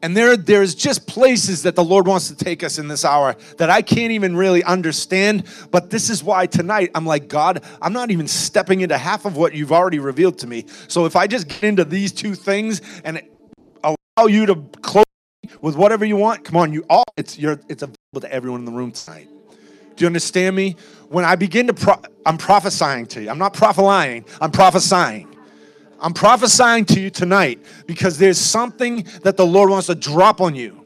And 0.01 0.15
there, 0.15 0.37
there's 0.37 0.75
just 0.75 1.07
places 1.07 1.63
that 1.63 1.75
the 1.75 1.83
Lord 1.83 2.07
wants 2.07 2.27
to 2.27 2.35
take 2.35 2.63
us 2.63 2.77
in 2.77 2.87
this 2.87 3.03
hour 3.03 3.35
that 3.57 3.69
I 3.69 3.81
can't 3.81 4.11
even 4.11 4.35
really 4.35 4.63
understand. 4.63 5.45
But 5.71 5.89
this 5.89 6.09
is 6.09 6.23
why 6.23 6.45
tonight 6.45 6.91
I'm 6.93 7.05
like, 7.05 7.27
God, 7.27 7.63
I'm 7.81 7.93
not 7.93 8.11
even 8.11 8.27
stepping 8.27 8.81
into 8.81 8.97
half 8.97 9.25
of 9.25 9.37
what 9.37 9.55
you've 9.55 9.71
already 9.71 9.99
revealed 9.99 10.37
to 10.39 10.47
me. 10.47 10.65
So 10.87 11.05
if 11.05 11.15
I 11.15 11.25
just 11.25 11.47
get 11.47 11.63
into 11.63 11.83
these 11.83 12.11
two 12.11 12.35
things 12.35 12.81
and 13.03 13.21
allow 13.83 14.27
you 14.27 14.45
to 14.45 14.55
close 14.81 15.05
with 15.61 15.75
whatever 15.75 16.05
you 16.05 16.15
want, 16.15 16.43
come 16.43 16.57
on, 16.57 16.73
you 16.73 16.85
all 16.89 17.05
it's 17.15 17.39
your 17.39 17.59
it's 17.67 17.81
available 17.81 18.21
to 18.21 18.31
everyone 18.31 18.59
in 18.59 18.65
the 18.65 18.71
room 18.71 18.91
tonight. 18.91 19.27
Do 19.95 20.03
you 20.03 20.07
understand 20.07 20.55
me? 20.55 20.75
When 21.09 21.25
I 21.25 21.35
begin 21.35 21.67
to 21.67 21.73
pro- 21.73 22.01
I'm 22.25 22.37
prophesying 22.37 23.07
to 23.07 23.23
you. 23.23 23.29
I'm 23.29 23.39
not 23.39 23.53
prophesying, 23.53 24.25
I'm 24.39 24.51
prophesying. 24.51 25.36
I'm 25.99 26.13
prophesying 26.13 26.85
to 26.85 26.99
you 26.99 27.09
tonight 27.09 27.59
because 27.85 28.17
there's 28.17 28.37
something 28.37 29.07
that 29.23 29.37
the 29.37 29.45
Lord 29.45 29.69
wants 29.69 29.87
to 29.87 29.95
drop 29.95 30.41
on 30.41 30.55
you. 30.55 30.85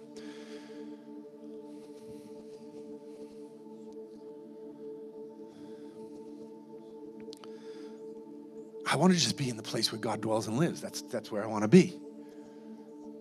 I 8.91 8.97
want 8.97 9.13
to 9.13 9.19
just 9.19 9.37
be 9.37 9.47
in 9.49 9.55
the 9.55 9.63
place 9.63 9.91
where 9.91 9.99
God 9.99 10.19
dwells 10.21 10.47
and 10.47 10.57
lives. 10.57 10.81
That's, 10.81 11.01
that's 11.03 11.31
where 11.31 11.43
I 11.43 11.47
want 11.47 11.63
to 11.63 11.69
be. 11.69 11.97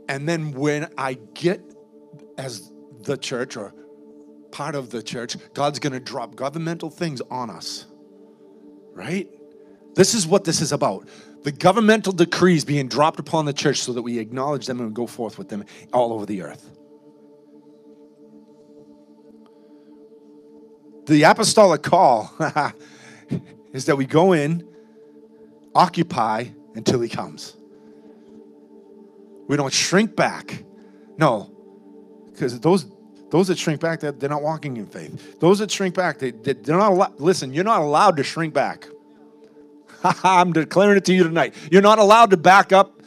And 0.08 0.28
then 0.28 0.50
when 0.52 0.92
I 0.98 1.14
get 1.34 1.60
as 2.36 2.72
the 3.02 3.16
church 3.16 3.56
or 3.56 3.72
part 4.50 4.74
of 4.74 4.90
the 4.90 5.00
church, 5.00 5.36
God's 5.54 5.78
going 5.78 5.92
to 5.92 6.00
drop 6.00 6.34
governmental 6.34 6.90
things 6.90 7.20
on 7.30 7.50
us. 7.50 7.86
Right? 8.92 9.28
This 9.94 10.14
is 10.14 10.26
what 10.26 10.42
this 10.42 10.60
is 10.60 10.72
about 10.72 11.08
the 11.42 11.52
governmental 11.52 12.12
decrees 12.12 12.64
being 12.64 12.88
dropped 12.88 13.18
upon 13.18 13.46
the 13.46 13.52
church 13.52 13.78
so 13.78 13.92
that 13.92 14.02
we 14.02 14.18
acknowledge 14.18 14.66
them 14.66 14.80
and 14.80 14.94
go 14.94 15.06
forth 15.06 15.38
with 15.38 15.48
them 15.48 15.64
all 15.92 16.12
over 16.12 16.26
the 16.26 16.42
earth. 16.42 16.70
The 21.06 21.22
apostolic 21.22 21.82
call 21.82 22.32
is 23.72 23.86
that 23.86 23.96
we 23.96 24.06
go 24.06 24.32
in, 24.32 24.68
occupy 25.74 26.46
until 26.74 27.00
he 27.00 27.08
comes. 27.08 27.56
We 29.48 29.56
don't 29.56 29.72
shrink 29.72 30.14
back. 30.14 30.62
No, 31.16 31.50
because 32.30 32.60
those 32.60 32.86
those 33.30 33.48
that 33.48 33.58
shrink 33.58 33.80
back, 33.80 34.00
they're, 34.00 34.28
not 34.28 34.42
walking 34.42 34.76
in 34.76 34.86
faith. 34.86 35.38
Those 35.38 35.60
that 35.60 35.70
shrink 35.70 35.94
back, 35.94 36.18
they, 36.18 36.32
they're 36.32 36.76
not 36.76 36.92
allowed. 36.92 37.20
Listen, 37.20 37.52
you're 37.52 37.64
not 37.64 37.80
allowed 37.80 38.16
to 38.16 38.24
shrink 38.24 38.52
back. 38.52 38.88
I'm 40.24 40.52
declaring 40.52 40.96
it 40.96 41.04
to 41.06 41.14
you 41.14 41.24
tonight. 41.24 41.54
You're 41.70 41.82
not 41.82 41.98
allowed 41.98 42.30
to 42.30 42.36
back 42.36 42.72
up. 42.72 43.00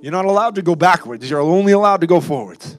You're 0.00 0.12
not 0.12 0.24
allowed 0.24 0.54
to 0.54 0.62
go 0.62 0.74
backwards. 0.74 1.28
You're 1.28 1.40
only 1.40 1.72
allowed 1.72 2.00
to 2.00 2.06
go 2.06 2.20
forwards. 2.20 2.78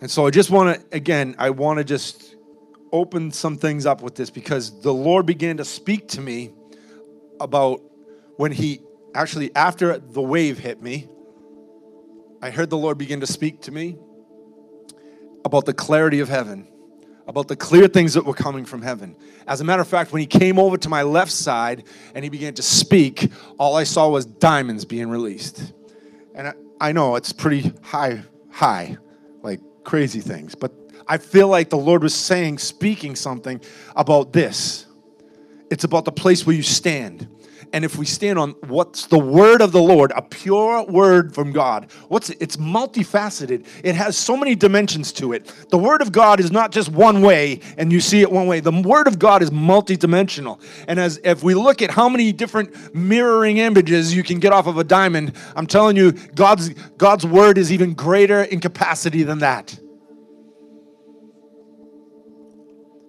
And 0.00 0.10
so 0.10 0.26
I 0.26 0.30
just 0.30 0.50
want 0.50 0.78
to, 0.78 0.96
again, 0.96 1.34
I 1.38 1.50
want 1.50 1.78
to 1.78 1.84
just 1.84 2.36
open 2.92 3.30
some 3.30 3.56
things 3.56 3.86
up 3.86 4.02
with 4.02 4.14
this 4.14 4.30
because 4.30 4.82
the 4.82 4.92
Lord 4.92 5.26
began 5.26 5.56
to 5.56 5.64
speak 5.64 6.08
to 6.08 6.20
me 6.20 6.52
about 7.40 7.80
when 8.36 8.52
He 8.52 8.80
actually, 9.14 9.54
after 9.54 9.98
the 9.98 10.22
wave 10.22 10.58
hit 10.58 10.82
me, 10.82 11.08
I 12.40 12.50
heard 12.50 12.70
the 12.70 12.76
Lord 12.76 12.98
begin 12.98 13.20
to 13.20 13.26
speak 13.26 13.62
to 13.62 13.72
me 13.72 13.96
about 15.44 15.64
the 15.64 15.74
clarity 15.74 16.20
of 16.20 16.28
heaven 16.28 16.66
about 17.26 17.48
the 17.48 17.56
clear 17.56 17.88
things 17.88 18.14
that 18.14 18.24
were 18.24 18.34
coming 18.34 18.64
from 18.64 18.82
heaven. 18.82 19.16
As 19.46 19.60
a 19.60 19.64
matter 19.64 19.82
of 19.82 19.88
fact, 19.88 20.12
when 20.12 20.20
he 20.20 20.26
came 20.26 20.58
over 20.58 20.76
to 20.76 20.88
my 20.88 21.02
left 21.02 21.30
side 21.32 21.84
and 22.14 22.24
he 22.24 22.30
began 22.30 22.54
to 22.54 22.62
speak, 22.62 23.30
all 23.58 23.76
I 23.76 23.84
saw 23.84 24.08
was 24.08 24.26
diamonds 24.26 24.84
being 24.84 25.08
released. 25.08 25.72
And 26.34 26.48
I, 26.48 26.54
I 26.80 26.92
know 26.92 27.16
it's 27.16 27.32
pretty 27.32 27.72
high, 27.82 28.22
high, 28.50 28.96
like 29.42 29.60
crazy 29.84 30.20
things, 30.20 30.54
but 30.54 30.72
I 31.06 31.18
feel 31.18 31.48
like 31.48 31.70
the 31.70 31.78
Lord 31.78 32.02
was 32.02 32.14
saying, 32.14 32.58
speaking 32.58 33.16
something 33.16 33.60
about 33.96 34.32
this. 34.32 34.86
It's 35.70 35.84
about 35.84 36.04
the 36.04 36.12
place 36.12 36.46
where 36.46 36.54
you 36.54 36.62
stand 36.62 37.28
and 37.72 37.84
if 37.84 37.96
we 37.96 38.04
stand 38.04 38.38
on 38.38 38.50
what's 38.66 39.06
the 39.06 39.18
word 39.18 39.62
of 39.62 39.72
the 39.72 39.82
Lord, 39.82 40.12
a 40.14 40.22
pure 40.22 40.84
word 40.84 41.34
from 41.34 41.52
God, 41.52 41.90
what's 42.08 42.30
it? 42.30 42.42
it's 42.42 42.56
multifaceted. 42.56 43.66
It 43.82 43.94
has 43.94 44.16
so 44.16 44.36
many 44.36 44.54
dimensions 44.54 45.12
to 45.12 45.32
it. 45.32 45.46
The 45.70 45.78
word 45.78 46.02
of 46.02 46.12
God 46.12 46.40
is 46.40 46.50
not 46.50 46.72
just 46.72 46.90
one 46.90 47.22
way 47.22 47.60
and 47.78 47.92
you 47.92 48.00
see 48.00 48.20
it 48.20 48.30
one 48.30 48.46
way. 48.46 48.60
The 48.60 48.72
word 48.72 49.06
of 49.06 49.18
God 49.18 49.42
is 49.42 49.50
multidimensional. 49.50 50.60
And 50.88 50.98
as 50.98 51.20
if 51.24 51.42
we 51.42 51.54
look 51.54 51.82
at 51.82 51.90
how 51.90 52.08
many 52.08 52.32
different 52.32 52.94
mirroring 52.94 53.58
images 53.58 54.14
you 54.14 54.22
can 54.22 54.40
get 54.40 54.52
off 54.52 54.66
of 54.66 54.76
a 54.76 54.84
diamond, 54.84 55.34
I'm 55.56 55.66
telling 55.66 55.96
you, 55.96 56.12
God's 56.12 56.70
God's 56.98 57.24
word 57.24 57.58
is 57.58 57.72
even 57.72 57.94
greater 57.94 58.42
in 58.42 58.60
capacity 58.60 59.22
than 59.22 59.38
that. 59.38 59.78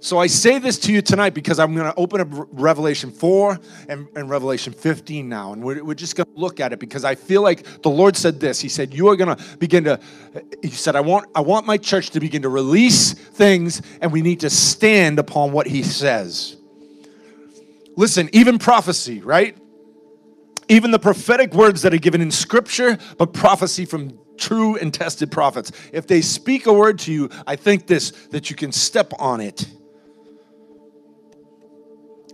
So 0.04 0.20
I 0.20 0.28
say 0.28 0.60
this 0.60 0.80
to 0.80 0.91
you 0.91 1.01
tonight 1.01 1.34
because 1.34 1.60
I'm 1.60 1.74
going 1.74 1.89
to 1.89 1.97
open 1.97 2.20
up 2.20 2.28
Revelation 2.51 3.10
4 3.10 3.58
and, 3.88 4.06
and 4.18 4.30
Revelation 4.30 4.74
15 4.74 5.30
now. 5.30 5.54
And 5.54 5.64
we're, 5.64 5.82
we're 5.82 5.93
just 5.93 6.18
going 6.18 6.26
to 6.26 6.38
look 6.38 6.60
at 6.60 6.74
it 6.74 6.80
because 6.80 7.06
I 7.06 7.16
feel 7.16 7.41
like 7.41 7.82
the 7.84 7.89
Lord 7.89 8.18
said 8.18 8.38
this. 8.38 8.60
He 8.60 8.68
said, 8.68 8.93
You 8.93 9.08
are 9.08 9.16
going 9.16 9.34
to 9.34 9.58
begin 9.60 9.86
to, 9.86 10.01
He 10.62 10.72
said, 10.72 10.97
I 10.97 10.99
want, 10.99 11.30
I 11.34 11.39
want 11.39 11.66
my 11.66 11.78
church 11.78 12.10
to 12.10 12.20
begin 12.20 12.41
to 12.41 12.49
release 12.49 13.14
things 13.14 13.82
and 14.01 14.12
we 14.12 14.22
need 14.22 14.41
to 14.41 14.49
stand 14.49 15.20
upon 15.20 15.54
what 15.54 15.68
He 15.68 15.84
says. 15.84 16.58
Listen, 17.95 18.30
even 18.34 18.60
prophecy, 18.60 19.22
right? 19.22 19.56
Even 20.68 20.91
the 20.91 20.99
prophetic 20.99 21.54
words 21.54 21.82
that 21.84 21.93
are 21.93 21.97
given 21.97 22.20
in 22.20 22.30
Scripture, 22.30 22.97
but 23.18 23.32
prophecy 23.32 23.86
from 23.86 24.20
true 24.38 24.76
and 24.76 24.93
tested 24.93 25.32
prophets. 25.32 25.72
If 25.93 26.08
they 26.08 26.20
speak 26.20 26.66
a 26.66 26.74
word 26.74 26.99
to 26.99 27.14
you, 27.14 27.30
I 27.47 27.56
think 27.56 27.88
this, 27.88 28.12
that 28.32 28.49
you 28.49 28.58
can 28.58 28.74
step 28.74 29.14
on 29.18 29.39
it 29.39 29.66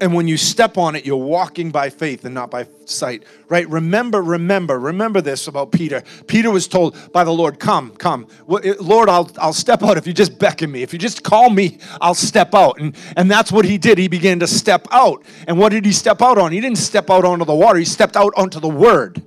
and 0.01 0.13
when 0.13 0.27
you 0.27 0.37
step 0.37 0.77
on 0.77 0.95
it, 0.95 1.05
you're 1.05 1.17
walking 1.17 1.71
by 1.71 1.89
faith 1.89 2.25
and 2.25 2.33
not 2.33 2.49
by 2.49 2.67
sight, 2.85 3.23
right? 3.49 3.67
Remember, 3.69 4.21
remember, 4.21 4.79
remember 4.79 5.21
this 5.21 5.47
about 5.47 5.71
Peter. 5.71 6.03
Peter 6.27 6.49
was 6.49 6.67
told 6.67 7.11
by 7.11 7.23
the 7.23 7.31
Lord, 7.31 7.59
Come, 7.59 7.91
come. 7.91 8.27
Eh, 8.63 8.75
Lord, 8.79 9.09
I'll, 9.09 9.29
I'll 9.37 9.53
step 9.53 9.83
out 9.83 9.97
if 9.97 10.07
you 10.07 10.13
just 10.13 10.39
beckon 10.39 10.71
me. 10.71 10.81
If 10.81 10.93
you 10.93 10.99
just 10.99 11.23
call 11.23 11.49
me, 11.49 11.79
I'll 11.99 12.15
step 12.15 12.55
out. 12.55 12.79
And, 12.79 12.95
and 13.17 13.29
that's 13.29 13.51
what 13.51 13.65
he 13.65 13.77
did. 13.77 13.97
He 13.97 14.07
began 14.07 14.39
to 14.39 14.47
step 14.47 14.87
out. 14.91 15.23
And 15.47 15.57
what 15.57 15.69
did 15.69 15.85
he 15.85 15.91
step 15.91 16.21
out 16.21 16.37
on? 16.37 16.51
He 16.51 16.61
didn't 16.61 16.77
step 16.77 17.09
out 17.09 17.25
onto 17.25 17.45
the 17.45 17.55
water, 17.55 17.79
he 17.79 17.85
stepped 17.85 18.15
out 18.15 18.33
onto 18.35 18.59
the 18.59 18.69
Word. 18.69 19.21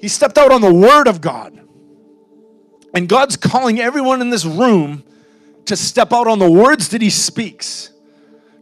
He 0.00 0.08
stepped 0.08 0.36
out 0.36 0.52
on 0.52 0.60
the 0.60 0.74
Word 0.74 1.06
of 1.08 1.20
God. 1.20 1.60
And 2.94 3.08
God's 3.08 3.36
calling 3.36 3.80
everyone 3.80 4.20
in 4.20 4.30
this 4.30 4.44
room 4.44 5.02
to 5.64 5.76
step 5.76 6.12
out 6.12 6.26
on 6.26 6.38
the 6.38 6.50
words 6.50 6.90
that 6.90 7.00
He 7.00 7.10
speaks 7.10 7.90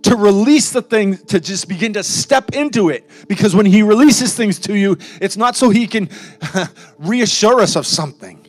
to 0.02 0.16
release 0.16 0.70
the 0.70 0.82
thing, 0.82 1.16
to 1.16 1.40
just 1.40 1.68
begin 1.68 1.92
to 1.94 2.02
step 2.02 2.52
into 2.52 2.88
it. 2.88 3.08
Because 3.28 3.54
when 3.54 3.66
He 3.66 3.82
releases 3.82 4.34
things 4.34 4.58
to 4.60 4.76
you, 4.76 4.98
it's 5.20 5.36
not 5.36 5.56
so 5.56 5.70
He 5.70 5.86
can 5.86 6.08
reassure 6.98 7.60
us 7.60 7.76
of 7.76 7.86
something. 7.86 8.46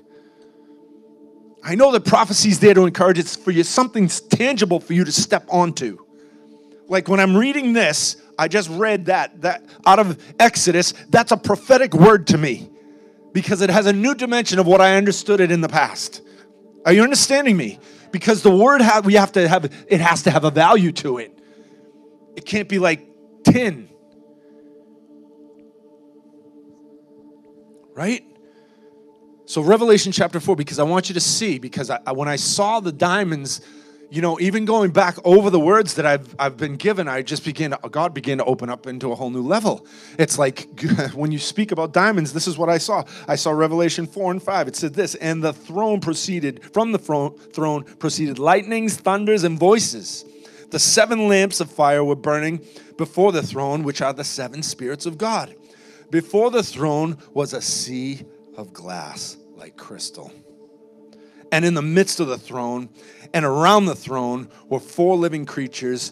I 1.64 1.76
know 1.76 1.92
that 1.92 2.04
prophecy 2.06 2.50
is 2.50 2.60
there 2.60 2.74
to 2.74 2.86
encourage, 2.86 3.20
it's 3.20 3.36
for 3.36 3.52
you, 3.52 3.64
something 3.64 4.08
tangible 4.08 4.80
for 4.80 4.94
you 4.94 5.06
to 5.06 5.12
step 5.12 5.46
onto. 5.50 5.98
Like 6.88 7.08
when 7.08 7.20
I'm 7.20 7.38
reading 7.38 7.72
this, 7.72 8.18
I 8.38 8.48
just 8.48 8.70
read 8.70 9.06
that, 9.06 9.42
that 9.42 9.64
out 9.86 10.00
of 10.00 10.22
Exodus, 10.40 10.94
that's 11.10 11.32
a 11.32 11.38
prophetic 11.38 11.94
word 11.94 12.28
to 12.28 12.38
me 12.38 12.70
because 13.32 13.62
it 13.62 13.70
has 13.70 13.86
a 13.86 13.94
new 13.94 14.14
dimension 14.14 14.60
of 14.60 14.68
what 14.68 14.82
I 14.82 14.98
understood 14.98 15.40
it 15.40 15.52
in 15.52 15.62
the 15.62 15.70
past. 15.70 16.22
Are 16.86 16.92
you 16.92 17.04
understanding 17.04 17.56
me? 17.56 17.80
Because 18.12 18.44
the 18.44 18.56
word 18.56 18.82
we 19.06 19.14
have 19.14 19.32
to 19.34 19.48
have 19.48 19.66
it 19.88 20.02
has 20.02 20.24
to 20.24 20.32
have 20.32 20.44
a 20.44 20.52
value 20.52 20.92
to 20.94 21.18
it. 21.18 21.38
It 22.36 22.46
can't 22.46 22.68
be 22.68 22.80
like 22.80 23.08
10. 23.46 23.90
Right? 27.94 28.26
So, 29.46 29.62
Revelation 29.62 30.12
chapter 30.12 30.40
4, 30.40 30.56
because 30.56 30.80
I 30.80 30.84
want 30.84 31.10
you 31.10 31.14
to 31.14 31.20
see, 31.20 31.60
because 31.60 31.90
I, 31.90 32.12
when 32.12 32.28
I 32.28 32.38
saw 32.38 32.80
the 32.80 32.92
diamonds, 32.92 33.62
you 34.10 34.22
know, 34.22 34.40
even 34.40 34.66
going 34.66 34.92
back 34.92 35.18
over 35.26 35.50
the 35.50 35.60
words 35.60 35.96
that 35.96 36.06
I've, 36.06 36.36
I've 36.40 36.56
been 36.56 36.76
given, 36.76 37.08
I 37.08 37.24
just 37.24 37.44
begin, 37.44 37.76
God 37.92 38.14
began 38.14 38.38
to 38.38 38.46
open 38.46 38.70
up 38.70 38.88
into 38.88 39.12
a 39.12 39.16
whole 39.16 39.30
new 39.30 39.42
level. 39.42 39.86
It's 40.18 40.38
like 40.38 40.70
when 41.14 41.32
you 41.32 41.40
speak 41.40 41.72
about 41.72 41.94
diamonds, 41.94 42.32
this 42.32 42.48
is 42.48 42.58
what 42.58 42.70
I 42.70 42.78
saw. 42.78 43.04
I 43.28 43.36
saw 43.36 43.52
Revelation 43.52 44.08
4 44.08 44.32
and 44.32 44.42
5. 44.42 44.68
It 44.68 44.76
said 44.76 44.94
this, 44.94 45.16
and 45.16 45.44
the 45.44 45.52
throne 45.52 46.00
proceeded, 46.00 46.64
from 46.74 46.92
the 46.92 47.00
throne 47.00 47.84
proceeded 48.00 48.40
lightnings, 48.40 48.98
thunders, 48.98 49.44
and 49.44 49.60
voices. 49.60 50.26
The 50.74 50.80
seven 50.80 51.28
lamps 51.28 51.62
of 51.62 51.72
fire 51.72 52.04
were 52.04 52.16
burning 52.16 52.60
before 52.98 53.32
the 53.32 53.44
throne, 53.44 53.84
which 53.84 54.02
are 54.02 54.12
the 54.12 54.24
seven 54.24 54.64
spirits 54.64 55.06
of 55.06 55.18
God. 55.18 55.56
Before 56.12 56.52
the 56.52 56.64
throne 56.64 57.18
was 57.34 57.54
a 57.54 57.62
sea 57.62 58.26
of 58.58 58.74
glass 58.74 59.38
like 59.56 59.78
crystal 59.78 60.32
and 61.54 61.64
in 61.64 61.76
the 61.76 61.84
midst 61.84 62.20
of 62.20 62.28
the 62.28 62.38
throne 62.38 62.90
and 63.32 63.46
around 63.46 63.86
the 63.86 63.94
throne 63.94 64.50
were 64.70 64.80
four 64.80 65.16
living 65.16 65.46
creatures, 65.46 66.12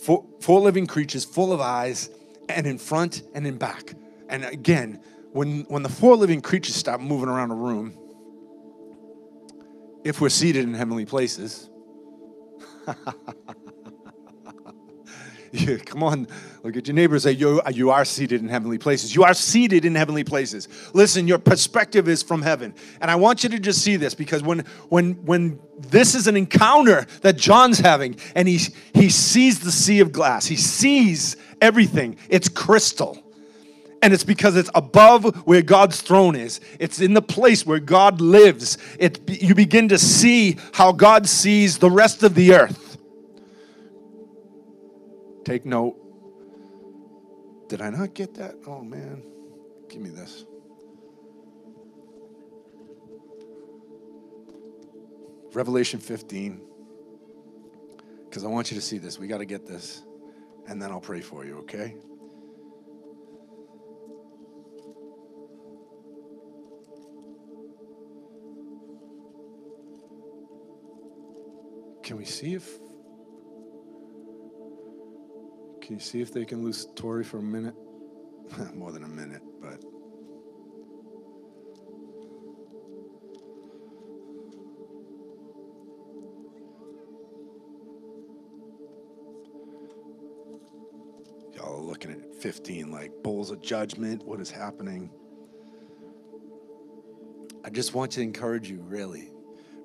four, 0.00 0.24
four 0.40 0.60
living 0.60 0.86
creatures 0.86 1.24
full 1.24 1.52
of 1.52 1.60
eyes, 1.60 2.08
and 2.48 2.64
in 2.64 2.78
front 2.78 3.22
and 3.34 3.48
in 3.48 3.58
back. 3.58 3.94
And 4.28 4.44
again, 4.44 5.00
when, 5.32 5.62
when 5.62 5.82
the 5.82 5.88
four 5.88 6.14
living 6.14 6.40
creatures 6.40 6.76
stop 6.76 7.00
moving 7.00 7.28
around 7.28 7.50
a 7.50 7.56
room, 7.56 7.98
if 10.04 10.20
we're 10.20 10.28
seated 10.28 10.62
in 10.62 10.74
heavenly 10.74 11.04
places, 11.04 11.68
Come 15.84 16.02
on, 16.02 16.26
look 16.62 16.76
at 16.76 16.86
your 16.86 16.94
neighbor 16.94 17.14
and 17.14 17.22
say, 17.22 17.32
you, 17.32 17.60
uh, 17.64 17.70
you 17.70 17.90
are 17.90 18.04
seated 18.04 18.40
in 18.40 18.48
heavenly 18.48 18.78
places. 18.78 19.14
You 19.14 19.24
are 19.24 19.34
seated 19.34 19.84
in 19.84 19.94
heavenly 19.94 20.24
places. 20.24 20.68
Listen, 20.92 21.28
your 21.28 21.38
perspective 21.38 22.08
is 22.08 22.22
from 22.22 22.42
heaven. 22.42 22.74
And 23.00 23.10
I 23.10 23.14
want 23.16 23.44
you 23.44 23.50
to 23.50 23.58
just 23.58 23.82
see 23.82 23.96
this 23.96 24.14
because 24.14 24.42
when, 24.42 24.60
when, 24.88 25.12
when 25.24 25.60
this 25.78 26.14
is 26.14 26.26
an 26.26 26.36
encounter 26.36 27.06
that 27.20 27.36
John's 27.36 27.78
having 27.78 28.16
and 28.34 28.48
he, 28.48 28.58
he 28.94 29.08
sees 29.10 29.60
the 29.60 29.70
sea 29.70 30.00
of 30.00 30.12
glass, 30.12 30.46
he 30.46 30.56
sees 30.56 31.36
everything, 31.60 32.16
it's 32.28 32.48
crystal. 32.48 33.20
And 34.02 34.12
it's 34.12 34.24
because 34.24 34.54
it's 34.56 34.70
above 34.74 35.24
where 35.46 35.62
God's 35.62 36.02
throne 36.02 36.36
is. 36.36 36.60
It's 36.78 37.00
in 37.00 37.14
the 37.14 37.22
place 37.22 37.64
where 37.64 37.78
God 37.78 38.20
lives. 38.20 38.76
It, 38.98 39.42
you 39.42 39.54
begin 39.54 39.88
to 39.88 39.98
see 39.98 40.58
how 40.72 40.92
God 40.92 41.26
sees 41.26 41.78
the 41.78 41.90
rest 41.90 42.22
of 42.22 42.34
the 42.34 42.52
earth. 42.52 42.83
Take 45.44 45.66
note. 45.66 45.96
Did 47.68 47.82
I 47.82 47.90
not 47.90 48.14
get 48.14 48.34
that? 48.34 48.56
Oh, 48.66 48.82
man. 48.82 49.22
Give 49.88 50.00
me 50.00 50.10
this. 50.10 50.44
Revelation 55.52 56.00
15. 56.00 56.60
Because 58.24 58.44
I 58.44 58.48
want 58.48 58.70
you 58.70 58.76
to 58.76 58.80
see 58.80 58.98
this. 58.98 59.18
We 59.18 59.26
got 59.28 59.38
to 59.38 59.44
get 59.44 59.66
this. 59.66 60.02
And 60.66 60.80
then 60.80 60.90
I'll 60.90 61.00
pray 61.00 61.20
for 61.20 61.44
you, 61.44 61.58
okay? 61.58 61.94
Can 72.02 72.16
we 72.16 72.24
see 72.24 72.54
if 72.54 72.78
can 75.84 75.96
you 75.96 76.00
see 76.00 76.22
if 76.22 76.32
they 76.32 76.46
can 76.46 76.64
lose 76.64 76.86
Tori 76.94 77.22
for 77.22 77.38
a 77.38 77.42
minute? 77.42 77.74
More 78.74 78.90
than 78.90 79.04
a 79.04 79.08
minute, 79.08 79.42
but. 79.60 79.82
Y'all 91.54 91.76
are 91.76 91.82
looking 91.82 92.12
at 92.12 92.34
15 92.34 92.90
like 92.90 93.12
bowls 93.22 93.50
of 93.50 93.60
judgment. 93.60 94.24
What 94.24 94.40
is 94.40 94.50
happening? 94.50 95.10
I 97.62 97.68
just 97.68 97.92
want 97.92 98.10
to 98.12 98.22
encourage 98.22 98.70
you, 98.70 98.80
really, 98.80 99.30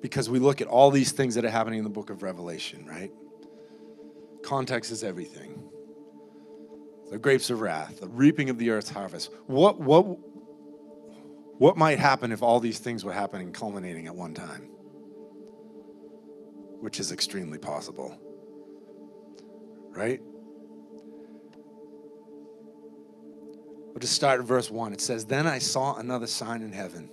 because 0.00 0.30
we 0.30 0.38
look 0.38 0.62
at 0.62 0.66
all 0.66 0.90
these 0.90 1.12
things 1.12 1.34
that 1.34 1.44
are 1.44 1.50
happening 1.50 1.78
in 1.78 1.84
the 1.84 1.90
book 1.90 2.08
of 2.08 2.22
Revelation, 2.22 2.86
right? 2.86 3.12
Context 4.42 4.90
is 4.90 5.04
everything 5.04 5.59
the 7.10 7.18
grapes 7.18 7.50
of 7.50 7.60
wrath, 7.60 8.00
the 8.00 8.08
reaping 8.08 8.50
of 8.50 8.58
the 8.58 8.70
earth's 8.70 8.88
harvest. 8.88 9.30
What, 9.46 9.80
what, 9.80 10.02
what 11.58 11.76
might 11.76 11.98
happen 11.98 12.30
if 12.30 12.42
all 12.42 12.60
these 12.60 12.78
things 12.78 13.04
were 13.04 13.12
happening, 13.12 13.52
culminating 13.52 14.06
at 14.06 14.14
one 14.14 14.32
time? 14.32 14.70
Which 16.78 17.00
is 17.00 17.10
extremely 17.10 17.58
possible. 17.58 18.16
Right? 19.90 20.20
We'll 23.88 23.98
just 23.98 24.14
start 24.14 24.38
at 24.38 24.46
verse 24.46 24.70
1. 24.70 24.92
It 24.92 25.00
says, 25.00 25.26
Then 25.26 25.48
I 25.48 25.58
saw 25.58 25.96
another 25.96 26.28
sign 26.28 26.62
in 26.62 26.72
heaven, 26.72 27.10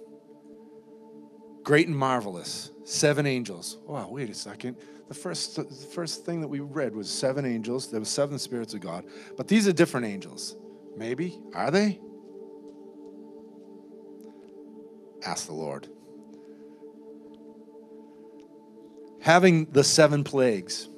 great 1.63 1.87
and 1.87 1.97
marvelous, 1.97 2.69
seven 2.83 3.25
angels. 3.25 3.79
Wow, 3.87 4.09
wait 4.11 4.29
a 4.29 4.35
second 4.35 4.77
the 5.07 5.13
first, 5.13 5.55
the 5.55 5.63
first 5.63 6.25
thing 6.25 6.41
that 6.41 6.47
we 6.47 6.59
read 6.59 6.95
was 6.95 7.09
seven 7.09 7.45
angels. 7.45 7.89
There 7.89 7.99
were 7.99 8.05
seven 8.05 8.37
spirits 8.37 8.73
of 8.73 8.81
God. 8.81 9.05
But 9.37 9.47
these 9.47 9.67
are 9.67 9.73
different 9.73 10.05
angels. 10.05 10.55
Maybe. 10.95 11.39
Are 11.53 11.71
they? 11.71 11.99
Ask 15.25 15.47
the 15.47 15.53
Lord. 15.53 15.87
Having 19.21 19.71
the 19.71 19.83
seven 19.83 20.23
plagues, 20.23 20.89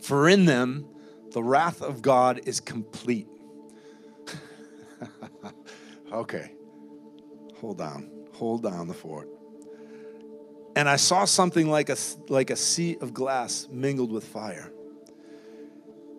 for 0.00 0.28
in 0.28 0.44
them 0.44 0.86
the 1.32 1.42
wrath 1.42 1.82
of 1.82 2.00
God 2.00 2.40
is 2.46 2.60
complete. 2.60 3.28
okay. 6.12 6.52
Hold 7.60 7.80
on. 7.80 8.10
Hold 8.34 8.62
down 8.62 8.88
the 8.88 8.94
fort 8.94 9.28
and 10.76 10.88
I 10.88 10.96
saw 10.96 11.24
something 11.24 11.68
like 11.68 11.88
a, 11.88 11.96
like 12.28 12.50
a 12.50 12.56
sea 12.56 12.96
of 13.00 13.14
glass 13.14 13.68
mingled 13.70 14.10
with 14.10 14.24
fire. 14.24 14.72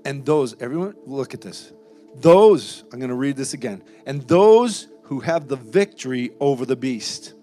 And 0.05 0.25
those, 0.25 0.55
everyone, 0.61 0.95
look 1.05 1.33
at 1.33 1.41
this. 1.41 1.73
Those, 2.15 2.83
I'm 2.91 2.99
going 2.99 3.09
to 3.09 3.15
read 3.15 3.35
this 3.35 3.53
again. 3.53 3.83
And 4.05 4.21
those 4.27 4.87
who 5.03 5.19
have 5.19 5.47
the 5.47 5.57
victory 5.57 6.31
over 6.39 6.65
the 6.65 6.75
beast, 6.75 7.33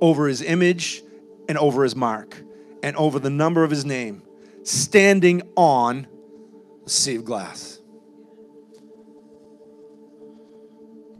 over 0.00 0.28
his 0.28 0.42
image 0.42 1.02
and 1.48 1.58
over 1.58 1.82
his 1.82 1.96
mark, 1.96 2.40
and 2.82 2.96
over 2.96 3.18
the 3.18 3.30
number 3.30 3.64
of 3.64 3.70
his 3.70 3.84
name, 3.84 4.22
standing 4.62 5.42
on 5.56 6.06
the 6.84 6.90
sea 6.90 7.16
of 7.16 7.24
glass. 7.24 7.80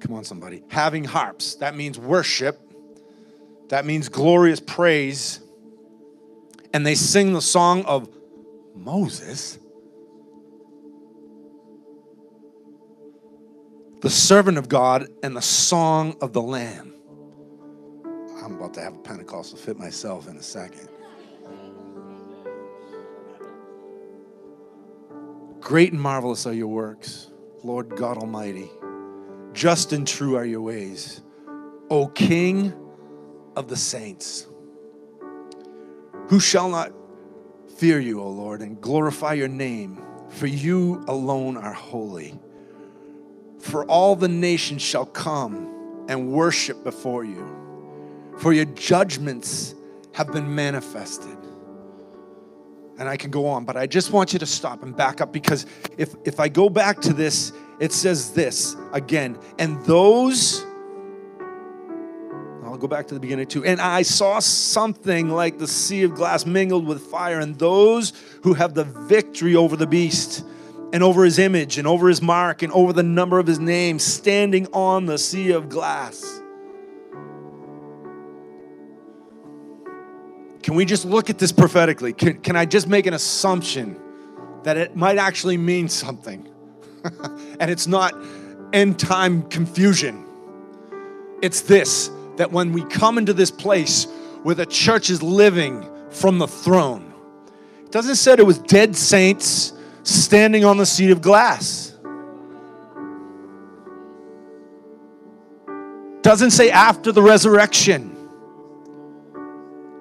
Come 0.01 0.14
on, 0.14 0.24
somebody. 0.24 0.62
Having 0.68 1.05
harps, 1.05 1.57
that 1.57 1.74
means 1.74 1.98
worship 1.98 2.59
that 3.71 3.87
means 3.87 4.09
glorious 4.09 4.61
praise. 4.61 5.41
And 6.75 6.85
they 6.85 6.97
sing 6.97 7.33
the 7.33 7.41
song 7.41 7.85
of 7.85 8.09
Moses, 8.75 9.59
the 14.01 14.11
servant 14.11 14.59
of 14.59 14.68
God, 14.68 15.09
and 15.23 15.37
the 15.37 15.43
song 15.43 16.16
of 16.21 16.33
the 16.33 16.43
Lamb. 16.43 16.95
I'm 18.43 18.57
about 18.57 18.75
to 18.75 18.81
have 18.81 18.95
a 18.95 18.99
Pentecostal 18.99 19.59
fit 19.59 19.79
myself 19.79 20.29
in 20.29 20.37
a 20.37 20.43
second. 20.43 20.89
Great 25.61 25.93
and 25.93 26.01
marvelous 26.01 26.45
are 26.47 26.53
your 26.53 26.68
works, 26.68 27.31
Lord 27.62 27.95
God 27.97 28.16
Almighty. 28.18 28.68
Just 29.53 29.93
and 29.93 30.07
true 30.07 30.37
are 30.37 30.45
your 30.45 30.62
ways, 30.62 31.23
O 31.89 32.09
King 32.09 32.80
of 33.57 33.68
the 33.68 33.76
saints. 33.76 34.46
Who 36.28 36.40
shall 36.40 36.68
not 36.68 36.92
fear 37.76 37.98
you, 37.98 38.20
O 38.20 38.28
Lord, 38.28 38.62
and 38.62 38.80
glorify 38.80 39.32
your 39.34 39.48
name? 39.48 40.03
For 40.28 40.46
you 40.46 41.05
alone 41.09 41.57
are 41.57 41.72
holy. 41.72 42.38
For 43.59 43.84
all 43.86 44.16
the 44.16 44.28
nations 44.28 44.80
shall 44.80 45.07
come 45.07 46.05
and 46.09 46.30
worship 46.32 46.84
before 46.84 47.24
you. 47.24 47.46
For 48.38 48.53
your 48.53 48.64
judgments 48.64 49.74
have 50.12 50.32
been 50.32 50.55
manifested. 50.55 51.36
And 52.98 53.09
I 53.09 53.16
can 53.16 53.30
go 53.30 53.46
on, 53.46 53.64
but 53.64 53.76
I 53.76 53.86
just 53.86 54.12
want 54.12 54.32
you 54.32 54.38
to 54.38 54.46
stop 54.46 54.82
and 54.82 54.94
back 54.94 55.20
up 55.20 55.32
because 55.32 55.66
if, 55.96 56.14
if 56.24 56.38
I 56.38 56.48
go 56.48 56.68
back 56.68 57.01
to 57.01 57.12
this, 57.12 57.53
it 57.80 57.92
says 57.92 58.32
this 58.32 58.76
again, 58.92 59.38
and 59.59 59.82
those 59.84 60.66
go 62.81 62.89
back 62.89 63.07
to 63.09 63.14
the 63.14 63.20
beginning 63.20 63.47
too. 63.47 63.64
And 63.64 63.81
I 63.81 64.03
saw 64.03 64.39
something 64.39 65.31
like 65.31 65.59
the 65.59 65.68
sea 65.68 66.03
of 66.03 66.14
glass 66.14 66.47
mingled 66.47 66.87
with 66.87 67.03
fire, 67.03 67.39
and 67.39 67.59
those 67.59 68.12
who 68.43 68.55
have 68.55 68.74
the 68.74 68.85
victory 68.85 69.55
over 69.55 69.76
the 69.76 69.87
beast 69.87 70.45
and 70.93 71.03
over 71.03 71.24
his 71.24 71.39
image 71.39 71.78
and 71.78 71.87
over 71.87 72.09
his 72.09 72.20
mark 72.20 72.62
and 72.62 72.72
over 72.72 72.93
the 72.93 73.03
number 73.03 73.39
of 73.39 73.47
his 73.47 73.61
name, 73.61 73.99
standing 73.99 74.66
on 74.72 75.07
the 75.07 75.18
sea 75.18 75.53
of 75.53 75.68
glass. 75.68 76.41
Can 80.62 80.74
we 80.74 80.85
just 80.85 81.05
look 81.05 81.31
at 81.31 81.39
this 81.39 81.53
prophetically? 81.53 82.12
Can, 82.12 82.41
can 82.41 82.57
I 82.57 82.66
just 82.66 82.87
make 82.87 83.07
an 83.07 83.14
assumption 83.14 84.01
that 84.62 84.76
it 84.76 84.95
might 84.95 85.18
actually 85.18 85.57
mean 85.57 85.89
something? 85.89 86.49
and 87.61 87.70
it's 87.70 87.87
not 87.87 88.14
end 88.72 88.99
time 88.99 89.43
confusion. 89.45 90.26
It's 91.43 91.62
this 91.62 92.11
that 92.41 92.51
when 92.51 92.72
we 92.72 92.82
come 92.84 93.18
into 93.18 93.34
this 93.34 93.51
place 93.51 94.07
where 94.45 94.55
the 94.55 94.64
church 94.64 95.11
is 95.11 95.22
living 95.22 95.86
from 96.09 96.38
the 96.38 96.49
throne, 96.49 97.12
it 97.84 97.93
doesn't 97.93 98.14
say 98.14 98.32
it 98.32 98.47
was 98.47 98.57
dead 98.57 98.97
saints 98.97 99.74
standing 100.05 100.64
on 100.64 100.78
the 100.78 100.86
seat 100.86 101.11
of 101.11 101.20
glass. 101.20 101.95
Doesn't 106.22 106.53
say 106.53 106.70
after 106.70 107.12
the 107.12 107.20
resurrection. 107.20 108.16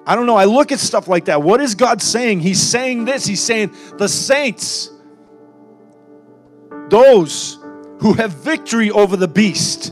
I 0.08 0.16
don't 0.16 0.26
know. 0.26 0.38
I 0.38 0.46
look 0.46 0.72
at 0.72 0.80
stuff 0.80 1.10
like 1.10 1.26
that. 1.26 1.44
What 1.44 1.60
is 1.60 1.76
God 1.76 2.02
saying? 2.02 2.40
He's 2.40 2.62
saying 2.62 3.04
this. 3.04 3.26
He's 3.26 3.44
saying 3.44 3.76
the 3.98 4.08
saints, 4.08 4.92
those 6.88 7.58
who 8.00 8.14
have 8.14 8.32
victory 8.32 8.92
over 8.92 9.18
the 9.18 9.28
beast, 9.28 9.92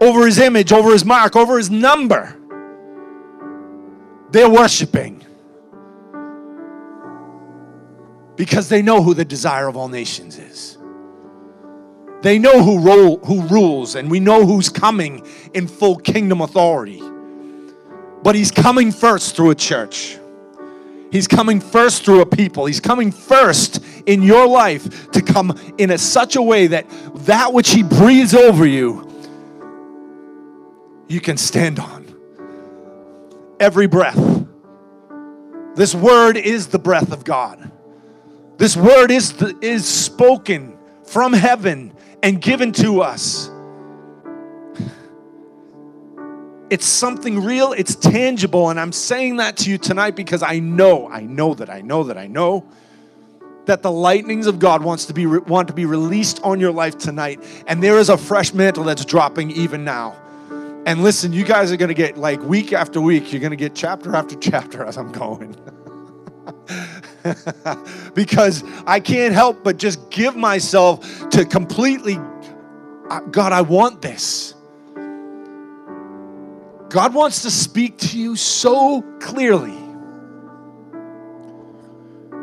over 0.00 0.26
his 0.26 0.38
image, 0.38 0.72
over 0.72 0.92
his 0.92 1.04
mark, 1.04 1.36
over 1.36 1.58
his 1.58 1.70
number, 1.70 2.36
they're 4.30 4.48
worshiping 4.48 5.24
because 8.36 8.68
they 8.68 8.80
know 8.80 9.02
who 9.02 9.12
the 9.12 9.24
desire 9.24 9.68
of 9.68 9.76
all 9.76 9.88
nations 9.88 10.38
is. 10.38 10.78
They 12.22 12.38
know 12.38 12.62
who, 12.62 12.80
roll, 12.80 13.18
who 13.18 13.42
rules, 13.48 13.94
and 13.94 14.10
we 14.10 14.20
know 14.20 14.46
who's 14.46 14.68
coming 14.68 15.26
in 15.54 15.66
full 15.66 15.96
kingdom 15.96 16.40
authority. 16.40 17.02
But 18.22 18.34
he's 18.34 18.50
coming 18.50 18.92
first 18.92 19.36
through 19.36 19.50
a 19.50 19.54
church. 19.54 20.18
He's 21.10 21.26
coming 21.26 21.60
first 21.60 22.04
through 22.04 22.20
a 22.20 22.26
people. 22.26 22.66
He's 22.66 22.80
coming 22.80 23.10
first 23.10 23.82
in 24.06 24.22
your 24.22 24.46
life 24.46 25.10
to 25.12 25.22
come 25.22 25.58
in 25.78 25.90
a, 25.90 25.98
such 25.98 26.36
a 26.36 26.42
way 26.42 26.68
that 26.68 26.86
that 27.26 27.52
which 27.52 27.70
he 27.70 27.82
breathes 27.82 28.34
over 28.34 28.66
you, 28.66 29.09
you 31.10 31.20
can 31.20 31.36
stand 31.36 31.80
on. 31.80 32.06
Every 33.58 33.88
breath. 33.88 34.46
This 35.74 35.92
word 35.92 36.36
is 36.36 36.68
the 36.68 36.78
breath 36.78 37.12
of 37.12 37.24
God. 37.24 37.70
This 38.58 38.76
word 38.76 39.10
is, 39.10 39.32
the, 39.32 39.58
is 39.60 39.86
spoken 39.86 40.78
from 41.04 41.32
heaven 41.32 41.92
and 42.22 42.40
given 42.40 42.70
to 42.72 43.02
us. 43.02 43.50
It's 46.70 46.86
something 46.86 47.42
real, 47.42 47.72
it's 47.72 47.96
tangible, 47.96 48.70
and 48.70 48.78
I'm 48.78 48.92
saying 48.92 49.38
that 49.38 49.56
to 49.58 49.70
you 49.70 49.78
tonight 49.78 50.14
because 50.14 50.44
I 50.44 50.60
know, 50.60 51.08
I 51.08 51.22
know 51.22 51.54
that 51.54 51.68
I 51.68 51.80
know 51.80 52.04
that 52.04 52.16
I 52.16 52.28
know 52.28 52.64
that 53.64 53.82
the 53.82 53.90
lightnings 53.90 54.46
of 54.46 54.60
God 54.60 54.84
wants 54.84 55.06
to 55.06 55.12
be 55.12 55.26
want 55.26 55.66
to 55.68 55.74
be 55.74 55.84
released 55.84 56.40
on 56.44 56.60
your 56.60 56.70
life 56.70 56.96
tonight, 56.96 57.42
and 57.66 57.82
there 57.82 57.98
is 57.98 58.08
a 58.08 58.16
fresh 58.16 58.54
mantle 58.54 58.84
that's 58.84 59.04
dropping 59.04 59.50
even 59.50 59.84
now. 59.84 60.14
And 60.86 61.02
listen, 61.02 61.32
you 61.32 61.44
guys 61.44 61.70
are 61.70 61.76
going 61.76 61.88
to 61.88 61.94
get 61.94 62.16
like 62.16 62.40
week 62.42 62.72
after 62.72 63.00
week, 63.00 63.32
you're 63.32 63.40
going 63.40 63.50
to 63.50 63.56
get 63.56 63.74
chapter 63.74 64.16
after 64.16 64.36
chapter 64.36 64.84
as 64.86 64.96
I'm 64.96 65.12
going. 65.12 65.54
because 68.14 68.64
I 68.86 68.98
can't 68.98 69.34
help 69.34 69.62
but 69.62 69.76
just 69.76 70.10
give 70.10 70.36
myself 70.36 71.28
to 71.30 71.44
completely 71.44 72.18
uh, 73.10 73.20
God, 73.22 73.52
I 73.52 73.60
want 73.62 74.00
this. 74.00 74.54
God 76.88 77.12
wants 77.12 77.42
to 77.42 77.50
speak 77.50 77.98
to 77.98 78.18
you 78.18 78.36
so 78.36 79.02
clearly. 79.20 79.76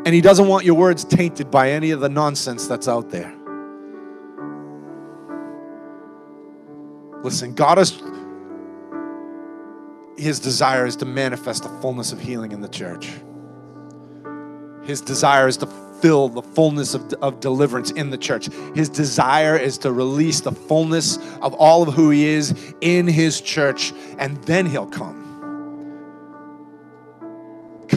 And 0.04 0.08
He 0.08 0.20
doesn't 0.20 0.46
want 0.46 0.66
your 0.66 0.74
words 0.74 1.04
tainted 1.04 1.50
by 1.50 1.70
any 1.70 1.90
of 1.90 2.00
the 2.00 2.08
nonsense 2.10 2.66
that's 2.66 2.86
out 2.86 3.10
there. 3.10 3.34
Listen, 7.22 7.54
God 7.54 7.78
is, 7.78 8.00
His 10.18 10.40
desire 10.40 10.84
is 10.84 10.96
to 10.96 11.04
manifest 11.04 11.62
the 11.62 11.68
fullness 11.80 12.12
of 12.12 12.20
healing 12.20 12.52
in 12.52 12.60
the 12.60 12.68
church. 12.68 13.10
His 14.82 15.00
desire 15.00 15.46
is 15.46 15.56
to 15.58 15.66
fill 16.00 16.28
the 16.28 16.42
fullness 16.42 16.94
of, 16.94 17.12
of 17.14 17.40
deliverance 17.40 17.90
in 17.90 18.10
the 18.10 18.18
church. 18.18 18.48
His 18.74 18.88
desire 18.88 19.56
is 19.56 19.78
to 19.78 19.92
release 19.92 20.40
the 20.40 20.52
fullness 20.52 21.18
of 21.40 21.54
all 21.54 21.88
of 21.88 21.94
who 21.94 22.10
He 22.10 22.26
is 22.26 22.74
in 22.80 23.06
His 23.06 23.40
church, 23.40 23.92
and 24.18 24.42
then 24.44 24.66
He'll 24.66 24.86
come. 24.86 25.27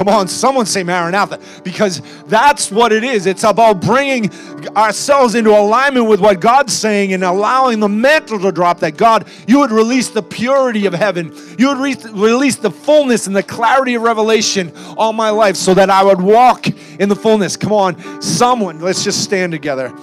Come 0.02 0.16
on, 0.16 0.28
someone 0.28 0.66
say 0.66 0.82
Maranatha, 0.82 1.40
because 1.64 2.02
that's 2.26 2.72
what 2.72 2.92
it 2.92 3.04
is. 3.04 3.28
It's 3.28 3.44
about 3.44 3.82
bringing 3.82 4.32
ourselves 4.76 5.36
into 5.36 5.52
alignment 5.52 6.08
with 6.08 6.20
what 6.20 6.40
God's 6.40 6.74
saying 6.74 7.14
and 7.14 7.24
allowing 7.24 7.80
the 7.80 7.88
mantle 7.88 8.40
to 8.40 8.52
drop. 8.52 8.80
That 8.80 8.98
God, 8.98 9.28
you 9.46 9.60
would 9.60 9.70
release 9.70 10.10
the 10.10 10.24
purity 10.24 10.88
of 10.88 10.96
heaven, 10.96 11.32
you 11.60 11.68
would 11.68 11.78
re- 11.78 12.12
release 12.14 12.56
the 12.56 12.72
fullness 12.72 13.28
and 13.28 13.36
the 13.36 13.44
clarity 13.44 13.94
of 13.94 14.02
revelation 14.02 14.76
on 14.98 15.16
my 15.16 15.30
life 15.30 15.56
so 15.56 15.76
that 15.76 15.92
I 15.92 16.04
would 16.04 16.20
walk 16.20 16.66
in 17.00 17.08
the 17.08 17.16
fullness. 17.16 17.56
Come 17.56 17.72
on, 17.72 18.24
someone, 18.24 18.80
let's 18.80 19.04
just 19.04 19.24
stand 19.24 19.52
together. 19.52 19.96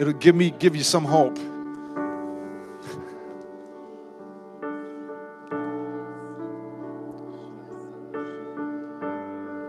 It'll 0.00 0.14
give 0.14 0.34
me, 0.34 0.50
give 0.50 0.74
you 0.74 0.82
some 0.82 1.04
hope. 1.04 1.38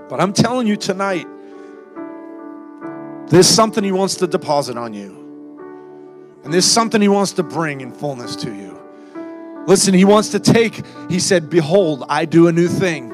But 0.10 0.20
I'm 0.20 0.34
telling 0.34 0.66
you 0.66 0.76
tonight, 0.76 1.28
there's 3.28 3.48
something 3.48 3.84
He 3.84 3.92
wants 3.92 4.16
to 4.16 4.28
deposit 4.28 4.76
on 4.76 4.94
you. 4.94 5.18
And 6.44 6.52
there's 6.52 6.66
something 6.66 7.00
He 7.00 7.08
wants 7.08 7.34
to 7.34 7.44
bring 7.44 7.82
in 7.82 7.92
fullness 7.92 8.36
to 8.38 8.54
you. 8.54 8.76
Listen, 9.68 9.94
He 9.94 10.06
wants 10.06 10.30
to 10.30 10.40
take, 10.40 10.84
He 11.10 11.20
said, 11.20 11.50
Behold, 11.50 12.06
I 12.10 12.26
do 12.26 12.48
a 12.48 12.52
new 12.52 12.68
thing. 12.68 13.14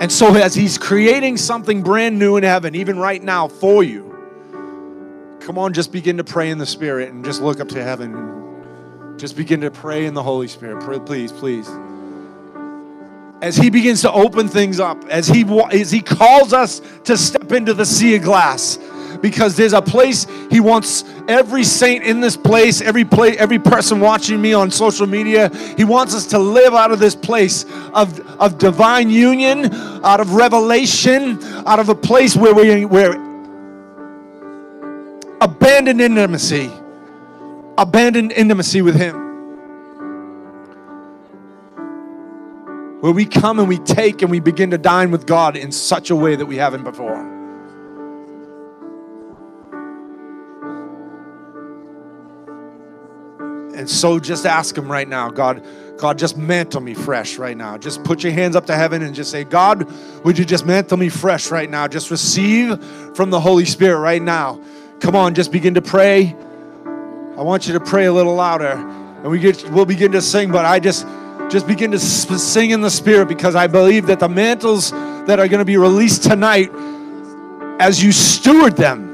And 0.00 0.10
so, 0.10 0.36
as 0.36 0.54
He's 0.54 0.78
creating 0.78 1.36
something 1.36 1.82
brand 1.82 2.16
new 2.16 2.36
in 2.36 2.44
heaven, 2.44 2.76
even 2.76 2.96
right 2.96 3.22
now 3.22 3.48
for 3.48 3.82
you, 3.82 4.06
come 5.40 5.58
on, 5.58 5.72
just 5.72 5.90
begin 5.90 6.16
to 6.18 6.24
pray 6.24 6.50
in 6.50 6.58
the 6.58 6.66
Spirit 6.66 7.12
and 7.12 7.24
just 7.24 7.42
look 7.42 7.58
up 7.58 7.68
to 7.70 7.82
heaven. 7.82 9.16
Just 9.18 9.36
begin 9.36 9.60
to 9.62 9.70
pray 9.70 10.06
in 10.06 10.14
the 10.14 10.22
Holy 10.22 10.46
Spirit. 10.46 10.80
Please, 11.04 11.32
please 11.32 11.68
as 13.42 13.56
he 13.56 13.70
begins 13.70 14.02
to 14.02 14.12
open 14.12 14.48
things 14.48 14.80
up, 14.80 15.02
as 15.08 15.26
he 15.26 15.44
as 15.72 15.90
he 15.90 16.00
calls 16.00 16.52
us 16.52 16.80
to 17.04 17.16
step 17.16 17.52
into 17.52 17.74
the 17.74 17.86
sea 17.86 18.16
of 18.16 18.22
glass, 18.22 18.78
because 19.22 19.56
there's 19.56 19.72
a 19.72 19.82
place 19.82 20.26
he 20.50 20.60
wants 20.60 21.04
every 21.28 21.64
saint 21.64 22.04
in 22.04 22.20
this 22.20 22.36
place, 22.36 22.80
every 22.80 23.04
play, 23.04 23.36
every 23.38 23.58
person 23.58 24.00
watching 24.00 24.40
me 24.40 24.52
on 24.52 24.70
social 24.70 25.06
media. 25.06 25.48
He 25.76 25.84
wants 25.84 26.14
us 26.14 26.26
to 26.28 26.38
live 26.38 26.74
out 26.74 26.90
of 26.90 26.98
this 26.98 27.14
place 27.14 27.64
of 27.94 28.20
of 28.38 28.58
divine 28.58 29.10
union, 29.10 29.72
out 30.04 30.20
of 30.20 30.34
revelation, 30.34 31.42
out 31.66 31.78
of 31.78 31.88
a 31.88 31.94
place 31.94 32.36
where 32.36 32.54
we 32.54 32.84
where 32.84 33.12
abandoned 35.40 36.00
intimacy, 36.00 36.70
abandoned 37.78 38.32
intimacy 38.32 38.82
with 38.82 38.96
him. 38.96 39.29
Where 43.00 43.12
we 43.12 43.24
come 43.24 43.58
and 43.58 43.68
we 43.68 43.78
take 43.78 44.22
and 44.22 44.30
we 44.30 44.40
begin 44.40 44.70
to 44.70 44.78
dine 44.78 45.10
with 45.10 45.26
God 45.26 45.56
in 45.56 45.72
such 45.72 46.10
a 46.10 46.16
way 46.16 46.36
that 46.36 46.46
we 46.46 46.56
haven't 46.56 46.84
before. 46.84 47.40
And 53.74 53.88
so 53.88 54.18
just 54.18 54.44
ask 54.44 54.76
him 54.76 54.92
right 54.92 55.08
now, 55.08 55.30
God, 55.30 55.64
God, 55.96 56.18
just 56.18 56.36
mantle 56.36 56.82
me 56.82 56.92
fresh 56.92 57.38
right 57.38 57.56
now. 57.56 57.78
Just 57.78 58.04
put 58.04 58.22
your 58.22 58.32
hands 58.32 58.54
up 58.54 58.66
to 58.66 58.76
heaven 58.76 59.02
and 59.02 59.14
just 59.14 59.30
say, 59.30 59.44
God, 59.44 59.90
would 60.22 60.38
you 60.38 60.44
just 60.44 60.66
mantle 60.66 60.98
me 60.98 61.08
fresh 61.08 61.50
right 61.50 61.70
now? 61.70 61.88
Just 61.88 62.10
receive 62.10 62.78
from 63.14 63.30
the 63.30 63.40
Holy 63.40 63.64
Spirit 63.64 64.00
right 64.00 64.20
now. 64.20 64.62
Come 65.00 65.16
on, 65.16 65.34
just 65.34 65.50
begin 65.50 65.72
to 65.74 65.82
pray. 65.82 66.36
I 67.38 67.42
want 67.42 67.66
you 67.66 67.72
to 67.72 67.80
pray 67.80 68.04
a 68.04 68.12
little 68.12 68.34
louder. 68.34 68.72
And 68.72 69.30
we 69.30 69.38
get 69.38 69.70
we'll 69.70 69.86
begin 69.86 70.12
to 70.12 70.20
sing, 70.20 70.50
but 70.50 70.66
I 70.66 70.78
just 70.78 71.06
just 71.50 71.66
begin 71.66 71.90
to 71.90 71.98
sing 71.98 72.70
in 72.70 72.80
the 72.80 72.90
Spirit 72.90 73.26
because 73.26 73.56
I 73.56 73.66
believe 73.66 74.06
that 74.06 74.20
the 74.20 74.28
mantles 74.28 74.92
that 74.92 75.40
are 75.40 75.48
going 75.48 75.58
to 75.58 75.64
be 75.64 75.76
released 75.76 76.22
tonight, 76.22 76.70
as 77.80 78.02
you 78.02 78.12
steward 78.12 78.76
them, 78.76 79.08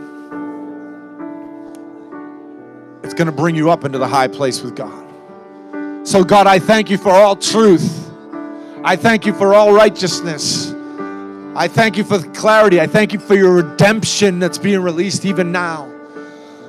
it's 3.02 3.14
going 3.14 3.26
to 3.26 3.32
bring 3.32 3.54
you 3.54 3.70
up 3.70 3.84
into 3.84 3.98
the 3.98 4.06
high 4.06 4.28
place 4.28 4.62
with 4.62 4.76
God. 4.76 5.04
So, 6.06 6.22
God, 6.22 6.46
I 6.46 6.58
thank 6.58 6.90
you 6.90 6.98
for 6.98 7.10
all 7.10 7.36
truth. 7.36 8.10
I 8.84 8.96
thank 8.96 9.24
you 9.24 9.32
for 9.32 9.54
all 9.54 9.72
righteousness. 9.72 10.72
I 11.56 11.68
thank 11.68 11.96
you 11.96 12.04
for 12.04 12.18
the 12.18 12.28
clarity. 12.28 12.80
I 12.80 12.86
thank 12.86 13.14
you 13.14 13.18
for 13.18 13.34
your 13.34 13.54
redemption 13.54 14.38
that's 14.38 14.58
being 14.58 14.80
released 14.80 15.24
even 15.24 15.50
now. 15.52 15.95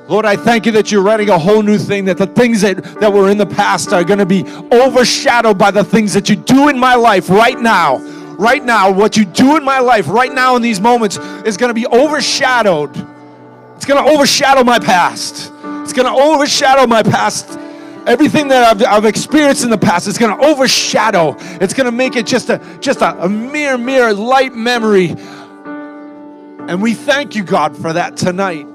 Lord, 0.07 0.25
I 0.25 0.37
thank 0.37 0.65
you 0.65 0.71
that 0.73 0.89
you're 0.89 1.01
writing 1.01 1.29
a 1.29 1.37
whole 1.37 1.61
new 1.61 1.77
thing, 1.77 2.05
that 2.05 2.17
the 2.17 2.27
things 2.27 2.61
that, 2.61 2.81
that 3.01 3.11
were 3.11 3.29
in 3.29 3.37
the 3.37 3.45
past 3.45 3.91
are 3.91 4.05
going 4.05 4.19
to 4.19 4.25
be 4.25 4.45
overshadowed 4.71 5.57
by 5.57 5.69
the 5.69 5.83
things 5.83 6.13
that 6.13 6.29
you 6.29 6.37
do 6.37 6.69
in 6.69 6.79
my 6.79 6.95
life 6.95 7.29
right 7.29 7.59
now. 7.59 7.97
Right 8.37 8.63
now, 8.63 8.91
what 8.91 9.17
you 9.17 9.25
do 9.25 9.57
in 9.57 9.65
my 9.65 9.79
life 9.79 10.07
right 10.07 10.31
now 10.31 10.55
in 10.55 10.61
these 10.61 10.79
moments 10.79 11.17
is 11.17 11.57
going 11.57 11.69
to 11.69 11.73
be 11.73 11.87
overshadowed. 11.87 12.91
It's 13.75 13.85
going 13.85 14.03
to 14.03 14.09
overshadow 14.09 14.63
my 14.63 14.79
past. 14.79 15.51
It's 15.83 15.93
going 15.93 16.05
to 16.05 16.21
overshadow 16.21 16.87
my 16.87 17.03
past. 17.03 17.57
Everything 18.05 18.47
that 18.47 18.63
I've, 18.63 18.85
I've 18.85 19.05
experienced 19.05 19.65
in 19.65 19.69
the 19.69 19.77
past 19.77 20.07
is 20.07 20.17
going 20.17 20.37
to 20.37 20.45
overshadow. 20.45 21.35
It's 21.59 21.73
going 21.73 21.85
to 21.85 21.91
make 21.91 22.15
it 22.15 22.25
just 22.25 22.49
a 22.49 22.59
just 22.79 23.01
a, 23.01 23.25
a 23.25 23.27
mere 23.27 23.77
mere 23.77 24.13
light 24.13 24.53
memory. 24.53 25.09
And 26.69 26.81
we 26.81 26.93
thank 26.93 27.35
you, 27.35 27.43
God, 27.43 27.75
for 27.75 27.91
that 27.91 28.15
tonight. 28.15 28.67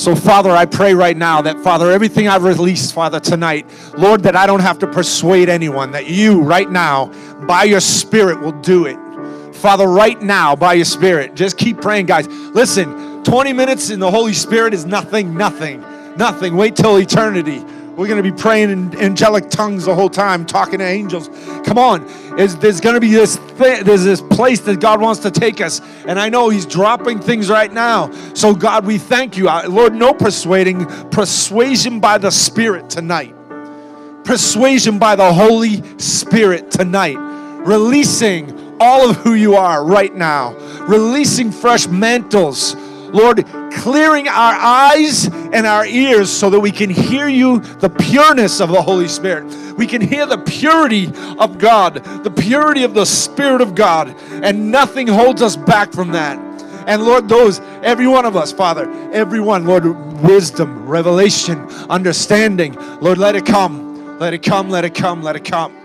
So, 0.00 0.16
Father, 0.16 0.48
I 0.48 0.64
pray 0.64 0.94
right 0.94 1.14
now 1.14 1.42
that, 1.42 1.60
Father, 1.60 1.90
everything 1.90 2.26
I've 2.26 2.44
released, 2.44 2.94
Father, 2.94 3.20
tonight, 3.20 3.66
Lord, 3.98 4.22
that 4.22 4.34
I 4.34 4.46
don't 4.46 4.60
have 4.60 4.78
to 4.78 4.86
persuade 4.86 5.50
anyone, 5.50 5.90
that 5.90 6.06
you, 6.06 6.40
right 6.40 6.70
now, 6.70 7.12
by 7.46 7.64
your 7.64 7.80
Spirit, 7.80 8.40
will 8.40 8.58
do 8.62 8.86
it. 8.86 8.96
Father, 9.54 9.86
right 9.86 10.18
now, 10.22 10.56
by 10.56 10.72
your 10.72 10.86
Spirit, 10.86 11.34
just 11.34 11.58
keep 11.58 11.82
praying, 11.82 12.06
guys. 12.06 12.26
Listen, 12.28 13.22
20 13.24 13.52
minutes 13.52 13.90
in 13.90 14.00
the 14.00 14.10
Holy 14.10 14.32
Spirit 14.32 14.72
is 14.72 14.86
nothing, 14.86 15.34
nothing, 15.36 15.82
nothing. 16.16 16.56
Wait 16.56 16.76
till 16.76 16.96
eternity. 16.96 17.62
We're 18.00 18.06
going 18.06 18.24
to 18.24 18.32
be 18.32 18.34
praying 18.34 18.70
in 18.70 18.98
angelic 18.98 19.50
tongues 19.50 19.84
the 19.84 19.94
whole 19.94 20.08
time, 20.08 20.46
talking 20.46 20.78
to 20.78 20.86
angels. 20.86 21.28
Come 21.66 21.76
on. 21.76 22.08
Is 22.38 22.56
there's 22.56 22.80
going 22.80 22.94
to 22.94 23.00
be 23.00 23.10
this 23.10 23.36
th- 23.58 23.84
there's 23.84 24.04
this 24.04 24.22
place 24.22 24.60
that 24.60 24.80
God 24.80 25.02
wants 25.02 25.20
to 25.20 25.30
take 25.30 25.60
us. 25.60 25.82
And 26.06 26.18
I 26.18 26.30
know 26.30 26.48
He's 26.48 26.64
dropping 26.64 27.20
things 27.20 27.50
right 27.50 27.70
now. 27.70 28.10
So, 28.32 28.54
God, 28.54 28.86
we 28.86 28.96
thank 28.96 29.36
you. 29.36 29.50
Lord, 29.68 29.94
no 29.94 30.14
persuading, 30.14 30.86
persuasion 31.10 32.00
by 32.00 32.16
the 32.16 32.30
Spirit 32.30 32.88
tonight. 32.88 33.34
Persuasion 34.24 34.98
by 34.98 35.14
the 35.14 35.30
Holy 35.30 35.82
Spirit 35.98 36.70
tonight. 36.70 37.18
Releasing 37.66 38.78
all 38.80 39.10
of 39.10 39.16
who 39.16 39.34
you 39.34 39.56
are 39.56 39.84
right 39.84 40.14
now. 40.14 40.54
Releasing 40.86 41.52
fresh 41.52 41.86
mantles 41.86 42.74
Lord, 43.12 43.44
clearing 43.72 44.28
our 44.28 44.54
eyes 44.54 45.26
and 45.26 45.66
our 45.66 45.86
ears 45.86 46.30
so 46.30 46.50
that 46.50 46.60
we 46.60 46.70
can 46.70 46.90
hear 46.90 47.28
you, 47.28 47.58
the 47.58 47.88
pureness 47.88 48.60
of 48.60 48.70
the 48.70 48.82
Holy 48.82 49.08
Spirit. 49.08 49.44
We 49.76 49.86
can 49.86 50.00
hear 50.00 50.26
the 50.26 50.38
purity 50.38 51.06
of 51.38 51.58
God, 51.58 51.94
the 52.24 52.30
purity 52.30 52.84
of 52.84 52.94
the 52.94 53.06
Spirit 53.06 53.60
of 53.60 53.74
God, 53.74 54.14
and 54.30 54.70
nothing 54.70 55.06
holds 55.06 55.42
us 55.42 55.56
back 55.56 55.92
from 55.92 56.12
that. 56.12 56.38
And 56.86 57.02
Lord, 57.02 57.28
those, 57.28 57.60
every 57.82 58.06
one 58.06 58.24
of 58.24 58.36
us, 58.36 58.52
Father, 58.52 58.90
everyone, 59.12 59.64
Lord, 59.64 59.84
wisdom, 60.22 60.86
revelation, 60.86 61.58
understanding, 61.88 62.74
Lord, 63.00 63.18
let 63.18 63.36
it 63.36 63.46
come. 63.46 64.18
Let 64.18 64.34
it 64.34 64.42
come, 64.42 64.68
let 64.68 64.84
it 64.84 64.94
come, 64.94 65.22
let 65.22 65.34
it 65.34 65.44
come. 65.46 65.79